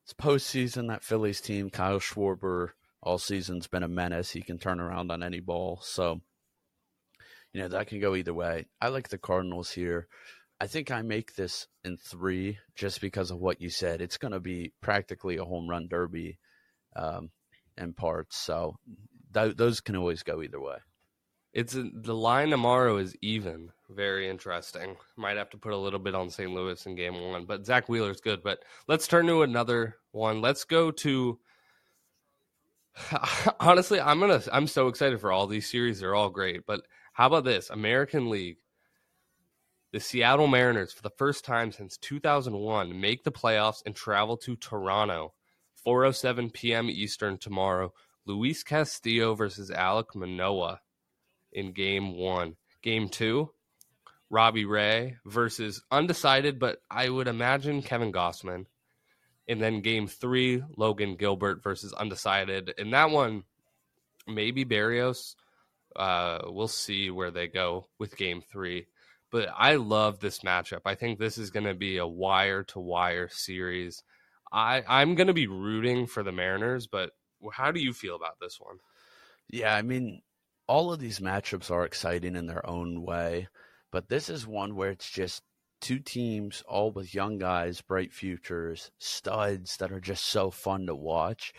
it's 0.07 0.13
postseason. 0.13 0.87
That 0.87 1.03
Phillies 1.03 1.41
team, 1.41 1.69
Kyle 1.69 1.99
Schwarber, 1.99 2.69
all 3.03 3.17
season's 3.17 3.67
been 3.67 3.83
a 3.83 3.89
menace. 3.89 4.31
He 4.31 4.41
can 4.41 4.57
turn 4.57 4.79
around 4.79 5.11
on 5.11 5.21
any 5.21 5.41
ball. 5.41 5.79
So, 5.83 6.21
you 7.51 7.61
know, 7.61 7.67
that 7.67 7.87
can 7.87 7.99
go 7.99 8.15
either 8.15 8.33
way. 8.33 8.67
I 8.79 8.87
like 8.87 9.09
the 9.09 9.17
Cardinals 9.17 9.69
here. 9.69 10.07
I 10.61 10.67
think 10.67 10.91
I 10.91 11.01
make 11.01 11.35
this 11.35 11.67
in 11.83 11.97
three 11.97 12.57
just 12.73 13.01
because 13.01 13.31
of 13.31 13.39
what 13.39 13.59
you 13.59 13.69
said. 13.69 13.99
It's 14.01 14.17
going 14.17 14.31
to 14.31 14.39
be 14.39 14.71
practically 14.81 15.35
a 15.35 15.43
home 15.43 15.69
run 15.69 15.89
derby 15.89 16.39
um, 16.95 17.31
in 17.77 17.93
parts. 17.93 18.37
So 18.37 18.77
th- 19.33 19.57
those 19.57 19.81
can 19.81 19.97
always 19.97 20.23
go 20.23 20.41
either 20.41 20.61
way. 20.61 20.77
It's 21.57 21.73
the 21.73 22.13
line 22.13 22.51
tomorrow 22.51 22.97
is 22.97 23.15
even. 23.23 23.71
Very 23.89 24.29
interesting. 24.29 24.95
Might 25.15 25.37
have 25.37 25.49
to 25.49 25.57
put 25.57 25.73
a 25.73 25.77
little 25.77 25.97
bit 25.97 26.13
on 26.13 26.29
St. 26.29 26.53
Louis 26.53 26.85
in 26.85 26.93
game 26.93 27.19
one, 27.31 27.45
but 27.45 27.65
Zack 27.65 27.89
Wheeler's 27.89 28.21
good. 28.21 28.43
But 28.43 28.59
let's 28.87 29.07
turn 29.07 29.25
to 29.25 29.41
another 29.41 29.95
one. 30.11 30.39
Let's 30.39 30.65
go 30.65 30.91
to. 30.91 31.39
Honestly, 33.59 33.99
I'm 33.99 34.19
gonna. 34.19 34.43
I'm 34.53 34.67
so 34.67 34.87
excited 34.87 35.19
for 35.19 35.31
all 35.31 35.47
these 35.47 35.67
series. 35.67 35.99
They're 35.99 36.13
all 36.13 36.29
great. 36.29 36.67
But 36.67 36.81
how 37.13 37.25
about 37.25 37.43
this 37.43 37.71
American 37.71 38.29
League? 38.29 38.57
The 39.93 39.99
Seattle 39.99 40.45
Mariners, 40.45 40.93
for 40.93 41.01
the 41.01 41.09
first 41.17 41.43
time 41.43 41.71
since 41.71 41.97
2001, 41.97 43.01
make 43.01 43.23
the 43.23 43.31
playoffs 43.31 43.81
and 43.83 43.95
travel 43.95 44.37
to 44.37 44.55
Toronto. 44.57 45.33
4:07 45.87 46.53
p.m. 46.53 46.87
Eastern 46.87 47.39
tomorrow. 47.39 47.93
Luis 48.27 48.61
Castillo 48.61 49.33
versus 49.33 49.71
Alek 49.71 50.13
Manoah 50.13 50.81
in 51.57 51.71
game 51.73 52.15
one. 52.15 52.55
Game 52.83 53.09
two, 53.09 53.49
Robbie 54.29 54.65
Ray 54.65 55.17
versus 55.25 55.83
undecided, 55.91 56.59
but 56.59 56.77
I 56.89 57.09
would 57.09 57.27
imagine 57.27 57.81
Kevin 57.81 58.13
Gausman. 58.13 58.67
And 59.49 59.59
then 59.61 59.81
game 59.81 60.07
three, 60.07 60.63
Logan 60.77 61.15
Gilbert 61.15 61.63
versus 61.63 61.93
undecided. 61.93 62.73
And 62.77 62.93
that 62.93 63.09
one, 63.09 63.43
maybe 64.27 64.65
Berrios. 64.65 65.35
Uh, 65.95 66.39
we'll 66.45 66.67
see 66.67 67.09
where 67.09 67.31
they 67.31 67.47
go 67.47 67.87
with 67.97 68.17
game 68.17 68.41
three. 68.41 68.85
But 69.31 69.49
I 69.57 69.75
love 69.75 70.19
this 70.19 70.39
matchup. 70.39 70.81
I 70.85 70.95
think 70.95 71.17
this 71.17 71.37
is 71.37 71.49
going 71.49 71.65
to 71.65 71.73
be 71.73 71.97
a 71.97 72.07
wire 72.07 72.63
to 72.65 72.79
wire 72.79 73.29
series. 73.29 74.03
I, 74.51 74.83
I'm 74.87 75.15
going 75.15 75.27
to 75.27 75.33
be 75.33 75.47
rooting 75.47 76.05
for 76.05 76.23
the 76.23 76.31
Mariners, 76.31 76.87
but 76.87 77.11
how 77.51 77.71
do 77.71 77.79
you 77.79 77.93
feel 77.93 78.15
about 78.15 78.39
this 78.39 78.59
one? 78.59 78.77
Yeah, 79.49 79.73
I 79.73 79.81
mean, 79.81 80.21
all 80.67 80.91
of 80.91 80.99
these 80.99 81.19
matchups 81.19 81.71
are 81.71 81.85
exciting 81.85 82.35
in 82.35 82.47
their 82.47 82.67
own 82.67 83.01
way, 83.01 83.47
but 83.91 84.09
this 84.09 84.29
is 84.29 84.45
one 84.45 84.75
where 84.75 84.91
it's 84.91 85.09
just 85.09 85.41
two 85.79 85.99
teams, 85.99 86.63
all 86.67 86.91
with 86.91 87.15
young 87.15 87.37
guys, 87.37 87.81
bright 87.81 88.13
futures, 88.13 88.91
studs 88.99 89.77
that 89.77 89.91
are 89.91 90.01
just 90.01 90.25
so 90.25 90.51
fun 90.51 90.85
to 90.87 90.95
watch. 90.95 91.53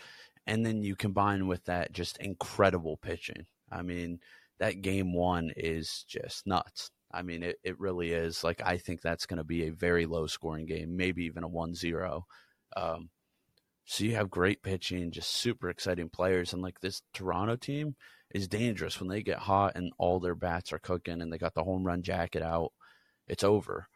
And 0.45 0.65
then 0.65 0.83
you 0.83 0.95
combine 0.95 1.47
with 1.47 1.65
that 1.65 1.91
just 1.91 2.17
incredible 2.17 2.97
pitching. 2.97 3.45
I 3.71 3.81
mean, 3.81 4.19
that 4.59 4.81
game 4.81 5.13
one 5.13 5.51
is 5.55 6.05
just 6.07 6.45
nuts. 6.45 6.91
I 7.11 7.21
mean, 7.21 7.43
it, 7.43 7.57
it 7.63 7.79
really 7.79 8.11
is. 8.11 8.43
Like, 8.43 8.61
I 8.63 8.77
think 8.77 9.01
that's 9.01 9.25
going 9.25 9.37
to 9.37 9.43
be 9.43 9.67
a 9.67 9.71
very 9.71 10.05
low 10.05 10.27
scoring 10.27 10.65
game, 10.65 10.95
maybe 10.95 11.25
even 11.25 11.43
a 11.43 11.47
1 11.47 11.75
0. 11.75 12.25
Um, 12.75 13.09
so 13.85 14.03
you 14.03 14.15
have 14.15 14.29
great 14.29 14.61
pitching, 14.61 15.11
just 15.11 15.31
super 15.31 15.69
exciting 15.69 16.09
players. 16.09 16.53
And 16.53 16.61
like 16.61 16.79
this 16.79 17.01
Toronto 17.13 17.55
team, 17.55 17.95
is 18.33 18.47
dangerous 18.47 18.99
when 18.99 19.09
they 19.09 19.23
get 19.23 19.39
hot 19.39 19.73
and 19.75 19.91
all 19.97 20.19
their 20.19 20.35
bats 20.35 20.71
are 20.71 20.79
cooking 20.79 21.21
and 21.21 21.31
they 21.31 21.37
got 21.37 21.55
the 21.55 21.63
home 21.63 21.83
run 21.83 22.03
jacket 22.03 22.43
out. 22.43 22.71
It's 23.27 23.43
over. 23.43 23.87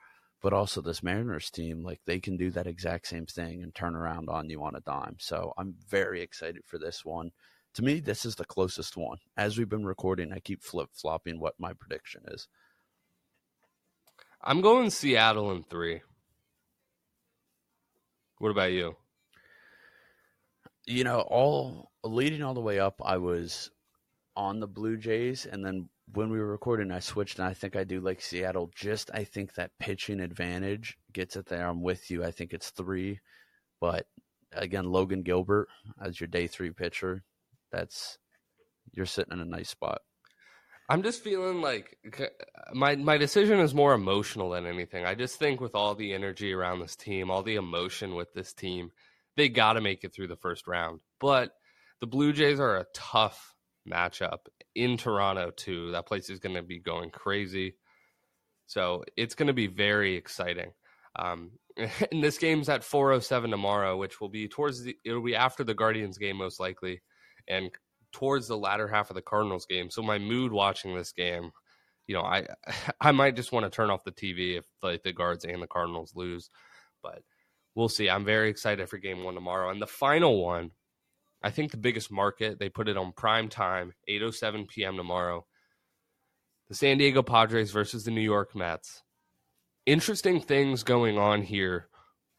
But 0.42 0.54
also 0.54 0.82
this 0.82 1.04
Mariners 1.04 1.50
team, 1.50 1.84
like 1.84 2.02
they 2.06 2.20
can 2.20 2.36
do 2.36 2.52
that 2.52 2.68
exact 2.68 3.08
same 3.08 3.26
thing 3.26 3.64
and 3.64 3.74
turn 3.74 3.96
around 3.96 4.30
on 4.30 4.50
you 4.50 4.64
on 4.64 4.76
a 4.76 4.82
dime. 4.82 5.16
So 5.20 5.54
I'm 5.58 5.76
very 5.90 6.22
excited 6.22 6.64
for 6.66 6.78
this 6.78 7.06
one. 7.06 7.32
To 7.76 7.82
me, 7.82 8.00
this 8.02 8.26
is 8.26 8.36
the 8.36 8.46
closest 8.46 8.98
one. 8.98 9.18
As 9.38 9.58
we've 9.58 9.70
been 9.70 9.86
recording, 9.86 10.34
I 10.34 10.40
keep 10.40 10.62
flip 10.62 10.90
flopping 10.94 11.40
what 11.40 11.56
my 11.58 11.74
prediction 11.74 12.24
is. 12.28 12.48
I'm 14.44 14.62
going 14.62 14.90
Seattle 14.90 15.52
in 15.52 15.64
three. 15.64 16.02
What 18.40 18.50
about 18.50 18.74
you? 18.74 18.98
You 20.86 21.06
know, 21.06 21.22
all 21.22 21.92
leading 22.04 22.44
all 22.44 22.54
the 22.54 22.60
way 22.60 22.80
up, 22.80 23.02
I 23.04 23.18
was 23.18 23.72
on 24.36 24.60
the 24.60 24.68
Blue 24.68 24.98
Jays, 24.98 25.46
and 25.46 25.66
then 25.66 25.90
when 26.12 26.30
we 26.30 26.40
were 26.40 26.52
recording, 26.52 26.92
I 26.92 27.00
switched, 27.00 27.40
and 27.40 27.48
I 27.48 27.54
think 27.54 27.76
I 27.76 27.84
do 27.84 28.02
like 28.02 28.22
Seattle. 28.22 28.72
Just 28.76 29.10
I 29.14 29.24
think 29.24 29.54
that 29.54 29.72
pitching 29.80 30.20
advantage 30.20 30.98
gets 31.12 31.36
it 31.36 31.46
there. 31.46 31.68
I'm 31.68 31.82
with 31.82 32.12
you. 32.12 32.24
I 32.24 32.32
think 32.32 32.54
it's 32.54 32.72
three, 32.72 33.20
but 33.80 34.06
again, 34.54 34.86
Logan 34.86 35.24
Gilbert 35.24 35.68
as 36.02 36.20
your 36.20 36.28
day 36.28 36.48
three 36.48 36.72
pitcher, 36.72 37.24
that's 37.72 38.18
you're 38.92 39.06
sitting 39.06 39.34
in 39.34 39.40
a 39.40 39.46
nice 39.46 39.70
spot. 39.70 40.02
I'm 40.90 41.02
just 41.02 41.24
feeling 41.24 41.62
like 41.62 41.98
my 42.74 42.96
my 42.96 43.18
decision 43.18 43.60
is 43.60 43.74
more 43.74 43.94
emotional 43.94 44.50
than 44.50 44.66
anything. 44.66 45.06
I 45.06 45.16
just 45.16 45.38
think 45.40 45.62
with 45.62 45.76
all 45.76 45.96
the 45.96 46.14
energy 46.14 46.54
around 46.54 46.80
this 46.80 46.96
team, 46.96 47.32
all 47.32 47.44
the 47.44 47.56
emotion 47.56 48.16
with 48.16 48.34
this 48.34 48.54
team, 48.54 48.92
they 49.38 49.50
got 49.50 49.74
to 49.74 49.82
make 49.82 50.04
it 50.04 50.14
through 50.14 50.28
the 50.28 50.36
first 50.36 50.68
round. 50.68 51.00
But 51.20 51.52
the 52.02 52.08
Blue 52.08 52.34
Jays 52.34 52.60
are 52.60 52.78
a 52.78 52.86
tough 52.94 53.53
matchup 53.90 54.40
in 54.76 54.98
Toronto 54.98 55.52
too. 55.52 55.92
That 55.92 56.06
place 56.06 56.30
is 56.30 56.40
going 56.40 56.56
to 56.56 56.64
be 56.64 56.80
going 56.80 57.10
crazy. 57.10 57.76
So 58.66 59.04
it's 59.18 59.36
going 59.36 59.48
to 59.48 59.54
be 59.54 59.68
very 59.68 60.16
exciting. 60.16 60.72
Um, 61.16 61.52
and 61.78 62.24
this 62.24 62.38
game's 62.38 62.70
at 62.70 62.82
4:07 62.82 63.50
tomorrow, 63.50 63.98
which 63.98 64.22
will 64.22 64.30
be 64.30 64.48
towards 64.48 64.84
the 64.84 64.96
it'll 65.04 65.24
be 65.24 65.36
after 65.36 65.64
the 65.64 65.74
Guardians 65.74 66.18
game 66.18 66.38
most 66.38 66.60
likely, 66.60 67.02
and 67.48 67.72
towards 68.12 68.48
the 68.48 68.58
latter 68.58 68.88
half 68.88 69.10
of 69.10 69.16
the 69.16 69.22
Cardinals 69.22 69.66
game. 69.66 69.90
So 69.90 70.02
my 70.02 70.20
mood 70.20 70.52
watching 70.52 70.96
this 70.96 71.12
game, 71.12 71.52
you 72.08 72.16
know, 72.16 72.22
I 72.22 72.48
I 73.02 73.12
might 73.12 73.36
just 73.36 73.52
want 73.52 73.66
to 73.66 73.76
turn 73.76 73.90
off 73.90 74.04
the 74.04 74.12
TV 74.12 74.58
if 74.58 74.66
like 74.82 75.04
the 75.04 75.14
Guards 75.14 75.46
and 75.46 75.62
the 75.62 75.68
Cardinals 75.68 76.14
lose, 76.16 76.50
but 77.02 77.24
we'll 77.76 77.90
see. 77.90 78.10
I'm 78.10 78.26
very 78.26 78.50
excited 78.50 78.88
for 78.90 78.98
game 78.98 79.24
one 79.24 79.36
tomorrow, 79.36 79.70
and 79.70 79.82
the 79.82 79.88
final 79.88 80.44
one 80.44 80.72
I 81.44 81.50
think 81.50 81.72
the 81.72 81.78
biggest 81.78 82.12
market, 82.12 82.58
they 82.58 82.70
put 82.70 82.88
it 82.88 82.98
on 82.98 83.12
prime 83.12 83.50
time, 83.50 83.94
8.07 84.10 84.68
p.m. 84.70 84.96
tomorrow. 84.96 85.46
The 86.70 86.76
San 86.76 86.98
Diego 86.98 87.22
Padres 87.22 87.72
versus 87.72 88.06
the 88.06 88.12
New 88.12 88.22
York 88.22 88.56
Mets. 88.56 89.04
Interesting 89.86 90.39
things 90.39 90.84
going 90.84 91.18
on 91.18 91.41
here 91.41 91.89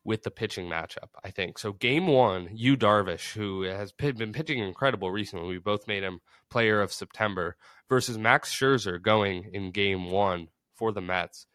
with 0.04 0.22
the 0.22 0.30
pitching 0.30 0.68
matchup, 0.68 1.08
I 1.22 1.30
think. 1.30 1.58
So, 1.58 1.72
game 1.72 2.06
one, 2.06 2.48
Yu 2.52 2.76
Darvish, 2.76 3.32
who 3.32 3.62
has 3.62 3.92
been 3.92 4.32
pitching 4.32 4.58
incredible 4.58 5.10
recently, 5.10 5.48
we 5.48 5.58
both 5.58 5.86
made 5.86 6.02
him 6.02 6.20
player 6.50 6.80
of 6.80 6.92
September, 6.92 7.56
versus 7.88 8.18
Max 8.18 8.52
Scherzer 8.52 9.00
going 9.00 9.50
in 9.52 9.70
game 9.70 10.10
one 10.10 10.48
for 10.74 10.92
the 10.92 11.00
Mets. 11.00 11.46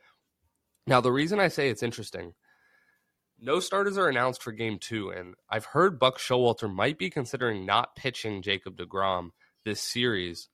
Now, 0.88 1.02
the 1.02 1.12
reason 1.12 1.40
I 1.40 1.48
say 1.48 1.70
it's 1.70 1.84
interesting, 1.84 2.34
no 3.42 3.60
starters 3.60 3.98
are 3.98 4.08
announced 4.08 4.44
for 4.44 4.52
game 4.52 4.80
two, 4.80 5.10
and 5.10 5.36
I've 5.50 5.66
heard 5.66 6.00
Buck 6.00 6.18
Showalter 6.18 6.74
might 6.74 6.98
be 6.98 7.10
considering 7.10 7.66
not 7.66 7.96
pitching 7.96 8.42
Jacob 8.42 8.78
DeGrom 8.78 9.30
this 9.66 9.82
series 9.82 10.50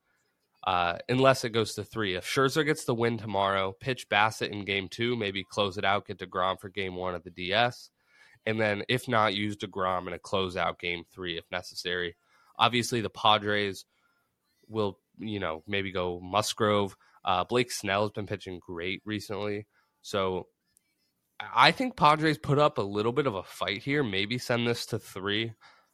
uh, 0.66 0.98
unless 1.08 1.44
it 1.44 1.52
goes 1.52 1.76
to 1.76 1.84
three. 1.84 2.16
If 2.16 2.26
Scherzer 2.26 2.66
gets 2.66 2.86
the 2.86 2.96
win 2.96 3.18
tomorrow, 3.18 3.76
pitch 3.80 4.10
Bassitt 4.10 4.52
in 4.52 4.66
game 4.66 4.88
two, 4.88 5.16
maybe 5.16 5.44
close 5.44 5.78
it 5.78 5.86
out, 5.86 6.08
get 6.08 6.18
DeGrom 6.18 6.60
for 6.60 6.70
game 6.70 6.96
one 6.96 7.16
of 7.16 7.24
the 7.24 7.30
DS. 7.30 7.92
And 8.48 8.60
then, 8.60 8.84
if 8.90 9.08
not, 9.08 9.36
use 9.36 9.58
DeGrom 9.58 10.08
in 10.08 10.14
a 10.14 10.20
closeout 10.20 10.80
game 10.80 11.04
three 11.12 11.38
if 11.38 11.46
necessary. 11.52 12.16
Obviously, 12.58 13.02
the 13.02 13.10
Padres 13.10 13.86
will, 14.68 15.00
you 15.20 15.40
know, 15.40 15.64
maybe 15.68 15.92
go 15.92 16.20
Musgrove. 16.20 16.96
Uh, 17.24 17.44
Blake 17.44 17.72
Snell 17.72 18.04
has 18.04 18.12
been 18.12 18.28
pitching 18.28 18.60
great 18.60 19.02
recently. 19.06 19.68
So 20.02 20.48
I 21.40 21.72
think 21.72 21.98
Padres 21.98 22.38
put 22.38 22.60
up 22.60 22.78
a 22.78 22.84
little 22.84 23.12
bit 23.12 23.28
of 23.28 23.36
a 23.36 23.44
fight 23.44 23.84
here. 23.84 24.04
Maybe 24.04 24.38
send 24.38 24.68
this 24.68 24.86
to 24.88 25.00
three. 25.00 25.54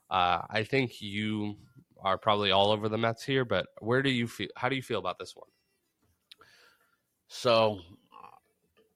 Uh, 0.10 0.42
I 0.50 0.64
think 0.64 1.02
you 1.02 1.56
are 2.04 2.18
probably 2.18 2.52
all 2.52 2.72
over 2.72 2.90
the 2.90 2.98
Mets 2.98 3.24
here, 3.24 3.46
but 3.46 3.68
where 3.80 4.02
do 4.02 4.10
you 4.10 4.28
feel? 4.28 4.50
How 4.56 4.70
do 4.70 4.76
you 4.76 4.82
feel 4.82 5.00
about 5.00 5.20
this 5.20 5.36
one? 5.36 5.48
So, 7.28 7.80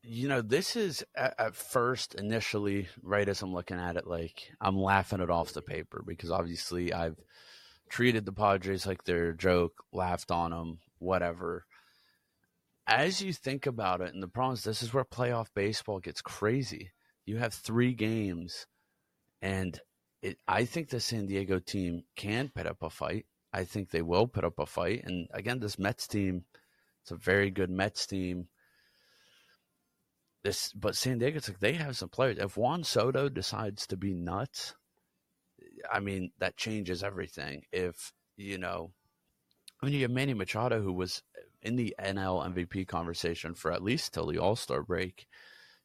you 0.03 0.27
know, 0.27 0.41
this 0.41 0.75
is 0.75 1.03
at, 1.15 1.33
at, 1.39 1.55
first 1.55 2.15
initially, 2.15 2.87
right 3.01 3.27
as 3.27 3.41
I'm 3.41 3.53
looking 3.53 3.79
at 3.79 3.95
it, 3.95 4.05
like 4.05 4.51
I'm 4.59 4.77
laughing 4.77 5.21
it 5.21 5.29
off 5.29 5.53
the 5.53 5.61
paper 5.61 6.03
because 6.05 6.31
obviously 6.31 6.91
I've 6.93 7.17
treated 7.89 8.25
the 8.25 8.33
Padres 8.33 8.85
like 8.85 9.03
they're 9.03 9.29
a 9.29 9.37
joke, 9.37 9.83
laughed 9.93 10.31
on 10.31 10.51
them, 10.51 10.79
whatever. 10.99 11.65
As 12.87 13.21
you 13.21 13.33
think 13.33 13.65
about 13.65 14.01
it, 14.01 14.13
and 14.13 14.21
the 14.21 14.27
problem 14.27 14.53
is 14.53 14.63
this 14.63 14.83
is 14.83 14.93
where 14.93 15.03
playoff 15.03 15.47
baseball 15.55 15.99
gets 15.99 16.21
crazy. 16.21 16.91
You 17.25 17.37
have 17.37 17.53
three 17.53 17.93
games, 17.93 18.67
and 19.41 19.79
it, 20.21 20.37
I 20.47 20.65
think 20.65 20.89
the 20.89 20.99
San 20.99 21.25
Diego 21.25 21.59
team 21.59 22.03
can 22.15 22.51
put 22.53 22.67
up 22.67 22.83
a 22.83 22.89
fight. 22.89 23.25
I 23.51 23.63
think 23.63 23.89
they 23.89 24.01
will 24.01 24.27
put 24.27 24.43
up 24.43 24.59
a 24.59 24.65
fight. 24.65 25.03
And 25.05 25.27
again, 25.33 25.59
this 25.59 25.79
Mets 25.79 26.07
team, 26.07 26.43
it's 27.01 27.11
a 27.11 27.15
very 27.15 27.49
good 27.49 27.69
Mets 27.69 28.05
team. 28.05 28.49
This, 30.43 30.71
but 30.73 30.95
San 30.95 31.17
Diego's 31.17 31.47
like 31.49 31.59
they 31.59 31.73
have 31.73 31.97
some 31.97 32.09
players. 32.09 32.37
If 32.37 32.55
Juan 32.55 32.83
Soto 32.83 33.29
decides 33.29 33.87
to 33.87 33.97
be 33.97 34.13
nuts, 34.13 34.75
I 35.91 35.99
mean 36.01 36.31
that 36.37 36.57
changes 36.57 37.01
everything. 37.03 37.63
If 37.71 38.13
you 38.37 38.59
know, 38.59 38.91
I 39.81 39.85
mean 39.87 39.95
you 39.95 40.01
have 40.03 40.11
Manny 40.11 40.35
Machado 40.35 40.81
who 40.81 40.93
was 40.93 41.23
in 41.65 41.75
the 41.75 41.95
NL 41.99 42.53
MVP 42.53 42.87
conversation 42.87 43.55
for 43.55 43.71
at 43.71 43.83
least 43.83 44.13
till 44.13 44.27
the 44.27 44.37
All 44.37 44.55
Star 44.55 44.83
break. 44.83 45.27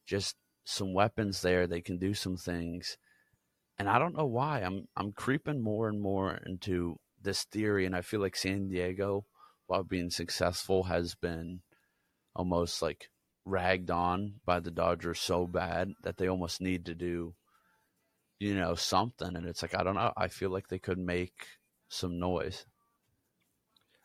Just 0.05 0.35
some 0.63 0.93
weapons 0.93 1.41
there. 1.41 1.67
They 1.67 1.81
can 1.81 1.97
do 1.97 2.13
some 2.13 2.37
things 2.37 2.97
and 3.81 3.89
I 3.89 3.97
don't 3.97 4.15
know 4.15 4.27
why 4.27 4.59
I'm 4.59 4.87
I'm 4.95 5.11
creeping 5.11 5.59
more 5.59 5.89
and 5.89 5.99
more 5.99 6.39
into 6.45 6.99
this 7.19 7.45
theory, 7.45 7.87
and 7.87 7.95
I 7.95 8.01
feel 8.01 8.19
like 8.19 8.35
San 8.35 8.67
Diego, 8.67 9.25
while 9.65 9.83
being 9.83 10.11
successful, 10.11 10.83
has 10.83 11.15
been 11.15 11.61
almost 12.35 12.83
like 12.83 13.09
ragged 13.43 13.89
on 13.89 14.35
by 14.45 14.59
the 14.59 14.69
Dodgers 14.69 15.19
so 15.19 15.47
bad 15.47 15.93
that 16.03 16.17
they 16.17 16.27
almost 16.27 16.61
need 16.61 16.85
to 16.85 16.93
do, 16.93 17.33
you 18.39 18.53
know, 18.53 18.75
something. 18.75 19.35
And 19.35 19.47
it's 19.47 19.63
like 19.63 19.73
I 19.75 19.83
don't 19.83 19.95
know. 19.95 20.13
I 20.15 20.27
feel 20.27 20.51
like 20.51 20.67
they 20.67 20.77
could 20.77 20.99
make 20.99 21.47
some 21.89 22.19
noise. 22.19 22.67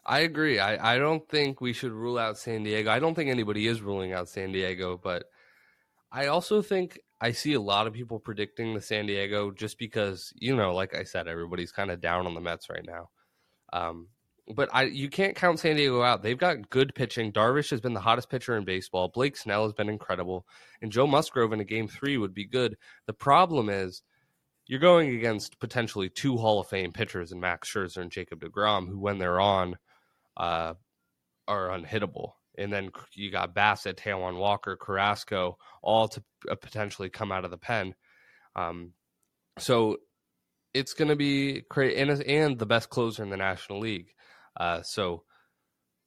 I 0.07 0.21
agree. 0.21 0.61
I, 0.61 0.95
I 0.95 0.99
don't 0.99 1.29
think 1.29 1.61
we 1.61 1.73
should 1.73 1.91
rule 1.91 2.17
out 2.17 2.39
San 2.39 2.63
Diego. 2.63 2.91
I 2.91 3.01
don't 3.01 3.15
think 3.17 3.29
anybody 3.29 3.67
is 3.67 3.83
ruling 3.83 4.13
out 4.13 4.29
San 4.29 4.53
Diego, 4.53 4.99
but 5.03 5.25
I 6.13 6.29
also 6.29 6.63
think 6.63 7.01
I 7.21 7.33
see 7.33 7.55
a 7.55 7.61
lot 7.61 7.89
of 7.89 7.93
people 7.93 8.21
predicting 8.21 8.73
the 8.73 8.81
San 8.81 9.07
Diego 9.07 9.51
just 9.51 9.79
because, 9.79 10.33
you 10.37 10.55
know, 10.55 10.73
like 10.75 10.95
I 10.95 11.03
said, 11.03 11.27
everybody's 11.27 11.73
kind 11.73 11.91
of 11.91 12.01
down 12.01 12.27
on 12.27 12.35
the 12.35 12.41
Mets 12.41 12.71
right 12.71 12.85
now. 12.87 13.11
Um, 13.73 14.09
but 14.55 14.69
I 14.73 14.85
you 14.85 15.09
can't 15.09 15.35
count 15.35 15.59
San 15.59 15.75
Diego 15.75 16.03
out. 16.03 16.23
They've 16.23 16.39
got 16.39 16.71
good 16.71 16.95
pitching. 16.95 17.33
Darvish 17.33 17.71
has 17.71 17.81
been 17.81 17.95
the 17.95 18.01
hottest 18.01 18.31
pitcher 18.31 18.57
in 18.57 18.65
baseball. 18.65 19.09
Blake 19.09 19.37
Snell 19.37 19.65
has 19.65 19.73
been 19.73 19.89
incredible. 19.89 20.47
And 20.81 20.93
Joe 20.93 21.09
Musgrove 21.09 21.53
in 21.53 21.59
a 21.59 21.65
game 21.65 21.89
three 21.89 22.17
would 22.17 22.33
be 22.35 22.47
good. 22.47 22.77
The 23.07 23.13
problem 23.13 23.69
is 23.69 24.03
you're 24.67 24.79
going 24.79 25.17
against 25.17 25.59
potentially 25.59 26.09
two 26.09 26.37
Hall 26.37 26.61
of 26.61 26.69
Fame 26.69 26.93
pitchers 26.93 27.33
in 27.33 27.41
Max 27.41 27.73
Scherzer 27.73 28.03
and 28.03 28.11
Jacob 28.11 28.41
DeGrom, 28.41 28.89
who 28.89 29.01
when 29.01 29.19
they're 29.19 29.41
on 29.41 29.77
uh, 30.37 30.74
are 31.49 31.68
unhittable 31.68 32.32
and 32.59 32.72
then 32.72 32.91
you 33.14 33.30
got 33.30 33.55
Bassitt, 33.55 33.97
Taijuan 33.97 34.39
Walker, 34.39 34.76
Carrasco, 34.76 35.59
all 35.82 36.09
to 36.09 36.22
uh, 36.51 36.55
potentially 36.55 37.11
come 37.11 37.32
out 37.32 37.45
of 37.45 37.51
the 37.51 37.59
pen. 37.59 37.95
Um, 38.55 38.93
so 39.59 39.99
it's 40.74 40.95
going 40.95 41.09
to 41.09 41.16
be 41.16 41.62
great, 41.68 41.97
and, 41.97 42.11
and 42.22 42.59
the 42.59 42.66
best 42.66 42.91
closer 42.91 43.22
in 43.22 43.30
the 43.30 43.37
National 43.37 43.80
League. 43.80 44.12
Uh, 44.59 44.82
so 44.82 45.24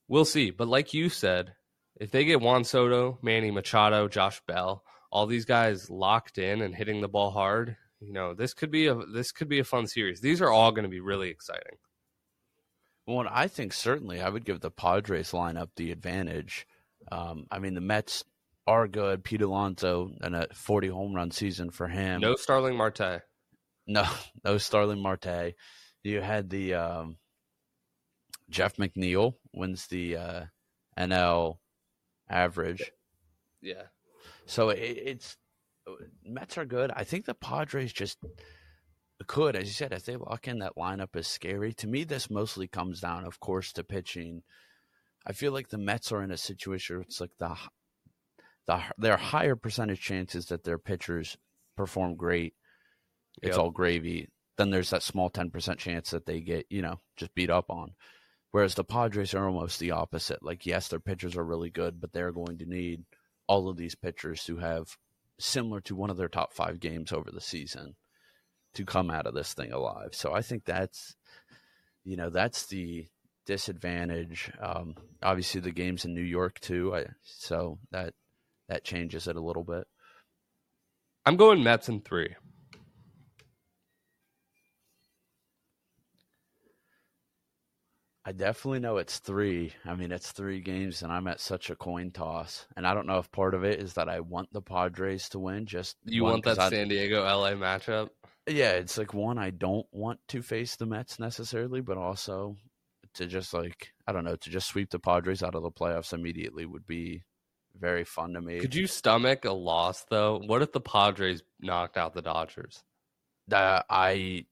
we'll 0.08 0.26
see. 0.26 0.52
But 0.52 0.68
like 0.68 0.94
you 0.94 1.10
said, 1.10 1.54
if 2.00 2.12
they 2.12 2.26
get 2.26 2.42
Juan 2.42 2.64
Soto, 2.64 3.20
Manny 3.22 3.52
Machado, 3.52 4.08
Josh 4.08 4.42
Bell, 4.48 4.84
all 5.12 5.26
these 5.26 5.46
guys 5.46 5.90
locked 5.90 6.38
in 6.38 6.62
and 6.62 6.76
hitting 6.76 7.02
the 7.02 7.08
ball 7.08 7.32
hard, 7.32 7.78
you 8.00 8.14
know, 8.14 8.34
this 8.34 8.54
could 8.54 8.72
be 8.72 8.88
a 8.88 8.96
this 8.96 9.32
could 9.32 9.50
be 9.50 9.60
a 9.60 9.64
fun 9.64 9.86
series. 9.86 10.22
These 10.22 10.42
are 10.42 10.50
all 10.50 10.72
going 10.72 10.84
to 10.84 10.90
be 10.90 11.02
really 11.02 11.30
exciting. 11.30 11.78
Well, 13.10 13.28
I 13.28 13.48
think 13.48 13.74
certainly 13.74 14.22
I 14.22 14.30
would 14.30 14.46
give 14.46 14.60
the 14.60 14.70
Padres 14.70 15.32
lineup 15.32 15.70
the 15.76 15.92
advantage. 15.92 16.68
Um, 17.12 17.48
I 17.50 17.58
mean, 17.58 17.74
the 17.74 17.82
Mets 17.82 18.24
are 18.68 18.88
good. 18.88 19.24
Pete 19.24 19.42
Alonso 19.42 20.12
and 20.22 20.36
a 20.36 20.48
40 20.54 20.90
home 20.90 21.16
run 21.16 21.32
season 21.32 21.72
for 21.72 21.88
him. 21.88 22.22
No 22.22 22.36
Starling 22.36 22.78
Marte. 22.78 23.24
No, 23.88 24.06
no 24.44 24.60
Starling 24.60 25.02
Marte. 25.02 25.56
You 26.04 26.22
had 26.22 26.52
the 26.52 26.76
um, 26.76 27.18
Jeff 28.48 28.76
McNeil 28.76 29.34
wins 29.56 29.88
the 29.88 30.16
uh, 30.16 30.44
NL 30.96 31.58
average. 32.30 32.92
Yeah. 33.60 33.86
So 34.46 34.70
it, 34.70 34.78
it's 34.78 35.36
Mets 36.24 36.60
are 36.60 36.66
good. 36.66 36.92
I 36.96 37.06
think 37.06 37.26
the 37.26 37.34
Padres 37.34 37.92
just 37.92 38.20
could, 39.28 39.56
as 39.56 39.68
you 39.68 39.74
said, 39.74 39.92
if 39.92 40.06
they 40.06 40.16
lock 40.16 40.48
in 40.48 40.60
that 40.60 40.78
lineup 40.78 41.16
is 41.16 41.28
scary. 41.28 41.74
To 41.74 41.88
me, 41.88 42.04
this 42.04 42.30
mostly 42.30 42.68
comes 42.68 43.02
down, 43.02 43.26
of 43.26 43.40
course, 43.40 43.74
to 43.74 43.84
pitching. 43.84 44.44
I 45.26 45.34
feel 45.34 45.52
like 45.52 45.70
the 45.70 45.78
Mets 45.78 46.12
are 46.12 46.24
in 46.24 46.32
a 46.32 46.38
situation 46.38 46.96
where 46.96 47.04
it's 47.04 47.20
like 47.20 47.38
the 47.38 47.56
the 48.66 48.82
there 48.98 49.14
are 49.14 49.18
higher 49.18 49.56
percentage 49.56 50.00
chances 50.00 50.48
that 50.48 50.64
their 50.64 50.78
pitchers 50.78 51.38
perform 51.76 52.16
great. 52.16 52.54
It's 53.42 53.56
yep. 53.56 53.60
all 53.60 53.72
gravy. 53.72 54.30
Then 54.58 54.70
there's 54.70 54.90
that 54.92 55.04
small 55.04 55.30
ten 55.30 55.50
percent 55.50 55.80
chance 55.80 56.12
that 56.12 56.26
they 56.26 56.40
get 56.40 56.66
you 56.70 56.82
know 56.82 57.00
just 57.18 57.36
beat 57.36 57.50
up 57.50 57.70
on. 57.70 57.96
Whereas 58.52 58.76
the 58.76 58.84
Padres 58.84 59.34
are 59.34 59.48
almost 59.48 59.80
the 59.80 59.92
opposite. 59.92 60.44
Like 60.44 60.66
yes, 60.66 60.88
their 60.88 61.00
pitchers 61.00 61.36
are 61.36 61.44
really 61.44 61.70
good, 61.70 62.00
but 62.00 62.14
they're 62.14 62.32
going 62.32 62.58
to 62.60 62.66
need 62.66 63.04
all 63.48 63.68
of 63.68 63.78
these 63.78 63.96
pitchers 63.96 64.44
to 64.46 64.58
have 64.58 64.98
similar 65.40 65.82
to 65.82 65.96
one 65.96 66.10
of 66.10 66.18
their 66.18 66.30
top 66.30 66.54
five 66.54 66.80
games 66.80 67.12
over 67.12 67.32
the 67.32 67.42
season 67.42 67.96
to 68.74 68.86
come 68.86 69.10
out 69.10 69.26
of 69.26 69.34
this 69.34 69.54
thing 69.54 69.72
alive. 69.72 70.10
So 70.14 70.34
I 70.34 70.42
think 70.42 70.66
that's, 70.66 71.16
you 72.04 72.16
know, 72.16 72.30
that's 72.30 72.68
the 72.68 73.08
disadvantage. 73.46 74.52
Um, 74.62 74.96
obviously, 75.24 75.62
the 75.62 75.72
game's 75.72 76.06
in 76.06 76.14
New 76.14 76.22
York 76.22 76.60
too, 76.60 76.96
I, 76.96 77.06
so 77.24 77.80
that 77.92 78.14
that 78.68 78.84
changes 78.84 79.28
it 79.28 79.36
a 79.36 79.42
little 79.42 79.64
bit. 79.64 79.88
I'm 81.26 81.36
going 81.36 81.64
Mets 81.64 81.90
in 81.90 82.02
three. 82.02 82.36
I 88.30 88.32
definitely 88.32 88.80
know 88.80 88.98
it's 88.98 89.18
three. 89.18 89.74
I 89.86 89.96
mean, 89.96 90.12
it's 90.12 90.32
three 90.32 90.62
games, 90.62 91.02
and 91.02 91.12
I'm 91.12 91.26
at 91.28 91.40
such 91.40 91.72
a 91.72 91.76
coin 91.76 92.12
toss. 92.12 92.68
And 92.78 92.86
I 92.86 92.94
don't 92.94 93.08
know 93.08 93.18
if 93.18 93.32
part 93.32 93.56
of 93.56 93.64
it 93.64 93.80
is 93.80 93.94
that 93.94 94.08
I 94.08 94.20
want 94.20 94.54
the 94.54 94.62
Padres 94.62 95.30
to 95.30 95.40
win. 95.40 95.66
Just 95.66 95.98
you 96.06 96.26
want 96.26 96.46
that 96.46 96.60
I, 96.60 96.70
San 96.70 96.90
Diego 96.90 97.24
LA 97.24 97.54
matchup. 97.54 98.10
Yeah, 98.50 98.72
it's 98.72 98.98
like 98.98 99.14
one 99.14 99.38
I 99.38 99.52
don't 99.52 99.86
want 99.92 100.20
to 100.30 100.42
face 100.42 100.76
the 100.76 100.86
Mets 100.86 101.20
necessarily, 101.20 101.82
but 101.82 101.98
also 101.98 102.58
to 103.16 103.28
just 103.28 103.54
like 103.54 103.90
I 104.08 104.12
don't 104.12 104.24
know 104.24 104.36
to 104.36 104.50
just 104.50 104.68
sweep 104.68 104.90
the 104.90 105.00
Padres 105.00 105.44
out 105.44 105.56
of 105.56 105.64
the 105.64 105.72
playoffs 105.72 106.14
immediately 106.14 106.66
would 106.66 106.88
be 106.88 107.24
very 107.80 108.04
fun 108.04 108.34
to 108.34 108.42
me. 108.42 108.60
Could 108.60 108.76
you 108.76 108.88
stomach 108.88 109.46
a 109.46 109.52
loss 109.52 110.06
though? 110.10 110.42
What 110.46 110.62
if 110.62 110.72
the 110.72 110.82
Padres 110.82 111.44
knocked 111.60 111.98
out 111.98 112.14
the 112.14 112.22
Dodgers? 112.22 112.84
Uh, 113.52 113.82
I 113.90 114.46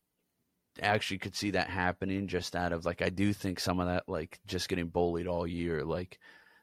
actually 0.82 1.18
could 1.18 1.36
see 1.36 1.52
that 1.52 1.70
happening 1.70 2.28
just 2.28 2.56
out 2.56 2.72
of 2.72 2.86
like 2.86 3.02
I 3.02 3.10
do 3.10 3.34
think 3.34 3.60
some 3.60 3.80
of 3.80 3.88
that 3.88 4.04
like 4.08 4.39
just 4.45 4.70
getting 4.70 4.88
bullied 4.88 5.28
all 5.28 5.48
year 5.48 5.84
like 5.84 6.20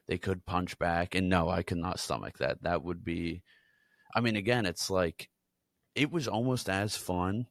they 0.07 0.17
could 0.17 0.45
punch 0.45 0.77
back 0.79 1.15
and 1.15 1.27
no 1.27 1.49
I 1.49 1.63
could 1.63 1.79
not 1.79 1.99
stomach 1.99 2.37
that 2.37 2.63
that 2.63 2.83
would 2.83 3.03
be 3.03 3.43
I 4.15 4.21
mean 4.21 4.37
again 4.37 4.65
it's 4.65 4.89
like 4.89 5.29
it 5.95 6.11
was 6.11 6.27
almost 6.27 6.69
as 6.69 6.95
fun 6.97 7.47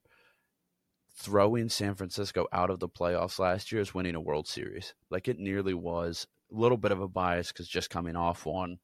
throwing 1.16 1.68
San 1.68 1.94
Francisco 1.94 2.46
out 2.52 2.70
of 2.70 2.80
the 2.80 2.88
playoffs 2.88 3.38
last 3.38 3.72
year 3.72 3.80
as 3.80 3.94
winning 3.94 4.14
a 4.14 4.20
World 4.20 4.46
Series. 4.46 4.94
Like 5.10 5.28
it 5.28 5.38
nearly 5.38 5.74
was 5.74 6.26
a 6.52 6.56
little 6.56 6.76
bit 6.76 6.92
of 6.92 7.00
a 7.00 7.08
bias 7.08 7.48
because 7.48 7.68
just 7.68 7.90
coming 7.90 8.16
off 8.16 8.44
one, 8.44 8.78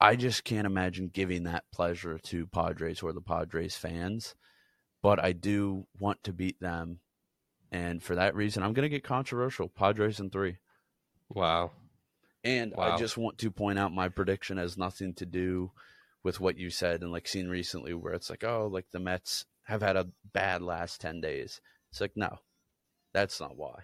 I 0.00 0.16
just 0.16 0.44
can't 0.44 0.66
imagine 0.66 1.10
giving 1.12 1.44
that 1.44 1.64
pleasure 1.72 2.18
to 2.18 2.46
Padres 2.46 3.02
or 3.02 3.12
the 3.12 3.20
Padres 3.20 3.76
fans. 3.76 4.34
But 5.02 5.22
I 5.22 5.32
do 5.32 5.86
want 5.98 6.22
to 6.24 6.32
beat 6.32 6.60
them. 6.60 7.00
And 7.72 8.02
for 8.02 8.14
that 8.14 8.36
reason, 8.36 8.62
I'm 8.62 8.74
going 8.74 8.84
to 8.84 8.94
get 8.94 9.02
controversial. 9.02 9.68
Padres 9.68 10.20
in 10.20 10.30
three. 10.30 10.58
Wow. 11.28 11.72
And 12.44 12.72
wow. 12.76 12.92
I 12.92 12.96
just 12.98 13.16
want 13.16 13.38
to 13.38 13.50
point 13.50 13.78
out 13.78 13.92
my 13.92 14.08
prediction 14.08 14.58
has 14.58 14.76
nothing 14.76 15.14
to 15.14 15.26
do 15.26 15.72
with 16.22 16.40
what 16.40 16.56
you 16.56 16.70
said 16.70 17.02
and 17.02 17.12
like 17.12 17.26
seen 17.26 17.48
recently 17.48 17.94
where 17.94 18.12
it's 18.12 18.30
like, 18.30 18.44
oh, 18.44 18.68
like 18.70 18.86
the 18.92 19.00
Mets 19.00 19.44
have 19.64 19.82
had 19.82 19.96
a 19.96 20.08
bad 20.32 20.62
last 20.62 21.00
10 21.00 21.20
days. 21.20 21.60
It's 21.90 22.00
like, 22.00 22.16
no, 22.16 22.38
that's 23.12 23.40
not 23.40 23.56
why. 23.56 23.80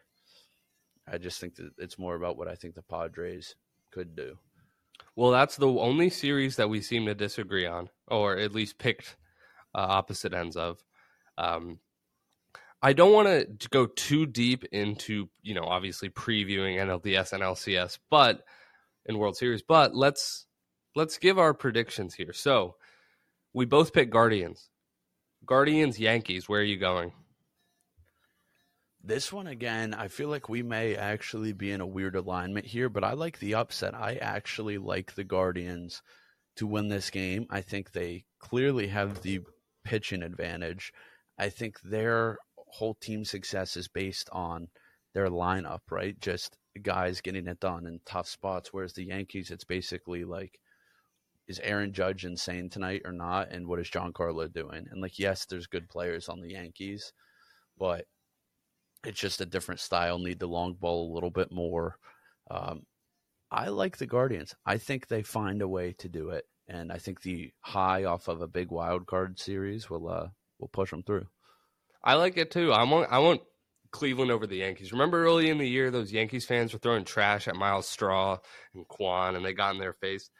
I 1.10 1.18
just 1.18 1.40
think 1.40 1.56
that 1.56 1.70
it's 1.78 1.98
more 1.98 2.14
about 2.14 2.36
what 2.36 2.48
I 2.48 2.54
think 2.54 2.74
the 2.74 2.82
Padres 2.82 3.54
could 3.90 4.14
do. 4.14 4.38
Well, 5.16 5.30
that's 5.30 5.56
the 5.56 5.68
only 5.68 6.10
series 6.10 6.56
that 6.56 6.68
we 6.68 6.80
seem 6.80 7.06
to 7.06 7.14
disagree 7.14 7.66
on, 7.66 7.88
or 8.06 8.36
at 8.36 8.54
least 8.54 8.78
picked 8.78 9.16
uh, 9.74 9.78
opposite 9.78 10.34
ends 10.34 10.56
of. 10.56 10.82
Um, 11.36 11.78
I 12.80 12.92
don't 12.92 13.12
want 13.12 13.26
to 13.60 13.68
go 13.70 13.86
too 13.86 14.26
deep 14.26 14.64
into, 14.70 15.28
you 15.42 15.54
know, 15.54 15.64
obviously 15.64 16.10
previewing 16.10 16.76
NLDS 16.76 17.32
and 17.32 17.42
LCS, 17.42 17.98
but 18.10 18.44
in 19.06 19.18
World 19.18 19.36
Series. 19.36 19.62
But 19.62 19.96
let's 19.96 20.46
let's 20.94 21.18
give 21.18 21.38
our 21.38 21.54
predictions 21.54 22.14
here. 22.14 22.32
So 22.32 22.76
we 23.52 23.64
both 23.64 23.92
pick 23.92 24.10
Guardians. 24.10 24.70
Guardians, 25.44 25.98
Yankees. 25.98 26.48
Where 26.48 26.60
are 26.60 26.64
you 26.64 26.78
going? 26.78 27.12
This 29.02 29.32
one 29.32 29.46
again, 29.46 29.94
I 29.94 30.08
feel 30.08 30.28
like 30.28 30.48
we 30.48 30.62
may 30.62 30.96
actually 30.96 31.52
be 31.52 31.70
in 31.70 31.80
a 31.80 31.86
weird 31.86 32.16
alignment 32.16 32.66
here, 32.66 32.88
but 32.88 33.04
I 33.04 33.12
like 33.12 33.38
the 33.38 33.54
upset. 33.54 33.94
I 33.94 34.16
actually 34.16 34.76
like 34.76 35.14
the 35.14 35.24
Guardians 35.24 36.02
to 36.56 36.66
win 36.66 36.88
this 36.88 37.08
game. 37.08 37.46
I 37.48 37.60
think 37.60 37.92
they 37.92 38.24
clearly 38.40 38.88
have 38.88 39.22
the 39.22 39.40
pitching 39.84 40.22
advantage. 40.22 40.92
I 41.38 41.48
think 41.48 41.80
their 41.80 42.38
whole 42.56 42.94
team 42.94 43.24
success 43.24 43.76
is 43.76 43.88
based 43.88 44.28
on 44.32 44.68
their 45.14 45.28
lineup, 45.28 45.80
right? 45.90 46.20
Just 46.20 46.58
guys 46.82 47.20
getting 47.20 47.46
it 47.46 47.60
done 47.60 47.86
in 47.86 48.00
tough 48.04 48.28
spots. 48.28 48.72
Whereas 48.72 48.92
the 48.92 49.04
Yankees, 49.04 49.50
it's 49.50 49.64
basically 49.64 50.24
like, 50.24 50.58
is 51.48 51.60
Aaron 51.60 51.92
Judge 51.92 52.24
insane 52.24 52.68
tonight 52.68 53.02
or 53.04 53.12
not? 53.12 53.50
And 53.50 53.66
what 53.66 53.80
is 53.80 53.88
Giancarlo 53.88 54.52
doing? 54.52 54.86
And 54.90 55.00
like, 55.00 55.18
yes, 55.18 55.46
there's 55.46 55.66
good 55.66 55.88
players 55.88 56.28
on 56.28 56.40
the 56.40 56.50
Yankees, 56.50 57.12
but 57.78 58.04
it's 59.04 59.18
just 59.18 59.40
a 59.40 59.46
different 59.46 59.80
style. 59.80 60.18
Need 60.18 60.38
the 60.38 60.46
long 60.46 60.74
ball 60.74 61.10
a 61.10 61.14
little 61.14 61.30
bit 61.30 61.50
more. 61.50 61.96
Um, 62.50 62.82
I 63.50 63.68
like 63.68 63.96
the 63.96 64.06
Guardians. 64.06 64.54
I 64.66 64.76
think 64.76 65.08
they 65.08 65.22
find 65.22 65.62
a 65.62 65.68
way 65.68 65.94
to 65.98 66.08
do 66.08 66.30
it, 66.30 66.44
and 66.68 66.92
I 66.92 66.98
think 66.98 67.22
the 67.22 67.50
high 67.60 68.04
off 68.04 68.28
of 68.28 68.42
a 68.42 68.48
big 68.48 68.70
wild 68.70 69.06
card 69.06 69.38
series 69.38 69.88
will 69.88 70.08
uh, 70.08 70.28
will 70.58 70.68
push 70.68 70.90
them 70.90 71.02
through. 71.02 71.26
I 72.04 72.14
like 72.14 72.36
it 72.36 72.50
too. 72.50 72.72
I 72.72 72.82
want 72.82 73.10
I 73.10 73.20
want 73.20 73.40
Cleveland 73.90 74.30
over 74.30 74.46
the 74.46 74.56
Yankees. 74.56 74.92
Remember 74.92 75.24
early 75.24 75.48
in 75.48 75.56
the 75.56 75.68
year, 75.68 75.90
those 75.90 76.12
Yankees 76.12 76.44
fans 76.44 76.72
were 76.72 76.78
throwing 76.78 77.04
trash 77.04 77.48
at 77.48 77.56
Myles 77.56 77.88
Straw 77.88 78.38
and 78.74 78.86
Kwan, 78.86 79.34
and 79.34 79.44
they 79.44 79.54
got 79.54 79.74
in 79.74 79.80
their 79.80 79.94
face. 79.94 80.30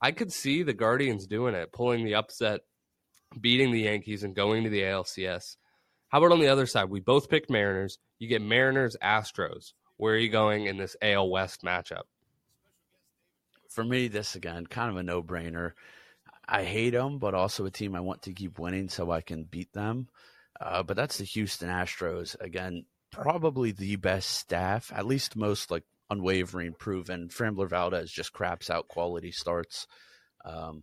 I 0.00 0.12
could 0.12 0.32
see 0.32 0.62
the 0.62 0.72
Guardians 0.72 1.26
doing 1.26 1.54
it, 1.54 1.72
pulling 1.72 2.04
the 2.04 2.14
upset, 2.14 2.60
beating 3.38 3.70
the 3.70 3.82
Yankees, 3.82 4.22
and 4.22 4.34
going 4.34 4.64
to 4.64 4.70
the 4.70 4.82
ALCS. 4.82 5.56
How 6.08 6.18
about 6.18 6.32
on 6.32 6.40
the 6.40 6.48
other 6.48 6.66
side? 6.66 6.90
We 6.90 7.00
both 7.00 7.28
picked 7.28 7.50
Mariners. 7.50 7.98
You 8.18 8.28
get 8.28 8.42
Mariners, 8.42 8.96
Astros. 9.02 9.72
Where 9.96 10.14
are 10.14 10.18
you 10.18 10.30
going 10.30 10.66
in 10.66 10.76
this 10.76 10.96
AL 11.02 11.28
West 11.28 11.62
matchup? 11.62 12.04
For 13.68 13.84
me, 13.84 14.08
this 14.08 14.34
again, 14.34 14.66
kind 14.66 14.90
of 14.90 14.96
a 14.96 15.02
no 15.02 15.22
brainer. 15.22 15.72
I 16.48 16.64
hate 16.64 16.90
them, 16.90 17.18
but 17.18 17.34
also 17.34 17.66
a 17.66 17.70
team 17.70 17.94
I 17.94 18.00
want 18.00 18.22
to 18.22 18.32
keep 18.32 18.58
winning 18.58 18.88
so 18.88 19.10
I 19.10 19.20
can 19.20 19.44
beat 19.44 19.72
them. 19.72 20.08
Uh, 20.60 20.82
but 20.82 20.96
that's 20.96 21.18
the 21.18 21.24
Houston 21.24 21.68
Astros. 21.68 22.34
Again, 22.40 22.86
probably 23.12 23.72
the 23.72 23.96
best 23.96 24.30
staff, 24.30 24.90
at 24.94 25.06
least 25.06 25.36
most 25.36 25.70
like 25.70 25.84
unwavering, 26.10 26.74
proven. 26.78 27.28
Framber 27.28 27.68
Valdez 27.68 28.10
just 28.10 28.32
craps 28.32 28.70
out 28.70 28.88
quality 28.88 29.32
starts. 29.32 29.86
Um, 30.44 30.82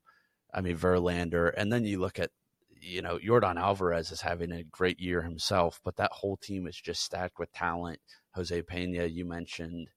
I 0.54 0.62
mean, 0.62 0.78
Verlander. 0.78 1.52
And 1.56 1.72
then 1.72 1.86
you 1.86 2.00
look 2.00 2.20
at, 2.20 2.32
you 2.80 3.02
know, 3.02 3.18
Yordan 3.18 3.60
Alvarez 3.60 4.12
is 4.12 4.22
having 4.22 4.52
a 4.52 4.64
great 4.64 5.00
year 5.00 5.22
himself, 5.22 5.80
but 5.84 5.98
that 5.98 6.12
whole 6.12 6.38
team 6.38 6.68
is 6.68 6.80
just 6.80 7.02
stacked 7.02 7.40
with 7.40 7.52
talent. 7.52 8.00
Jose 8.34 8.62
Pena, 8.64 9.06
you 9.06 9.26
mentioned, 9.26 9.90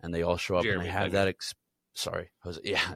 and 0.00 0.12
they 0.12 0.22
all 0.22 0.36
show 0.36 0.56
up 0.56 0.64
Jeremy 0.64 0.80
and 0.80 0.88
they 0.88 0.92
have 0.92 1.10
Pena. 1.10 1.12
that. 1.12 1.28
Ex- 1.28 1.54
sorry, 1.94 2.30
Jose, 2.42 2.60
yeah, 2.64 2.94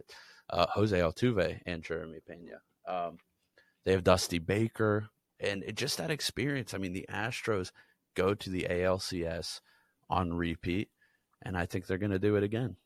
uh, 0.51 0.67
Jose 0.75 0.99
Altuve 0.99 1.61
and 1.67 1.83
Jeremy 1.83 2.19
Pena. 2.27 2.61
Um, 2.87 3.19
they 3.85 3.93
have 3.93 4.05
Dusty 4.05 4.39
Baker 4.39 5.09
and 5.41 5.63
it, 5.63 5.77
just 5.77 5.99
that 5.99 6.11
experience. 6.11 6.75
I 6.75 6.79
mean, 6.79 6.93
the 6.93 7.07
Astros 7.11 7.71
go 8.15 8.35
to 8.35 8.51
the 8.51 8.67
ALCS 8.69 9.61
on 10.11 10.35
repeat, 10.35 10.89
and 11.43 11.57
I 11.57 11.67
think 11.67 11.87
they're 11.87 11.99
going 11.99 12.13
to 12.13 12.19
do 12.19 12.37
it 12.37 12.43
again. 12.43 12.77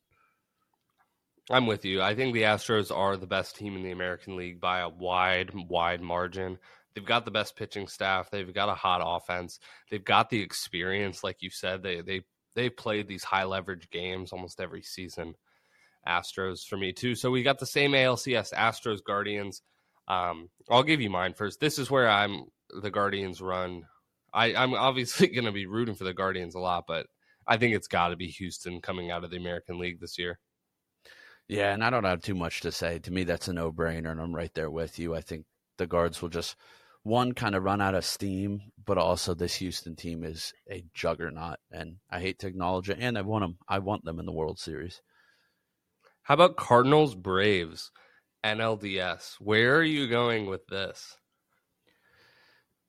I'm 1.50 1.66
with 1.66 1.84
you. 1.84 2.00
I 2.00 2.14
think 2.14 2.34
the 2.34 2.42
Astros 2.42 2.94
are 2.94 3.16
the 3.16 3.26
best 3.26 3.56
team 3.56 3.76
in 3.76 3.82
the 3.82 3.90
American 3.90 4.36
League 4.36 4.60
by 4.60 4.80
a 4.80 4.88
wide, 4.88 5.50
wide 5.68 6.00
margin. 6.00 6.58
They've 6.94 7.04
got 7.04 7.24
the 7.24 7.30
best 7.30 7.56
pitching 7.56 7.88
staff. 7.88 8.30
They've 8.30 8.52
got 8.52 8.68
a 8.68 8.74
hot 8.74 9.02
offense. 9.04 9.58
They've 9.90 10.04
got 10.04 10.30
the 10.30 10.40
experience, 10.40 11.24
like 11.24 11.38
you 11.40 11.50
said. 11.50 11.82
They 11.82 12.00
they 12.00 12.22
they 12.54 12.68
played 12.68 13.08
these 13.08 13.24
high 13.24 13.44
leverage 13.44 13.90
games 13.90 14.32
almost 14.32 14.60
every 14.60 14.82
season. 14.82 15.34
Astros 16.06 16.66
for 16.66 16.76
me 16.76 16.92
too. 16.92 17.14
So 17.14 17.30
we 17.30 17.42
got 17.42 17.58
the 17.58 17.66
same 17.66 17.92
ALCS 17.92 18.52
Astros 18.52 19.02
Guardians. 19.02 19.62
Um, 20.08 20.50
I'll 20.68 20.82
give 20.82 21.00
you 21.00 21.10
mine 21.10 21.34
first. 21.34 21.60
This 21.60 21.78
is 21.78 21.90
where 21.90 22.08
I'm 22.08 22.44
the 22.82 22.90
Guardians 22.90 23.40
run. 23.40 23.84
I, 24.32 24.54
I'm 24.54 24.74
obviously 24.74 25.26
going 25.34 25.44
to 25.44 25.52
be 25.52 25.66
rooting 25.66 25.94
for 25.94 26.04
the 26.04 26.14
Guardians 26.14 26.54
a 26.54 26.58
lot, 26.58 26.84
but 26.86 27.06
I 27.46 27.56
think 27.56 27.74
it's 27.74 27.88
got 27.88 28.08
to 28.08 28.16
be 28.16 28.28
Houston 28.28 28.80
coming 28.80 29.10
out 29.10 29.24
of 29.24 29.30
the 29.30 29.36
American 29.36 29.78
League 29.78 30.00
this 30.00 30.18
year. 30.18 30.38
Yeah, 31.48 31.72
and 31.72 31.84
I 31.84 31.90
don't 31.90 32.04
have 32.04 32.22
too 32.22 32.34
much 32.34 32.60
to 32.60 32.72
say. 32.72 32.98
To 33.00 33.10
me, 33.12 33.24
that's 33.24 33.48
a 33.48 33.52
no 33.52 33.72
brainer, 33.72 34.10
and 34.10 34.20
I'm 34.20 34.34
right 34.34 34.52
there 34.54 34.70
with 34.70 34.98
you. 34.98 35.14
I 35.14 35.20
think 35.20 35.44
the 35.76 35.86
guards 35.86 36.22
will 36.22 36.28
just 36.28 36.56
one 37.02 37.32
kind 37.32 37.54
of 37.54 37.64
run 37.64 37.80
out 37.80 37.94
of 37.94 38.04
steam, 38.04 38.62
but 38.84 38.96
also 38.96 39.34
this 39.34 39.56
Houston 39.56 39.96
team 39.96 40.22
is 40.24 40.52
a 40.70 40.84
juggernaut, 40.94 41.58
and 41.70 41.96
I 42.10 42.20
hate 42.20 42.38
to 42.40 42.46
acknowledge 42.46 42.88
it. 42.90 42.98
And 43.00 43.18
I 43.18 43.22
want 43.22 43.42
them. 43.42 43.58
I 43.68 43.80
want 43.80 44.04
them 44.04 44.20
in 44.20 44.26
the 44.26 44.32
World 44.32 44.58
Series. 44.58 45.02
How 46.22 46.34
about 46.34 46.56
Cardinals 46.56 47.14
Braves? 47.14 47.90
NLDS. 48.44 49.34
Where 49.40 49.76
are 49.76 49.84
you 49.84 50.08
going 50.08 50.46
with 50.46 50.66
this? 50.66 51.16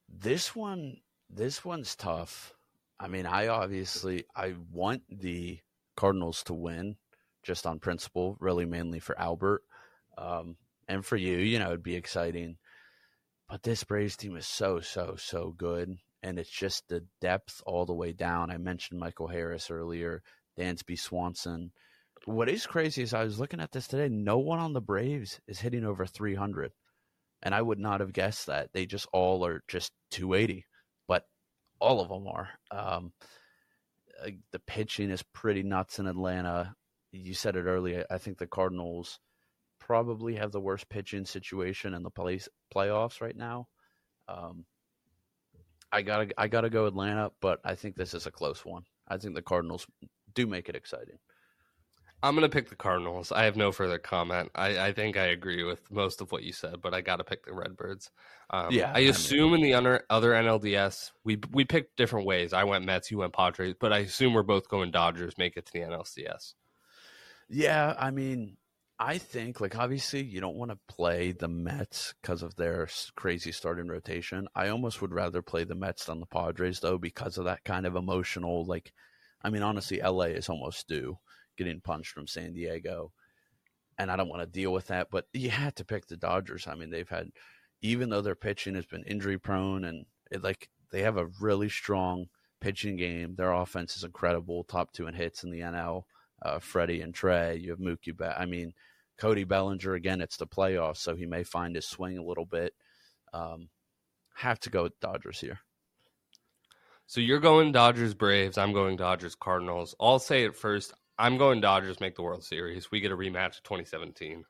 This 0.09 0.55
one, 0.55 0.97
this 1.29 1.65
one's 1.65 1.95
tough. 1.95 2.53
I 2.99 3.07
mean, 3.07 3.25
I 3.25 3.47
obviously 3.47 4.25
I 4.35 4.55
want 4.71 5.03
the 5.09 5.59
Cardinals 5.95 6.43
to 6.43 6.53
win, 6.53 6.95
just 7.43 7.65
on 7.65 7.79
principle, 7.79 8.37
really 8.39 8.65
mainly 8.65 8.99
for 8.99 9.17
Albert, 9.19 9.63
um, 10.17 10.55
and 10.87 11.05
for 11.05 11.17
you. 11.17 11.37
You 11.37 11.59
know, 11.59 11.67
it'd 11.67 11.83
be 11.83 11.95
exciting. 11.95 12.57
But 13.49 13.63
this 13.63 13.83
Braves 13.83 14.17
team 14.17 14.35
is 14.35 14.47
so 14.47 14.79
so 14.79 15.15
so 15.17 15.53
good, 15.55 15.97
and 16.21 16.39
it's 16.39 16.49
just 16.49 16.87
the 16.87 17.05
depth 17.21 17.61
all 17.65 17.85
the 17.85 17.93
way 17.93 18.13
down. 18.13 18.51
I 18.51 18.57
mentioned 18.57 18.99
Michael 18.99 19.27
Harris 19.27 19.69
earlier, 19.69 20.23
Dansby 20.57 20.97
Swanson 20.97 21.71
what 22.25 22.49
is 22.49 22.65
crazy 22.65 23.01
is 23.01 23.13
I 23.13 23.23
was 23.23 23.39
looking 23.39 23.59
at 23.59 23.71
this 23.71 23.87
today. 23.87 24.09
No 24.09 24.37
one 24.37 24.59
on 24.59 24.73
the 24.73 24.81
Braves 24.81 25.39
is 25.47 25.59
hitting 25.59 25.83
over 25.83 26.05
300, 26.05 26.71
and 27.41 27.53
I 27.53 27.61
would 27.61 27.79
not 27.79 27.99
have 27.99 28.13
guessed 28.13 28.47
that. 28.47 28.71
They 28.73 28.85
just 28.85 29.07
all 29.11 29.45
are 29.45 29.63
just 29.67 29.91
280, 30.11 30.55
but 30.55 30.72
all 31.83 31.99
of 31.99 32.07
them 32.07 32.27
are. 32.27 32.49
Um, 32.71 33.11
uh, 34.25 34.29
the 34.51 34.59
pitching 34.59 35.11
is 35.11 35.21
pretty 35.33 35.63
nuts 35.63 35.99
in 35.99 36.07
Atlanta. 36.07 36.73
You 37.11 37.33
said 37.33 37.57
it 37.57 37.65
earlier. 37.65 38.05
I 38.09 38.17
think 38.17 38.37
the 38.37 38.47
Cardinals 38.47 39.19
probably 39.79 40.35
have 40.35 40.53
the 40.53 40.61
worst 40.61 40.87
pitching 40.87 41.25
situation 41.25 41.93
in 41.93 42.01
the 42.01 42.09
play, 42.09 42.39
playoffs 42.73 43.19
right 43.19 43.35
now. 43.35 43.67
Um, 44.29 44.65
I 45.91 46.01
gotta 46.01 46.29
I 46.37 46.47
gotta 46.47 46.69
go 46.69 46.85
Atlanta, 46.87 47.31
but 47.41 47.59
I 47.65 47.75
think 47.75 47.95
this 47.95 48.13
is 48.13 48.25
a 48.25 48.31
close 48.31 48.65
one. 48.65 48.83
I 49.07 49.17
think 49.17 49.35
the 49.35 49.41
Cardinals 49.41 49.85
do 50.33 50.47
make 50.47 50.69
it 50.69 50.75
exciting. 50.75 51.19
I'm 52.23 52.35
gonna 52.35 52.47
pick 52.47 52.69
the 52.69 52.77
Cardinals. 52.77 53.33
I 53.33 53.43
have 53.43 53.57
no 53.57 53.73
further 53.73 53.99
comment. 53.99 54.49
I, 54.55 54.79
I 54.79 54.93
think 54.93 55.17
I 55.17 55.25
agree 55.25 55.63
with 55.63 55.91
most 55.91 56.21
of 56.21 56.31
what 56.31 56.43
you 56.43 56.53
said, 56.53 56.81
but 56.81 56.93
I 56.93 57.01
got 57.01 57.17
to 57.17 57.25
pick 57.25 57.45
the 57.45 57.53
Redbirds. 57.53 58.11
Um, 58.49 58.71
yeah, 58.71 58.93
I 58.95 58.99
assume 58.99 59.53
I 59.53 59.57
mean, 59.57 59.65
in 59.65 59.71
the 59.71 59.73
other 59.73 60.03
other 60.09 60.31
NLDS 60.31 61.11
we 61.25 61.37
we 61.51 61.65
picked 61.65 61.97
different 61.97 62.25
ways. 62.25 62.53
I 62.53 62.63
went 62.63 62.85
Mets, 62.85 63.11
you 63.11 63.17
went 63.17 63.33
Padres, 63.33 63.75
but 63.77 63.91
I 63.91 63.99
assume 63.99 64.33
we're 64.33 64.43
both 64.43 64.69
going 64.69 64.89
Dodgers. 64.89 65.37
Make 65.37 65.57
it 65.57 65.65
to 65.65 65.73
the 65.73 65.79
NLCS. 65.79 66.53
Yeah, 67.49 67.93
I 67.99 68.09
mean, 68.11 68.55
I 68.97 69.17
think 69.17 69.59
like 69.59 69.77
obviously 69.77 70.23
you 70.23 70.39
don't 70.39 70.55
want 70.55 70.71
to 70.71 70.77
play 70.87 71.33
the 71.33 71.49
Mets 71.49 72.13
because 72.21 72.41
of 72.41 72.55
their 72.55 72.87
crazy 73.17 73.51
starting 73.51 73.89
rotation. 73.89 74.47
I 74.55 74.69
almost 74.69 75.01
would 75.01 75.13
rather 75.13 75.41
play 75.41 75.65
the 75.65 75.75
Mets 75.75 76.05
than 76.05 76.21
the 76.21 76.25
Padres 76.25 76.79
though 76.79 76.97
because 76.97 77.37
of 77.37 77.45
that 77.45 77.65
kind 77.65 77.85
of 77.85 77.97
emotional 77.97 78.63
like. 78.63 78.93
I 79.45 79.49
mean, 79.49 79.61
honestly, 79.61 79.99
LA 80.01 80.27
is 80.27 80.47
almost 80.47 80.87
due 80.87 81.17
getting 81.57 81.81
punched 81.81 82.11
from 82.11 82.27
San 82.27 82.53
Diego. 82.53 83.11
and 83.97 84.09
I 84.11 84.15
don't 84.15 84.29
want 84.29 84.41
to 84.41 84.47
deal 84.47 84.73
with 84.73 84.87
that. 84.87 85.09
But 85.11 85.27
you 85.33 85.49
had 85.49 85.75
to 85.77 85.85
pick 85.85 86.07
the 86.07 86.17
Dodgers. 86.17 86.67
I 86.67 86.75
mean, 86.75 86.89
they've 86.89 87.09
had, 87.09 87.29
even 87.81 88.09
though 88.09 88.21
their 88.21 88.35
pitching 88.35 88.75
has 88.75 88.85
been 88.85 89.03
injury 89.03 89.37
prone, 89.37 89.85
and 89.85 90.05
it, 90.31 90.43
like 90.43 90.69
they 90.91 91.01
have 91.03 91.17
a 91.17 91.29
really 91.39 91.69
strong 91.69 92.27
pitching 92.59 92.95
game. 92.95 93.35
Their 93.35 93.51
offense 93.51 93.97
is 93.97 94.03
incredible, 94.03 94.63
top 94.63 94.93
two 94.93 95.07
in 95.07 95.13
hits 95.13 95.43
in 95.43 95.51
the 95.51 95.59
NL. 95.59 96.03
Uh, 96.41 96.59
Freddie 96.59 97.01
and 97.01 97.13
Trea, 97.13 97.53
you 97.55 97.69
have 97.69 97.79
Mookie. 97.79 98.15
I 98.37 98.45
mean, 98.45 98.73
Cody 99.17 99.43
Bellinger 99.43 99.93
again. 99.93 100.21
It's 100.21 100.37
the 100.37 100.47
playoffs, 100.47 100.97
so 100.97 101.15
he 101.15 101.25
may 101.25 101.43
find 101.43 101.75
his 101.75 101.87
swing 101.87 102.17
a 102.17 102.23
little 102.23 102.45
bit. 102.45 102.73
Um, 103.33 103.69
have 104.35 104.59
to 104.61 104.69
go 104.69 104.83
with 104.83 104.99
Dodgers 104.99 105.39
here. 105.39 105.59
So 107.05 107.21
you're 107.21 107.39
going 107.39 107.71
Dodgers 107.71 108.13
Braves. 108.13 108.57
I'm 108.57 108.73
going 108.73 108.95
Dodgers 108.95 109.35
Cardinals. 109.35 109.93
I'll 109.99 110.19
say 110.19 110.45
it 110.45 110.55
first. 110.55 110.93
I'm 111.17 111.37
going 111.37 111.61
Dodgers 111.61 111.99
make 111.99 112.15
the 112.15 112.23
World 112.23 112.43
Series. 112.43 112.89
We 112.91 112.99
get 112.99 113.11
a 113.11 113.17
rematch 113.17 113.57
of 113.57 113.63
2017. 113.63 114.43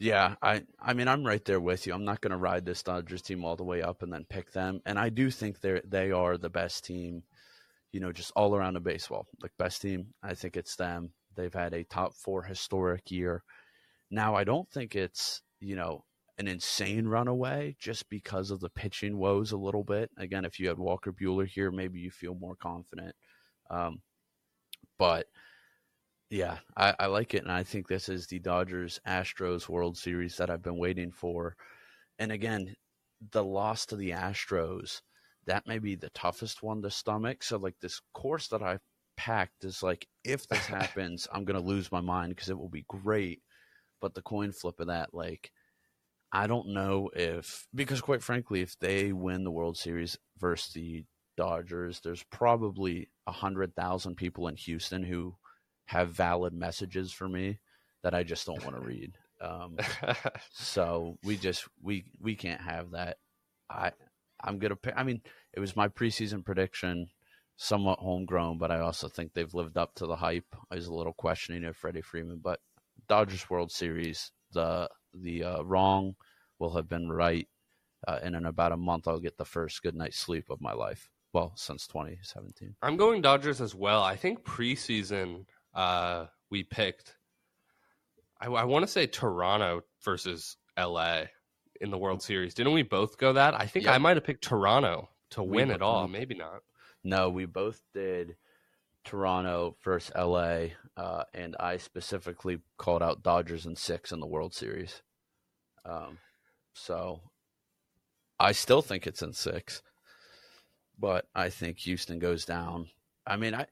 Yeah, 0.00 0.34
I 0.42 0.62
I 0.80 0.92
mean 0.94 1.08
I'm 1.08 1.24
right 1.24 1.44
there 1.44 1.60
with 1.60 1.86
you. 1.86 1.94
I'm 1.94 2.04
not 2.04 2.20
going 2.20 2.32
to 2.32 2.36
ride 2.36 2.64
this 2.64 2.82
Dodgers 2.82 3.22
team 3.22 3.44
all 3.44 3.56
the 3.56 3.64
way 3.64 3.82
up 3.82 4.02
and 4.02 4.12
then 4.12 4.24
pick 4.28 4.52
them. 4.52 4.80
And 4.86 4.98
I 4.98 5.08
do 5.08 5.30
think 5.30 5.60
they 5.60 5.80
they 5.86 6.10
are 6.10 6.36
the 6.36 6.50
best 6.50 6.84
team, 6.84 7.22
you 7.92 8.00
know, 8.00 8.12
just 8.12 8.32
all 8.34 8.56
around 8.56 8.74
the 8.74 8.80
baseball. 8.80 9.26
Like 9.42 9.52
best 9.58 9.82
team, 9.82 10.08
I 10.22 10.34
think 10.34 10.56
it's 10.56 10.76
them. 10.76 11.10
They've 11.36 11.54
had 11.54 11.74
a 11.74 11.84
top 11.84 12.14
4 12.14 12.42
historic 12.44 13.10
year. 13.10 13.42
Now, 14.10 14.34
I 14.36 14.44
don't 14.44 14.70
think 14.70 14.94
it's, 14.94 15.42
you 15.60 15.76
know, 15.76 16.04
an 16.38 16.48
insane 16.48 17.06
runaway 17.06 17.76
just 17.78 18.08
because 18.10 18.50
of 18.50 18.60
the 18.60 18.70
pitching 18.70 19.16
woes 19.18 19.52
a 19.52 19.56
little 19.56 19.84
bit. 19.84 20.10
Again, 20.18 20.44
if 20.44 20.58
you 20.60 20.68
had 20.68 20.78
Walker 20.78 21.12
Buehler 21.12 21.46
here, 21.46 21.70
maybe 21.70 22.00
you 22.00 22.10
feel 22.10 22.34
more 22.34 22.56
confident. 22.56 23.14
Um, 23.70 24.02
but 25.04 25.26
yeah, 26.30 26.56
I, 26.78 26.94
I, 26.98 27.06
like 27.06 27.34
it, 27.34 27.42
and 27.42 27.52
I 27.52 27.62
think 27.62 27.86
this 27.86 28.08
is 28.08 28.26
the 28.26 28.38
Dodgers 28.38 28.98
Astros 29.06 29.68
World 29.68 29.98
Series 29.98 30.38
that 30.38 30.48
I've 30.48 30.62
been 30.62 30.78
waiting 30.78 31.12
for. 31.12 31.56
And 32.18 32.32
again, 32.32 32.74
the 33.32 33.44
loss 33.44 33.84
to 33.86 33.96
the 33.96 34.12
Astros, 34.12 35.02
that 35.46 35.66
may 35.66 35.78
be 35.78 35.94
the 35.94 36.08
toughest 36.10 36.62
one 36.62 36.80
to 36.80 36.90
stomach. 36.90 37.42
So 37.42 37.58
like 37.58 37.74
this 37.82 38.00
course 38.14 38.48
that 38.48 38.62
I 38.62 38.78
packed 39.18 39.64
is 39.64 39.82
like, 39.82 40.06
if 40.24 40.48
this 40.48 40.64
happens, 40.78 41.28
I'm 41.30 41.44
gonna 41.44 41.60
lose 41.60 41.92
my 41.92 42.00
mind 42.00 42.30
because 42.30 42.48
it 42.48 42.58
will 42.58 42.70
be 42.70 42.86
great. 42.88 43.42
But 44.00 44.14
the 44.14 44.22
coin 44.22 44.52
flip 44.52 44.80
of 44.80 44.86
that, 44.86 45.12
like, 45.12 45.50
I 46.32 46.46
don't 46.46 46.68
know 46.68 47.10
if 47.14 47.66
because 47.74 48.00
quite 48.00 48.22
frankly, 48.22 48.62
if 48.62 48.78
they 48.78 49.12
win 49.12 49.44
the 49.44 49.50
World 49.50 49.76
Series 49.76 50.16
versus 50.40 50.72
the 50.72 51.04
Dodgers, 51.36 52.00
there's 52.00 52.22
probably 52.24 53.08
a 53.26 53.32
hundred 53.32 53.74
thousand 53.74 54.16
people 54.16 54.48
in 54.48 54.56
Houston 54.56 55.02
who 55.02 55.36
have 55.86 56.10
valid 56.10 56.52
messages 56.52 57.12
for 57.12 57.28
me 57.28 57.58
that 58.02 58.14
I 58.14 58.22
just 58.22 58.46
don't 58.46 58.64
want 58.64 58.76
to 58.76 58.86
read. 58.86 59.18
Um, 59.40 59.76
so 60.52 61.18
we 61.24 61.36
just 61.36 61.66
we 61.82 62.04
we 62.20 62.34
can't 62.36 62.60
have 62.60 62.92
that. 62.92 63.18
I 63.68 63.92
I'm 64.42 64.58
gonna. 64.58 64.76
I 64.94 65.02
mean, 65.02 65.22
it 65.52 65.60
was 65.60 65.76
my 65.76 65.88
preseason 65.88 66.44
prediction, 66.44 67.08
somewhat 67.56 67.98
homegrown, 67.98 68.58
but 68.58 68.70
I 68.70 68.80
also 68.80 69.08
think 69.08 69.32
they've 69.32 69.54
lived 69.54 69.76
up 69.76 69.94
to 69.96 70.06
the 70.06 70.16
hype. 70.16 70.54
I 70.70 70.76
was 70.76 70.86
a 70.86 70.94
little 70.94 71.14
questioning 71.14 71.64
of 71.64 71.76
Freddie 71.76 72.02
Freeman, 72.02 72.40
but 72.42 72.60
Dodgers 73.08 73.48
World 73.48 73.72
Series, 73.72 74.30
the 74.52 74.88
the 75.12 75.44
uh, 75.44 75.62
wrong 75.62 76.14
will 76.58 76.74
have 76.74 76.88
been 76.88 77.10
right. 77.10 77.48
Uh, 78.06 78.18
and 78.22 78.36
in 78.36 78.44
about 78.44 78.72
a 78.72 78.76
month, 78.76 79.08
I'll 79.08 79.18
get 79.20 79.38
the 79.38 79.46
first 79.46 79.82
good 79.82 79.94
night's 79.94 80.18
sleep 80.18 80.50
of 80.50 80.60
my 80.60 80.74
life. 80.74 81.08
Well, 81.34 81.52
since 81.56 81.88
2017. 81.88 82.76
I'm 82.80 82.96
going 82.96 83.20
Dodgers 83.20 83.60
as 83.60 83.74
well. 83.74 84.02
I 84.02 84.14
think 84.14 84.44
preseason 84.44 85.46
uh, 85.74 86.26
we 86.48 86.62
picked, 86.62 87.16
I, 88.40 88.46
I 88.46 88.64
want 88.64 88.84
to 88.84 88.90
say 88.90 89.08
Toronto 89.08 89.82
versus 90.04 90.56
LA 90.78 91.22
in 91.80 91.90
the 91.90 91.98
World 91.98 92.22
Series. 92.22 92.54
Didn't 92.54 92.72
we 92.72 92.82
both 92.82 93.18
go 93.18 93.32
that? 93.32 93.60
I 93.60 93.66
think 93.66 93.86
yep. 93.86 93.94
I 93.96 93.98
might 93.98 94.16
have 94.16 94.22
picked 94.22 94.44
Toronto 94.44 95.08
to 95.30 95.42
we, 95.42 95.56
win 95.56 95.72
it 95.72 95.82
all. 95.82 96.06
Maybe 96.06 96.36
not. 96.36 96.60
No, 97.02 97.30
we 97.30 97.46
both 97.46 97.82
did 97.92 98.36
Toronto 99.04 99.76
versus 99.82 100.12
LA, 100.16 100.68
uh, 100.96 101.24
and 101.34 101.56
I 101.58 101.78
specifically 101.78 102.60
called 102.78 103.02
out 103.02 103.24
Dodgers 103.24 103.66
and 103.66 103.76
six 103.76 104.12
in 104.12 104.20
the 104.20 104.26
World 104.26 104.54
Series. 104.54 105.02
Um, 105.84 106.18
so 106.74 107.20
I 108.38 108.52
still 108.52 108.82
think 108.82 109.06
it's 109.06 109.22
in 109.22 109.32
six, 109.32 109.82
but 110.98 111.26
I 111.34 111.50
think 111.50 111.78
Houston 111.80 112.18
goes 112.18 112.44
down. 112.44 112.88
I 113.26 113.36
mean, 113.36 113.54
I 113.54 113.66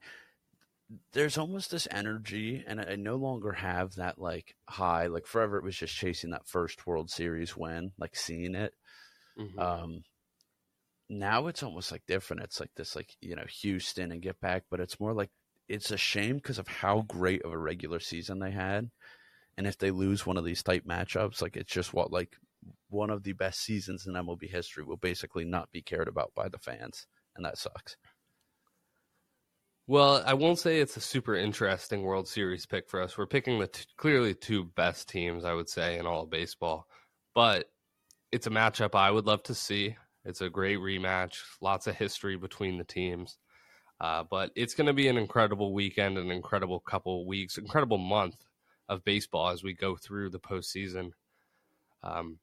there's 1.13 1.37
almost 1.37 1.71
this 1.71 1.87
energy, 1.89 2.63
and 2.67 2.79
I 2.79 2.95
no 2.95 3.15
longer 3.15 3.51
have 3.51 3.95
that 3.95 4.19
like 4.19 4.55
high. 4.67 5.07
Like 5.07 5.25
forever, 5.25 5.57
it 5.57 5.63
was 5.63 5.75
just 5.75 5.95
chasing 5.95 6.31
that 6.31 6.47
first 6.47 6.85
World 6.85 7.09
Series 7.09 7.55
win, 7.55 7.91
like 7.97 8.15
seeing 8.15 8.55
it. 8.55 8.73
Mm-hmm. 9.39 9.59
Um, 9.59 10.03
now 11.09 11.47
it's 11.47 11.63
almost 11.63 11.91
like 11.91 12.03
different. 12.07 12.43
It's 12.43 12.59
like 12.59 12.71
this, 12.75 12.95
like 12.95 13.15
you 13.21 13.35
know, 13.35 13.45
Houston 13.61 14.11
and 14.11 14.21
get 14.21 14.39
back, 14.39 14.63
but 14.69 14.79
it's 14.79 14.99
more 14.99 15.13
like 15.13 15.29
it's 15.67 15.91
a 15.91 15.97
shame 15.97 16.35
because 16.35 16.59
of 16.59 16.67
how 16.67 17.01
great 17.01 17.43
of 17.43 17.51
a 17.51 17.57
regular 17.57 17.99
season 17.99 18.39
they 18.39 18.51
had, 18.51 18.89
and 19.57 19.67
if 19.67 19.77
they 19.77 19.91
lose 19.91 20.25
one 20.25 20.37
of 20.37 20.45
these 20.45 20.63
tight 20.63 20.87
matchups, 20.87 21.41
like 21.41 21.55
it's 21.55 21.71
just 21.71 21.93
what 21.93 22.11
like 22.11 22.35
one 22.89 23.09
of 23.09 23.23
the 23.23 23.33
best 23.33 23.61
seasons 23.61 24.05
in 24.07 24.13
MLB 24.13 24.49
history 24.49 24.83
will 24.83 24.97
basically 24.97 25.43
not 25.43 25.71
be 25.71 25.81
cared 25.81 26.07
about 26.07 26.33
by 26.35 26.47
the 26.49 26.59
fans, 26.59 27.07
and 27.35 27.45
that 27.45 27.57
sucks. 27.57 27.97
Well, 29.85 30.23
I 30.25 30.33
won't 30.33 30.59
say 30.59 30.79
it's 30.79 30.95
a 30.95 31.01
super 31.01 31.35
interesting 31.35 32.03
World 32.03 32.27
Series 32.27 32.65
pick 32.65 32.89
for 32.89 33.01
us. 33.01 33.17
We're 33.17 33.25
picking 33.25 33.59
the 33.59 33.67
t- 33.67 33.83
clearly 33.97 34.33
two 34.33 34.63
best 34.63 35.09
teams, 35.09 35.43
I 35.43 35.53
would 35.53 35.67
say, 35.67 35.97
in 35.99 36.05
all 36.05 36.25
baseball. 36.25 36.87
But 37.35 37.69
it's 38.31 38.47
a 38.47 38.51
matchup 38.51 38.95
I 38.95 39.11
would 39.11 39.25
love 39.25 39.43
to 39.43 39.53
see. 39.53 39.97
It's 40.23 40.39
a 40.39 40.49
great 40.49 40.79
rematch, 40.79 41.39
lots 41.59 41.87
of 41.87 41.95
history 41.95 42.37
between 42.37 42.77
the 42.77 42.85
teams. 42.85 43.37
Uh, 43.99 44.23
but 44.29 44.51
it's 44.55 44.73
going 44.73 44.87
to 44.87 44.93
be 44.93 45.09
an 45.09 45.17
incredible 45.17 45.73
weekend, 45.73 46.17
an 46.17 46.31
incredible 46.31 46.79
couple 46.79 47.27
weeks, 47.27 47.57
incredible 47.57 47.97
month 47.97 48.35
of 48.87 49.03
baseball 49.03 49.49
as 49.49 49.63
we 49.63 49.73
go 49.73 49.97
through 49.97 50.29
the 50.29 50.39
postseason. 50.39 51.11
Um, 52.03 52.39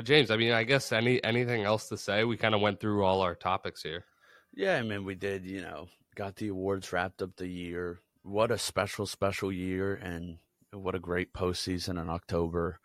but 0.00 0.06
James, 0.06 0.30
I 0.30 0.38
mean, 0.38 0.52
I 0.52 0.64
guess 0.64 0.92
any 0.92 1.22
anything 1.22 1.64
else 1.64 1.90
to 1.90 1.98
say? 1.98 2.24
We 2.24 2.38
kind 2.38 2.54
of 2.54 2.62
went 2.62 2.80
through 2.80 3.04
all 3.04 3.20
our 3.20 3.34
topics 3.34 3.82
here. 3.82 4.06
Yeah, 4.54 4.76
I 4.76 4.82
mean, 4.82 5.04
we 5.04 5.14
did. 5.14 5.44
You 5.44 5.60
know, 5.60 5.88
got 6.14 6.36
the 6.36 6.48
awards 6.48 6.90
wrapped 6.90 7.20
up 7.20 7.36
the 7.36 7.46
year. 7.46 8.00
What 8.22 8.50
a 8.50 8.56
special, 8.56 9.04
special 9.04 9.52
year, 9.52 9.94
and 9.94 10.38
what 10.72 10.94
a 10.94 10.98
great 10.98 11.34
postseason 11.34 12.00
in 12.00 12.08
October 12.08 12.80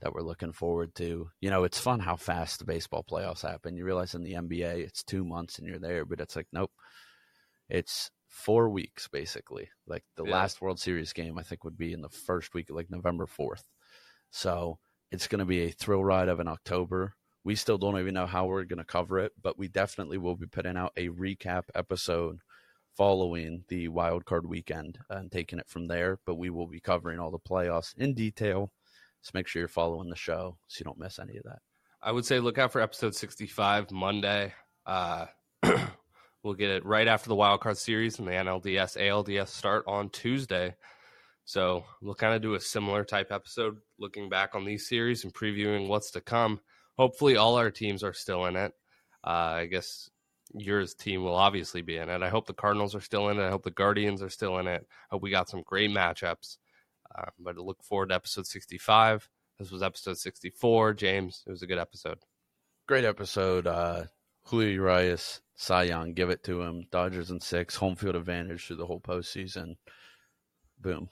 that 0.00 0.14
we're 0.14 0.22
looking 0.22 0.52
forward 0.52 0.94
to. 0.94 1.30
You 1.40 1.50
know, 1.50 1.64
it's 1.64 1.80
fun 1.80 1.98
how 1.98 2.14
fast 2.14 2.60
the 2.60 2.64
baseball 2.64 3.04
playoffs 3.04 3.42
happen. 3.42 3.76
You 3.76 3.84
realize 3.84 4.14
in 4.14 4.22
the 4.22 4.34
NBA, 4.34 4.84
it's 4.84 5.02
two 5.02 5.24
months 5.24 5.58
and 5.58 5.66
you're 5.66 5.80
there, 5.80 6.04
but 6.04 6.20
it's 6.20 6.36
like, 6.36 6.46
nope, 6.52 6.70
it's 7.68 8.12
four 8.28 8.70
weeks 8.70 9.08
basically. 9.08 9.68
Like 9.88 10.04
the 10.16 10.24
yeah. 10.24 10.34
last 10.34 10.62
World 10.62 10.78
Series 10.78 11.12
game, 11.12 11.36
I 11.36 11.42
think 11.42 11.64
would 11.64 11.76
be 11.76 11.92
in 11.92 12.00
the 12.00 12.08
first 12.08 12.54
week, 12.54 12.70
like 12.70 12.90
November 12.90 13.26
4th. 13.26 13.64
So 14.30 14.78
it's 15.10 15.26
going 15.26 15.40
to 15.40 15.44
be 15.44 15.62
a 15.62 15.70
thrill 15.70 16.04
ride 16.04 16.28
of 16.28 16.40
an 16.40 16.48
October. 16.48 17.14
We 17.44 17.56
still 17.56 17.78
don't 17.78 17.98
even 17.98 18.14
know 18.14 18.26
how 18.26 18.46
we're 18.46 18.64
going 18.64 18.78
to 18.78 18.84
cover 18.84 19.18
it, 19.18 19.32
but 19.42 19.58
we 19.58 19.68
definitely 19.68 20.18
will 20.18 20.36
be 20.36 20.46
putting 20.46 20.76
out 20.76 20.92
a 20.96 21.08
recap 21.08 21.64
episode 21.74 22.40
following 22.96 23.64
the 23.68 23.88
wild 23.88 24.24
card 24.24 24.46
weekend 24.46 24.98
and 25.08 25.32
taking 25.32 25.58
it 25.58 25.68
from 25.68 25.88
there. 25.88 26.18
But 26.26 26.36
we 26.36 26.50
will 26.50 26.66
be 26.66 26.80
covering 26.80 27.18
all 27.18 27.30
the 27.30 27.38
playoffs 27.38 27.96
in 27.96 28.14
detail. 28.14 28.72
So 29.22 29.30
make 29.34 29.46
sure 29.46 29.60
you're 29.60 29.68
following 29.68 30.10
the 30.10 30.16
show 30.16 30.58
so 30.68 30.80
you 30.80 30.84
don't 30.84 30.98
miss 30.98 31.18
any 31.18 31.36
of 31.36 31.44
that. 31.44 31.60
I 32.02 32.12
would 32.12 32.24
say 32.24 32.40
look 32.40 32.58
out 32.58 32.72
for 32.72 32.80
episode 32.80 33.14
65 33.14 33.90
Monday. 33.90 34.54
Uh, 34.86 35.26
we'll 36.42 36.54
get 36.54 36.70
it 36.70 36.84
right 36.84 37.08
after 37.08 37.28
the 37.28 37.34
wild 37.34 37.60
card 37.60 37.76
series 37.76 38.18
and 38.18 38.26
the 38.26 38.32
NLDS 38.32 38.96
ALDS 38.96 39.48
start 39.48 39.84
on 39.86 40.08
Tuesday. 40.10 40.74
So 41.50 41.82
we'll 42.00 42.14
kind 42.14 42.32
of 42.32 42.42
do 42.42 42.54
a 42.54 42.60
similar 42.60 43.04
type 43.04 43.32
episode 43.32 43.78
looking 43.98 44.28
back 44.28 44.54
on 44.54 44.64
these 44.64 44.86
series 44.86 45.24
and 45.24 45.34
previewing 45.34 45.88
what's 45.88 46.12
to 46.12 46.20
come. 46.20 46.60
Hopefully, 46.96 47.34
all 47.34 47.56
our 47.56 47.72
teams 47.72 48.04
are 48.04 48.12
still 48.12 48.46
in 48.46 48.54
it. 48.54 48.72
Uh, 49.26 49.58
I 49.58 49.66
guess 49.66 50.08
yours 50.54 50.94
team 50.94 51.24
will 51.24 51.34
obviously 51.34 51.82
be 51.82 51.96
in 51.96 52.08
it. 52.08 52.22
I 52.22 52.28
hope 52.28 52.46
the 52.46 52.52
Cardinals 52.52 52.94
are 52.94 53.00
still 53.00 53.30
in 53.30 53.40
it. 53.40 53.44
I 53.44 53.50
hope 53.50 53.64
the 53.64 53.72
Guardians 53.72 54.22
are 54.22 54.28
still 54.28 54.58
in 54.58 54.68
it. 54.68 54.86
I 54.88 55.06
hope 55.10 55.22
we 55.22 55.32
got 55.32 55.48
some 55.48 55.64
great 55.66 55.90
matchups. 55.90 56.58
Uh, 57.12 57.30
but 57.36 57.56
I 57.56 57.60
look 57.60 57.82
forward 57.82 58.10
to 58.10 58.14
episode 58.14 58.46
65. 58.46 59.28
This 59.58 59.72
was 59.72 59.82
episode 59.82 60.18
64. 60.18 60.94
James, 60.94 61.42
it 61.48 61.50
was 61.50 61.62
a 61.62 61.66
good 61.66 61.78
episode. 61.78 62.20
Great 62.86 63.04
episode. 63.04 63.66
Uh, 63.66 64.04
Julio 64.44 64.68
Urias, 64.68 65.40
Cy 65.56 65.82
Young, 65.82 66.12
give 66.14 66.30
it 66.30 66.44
to 66.44 66.62
him. 66.62 66.84
Dodgers 66.92 67.32
and 67.32 67.42
six, 67.42 67.74
home 67.74 67.96
field 67.96 68.14
advantage 68.14 68.68
through 68.68 68.76
the 68.76 68.86
whole 68.86 69.00
postseason. 69.00 69.74
Boom. 70.80 71.08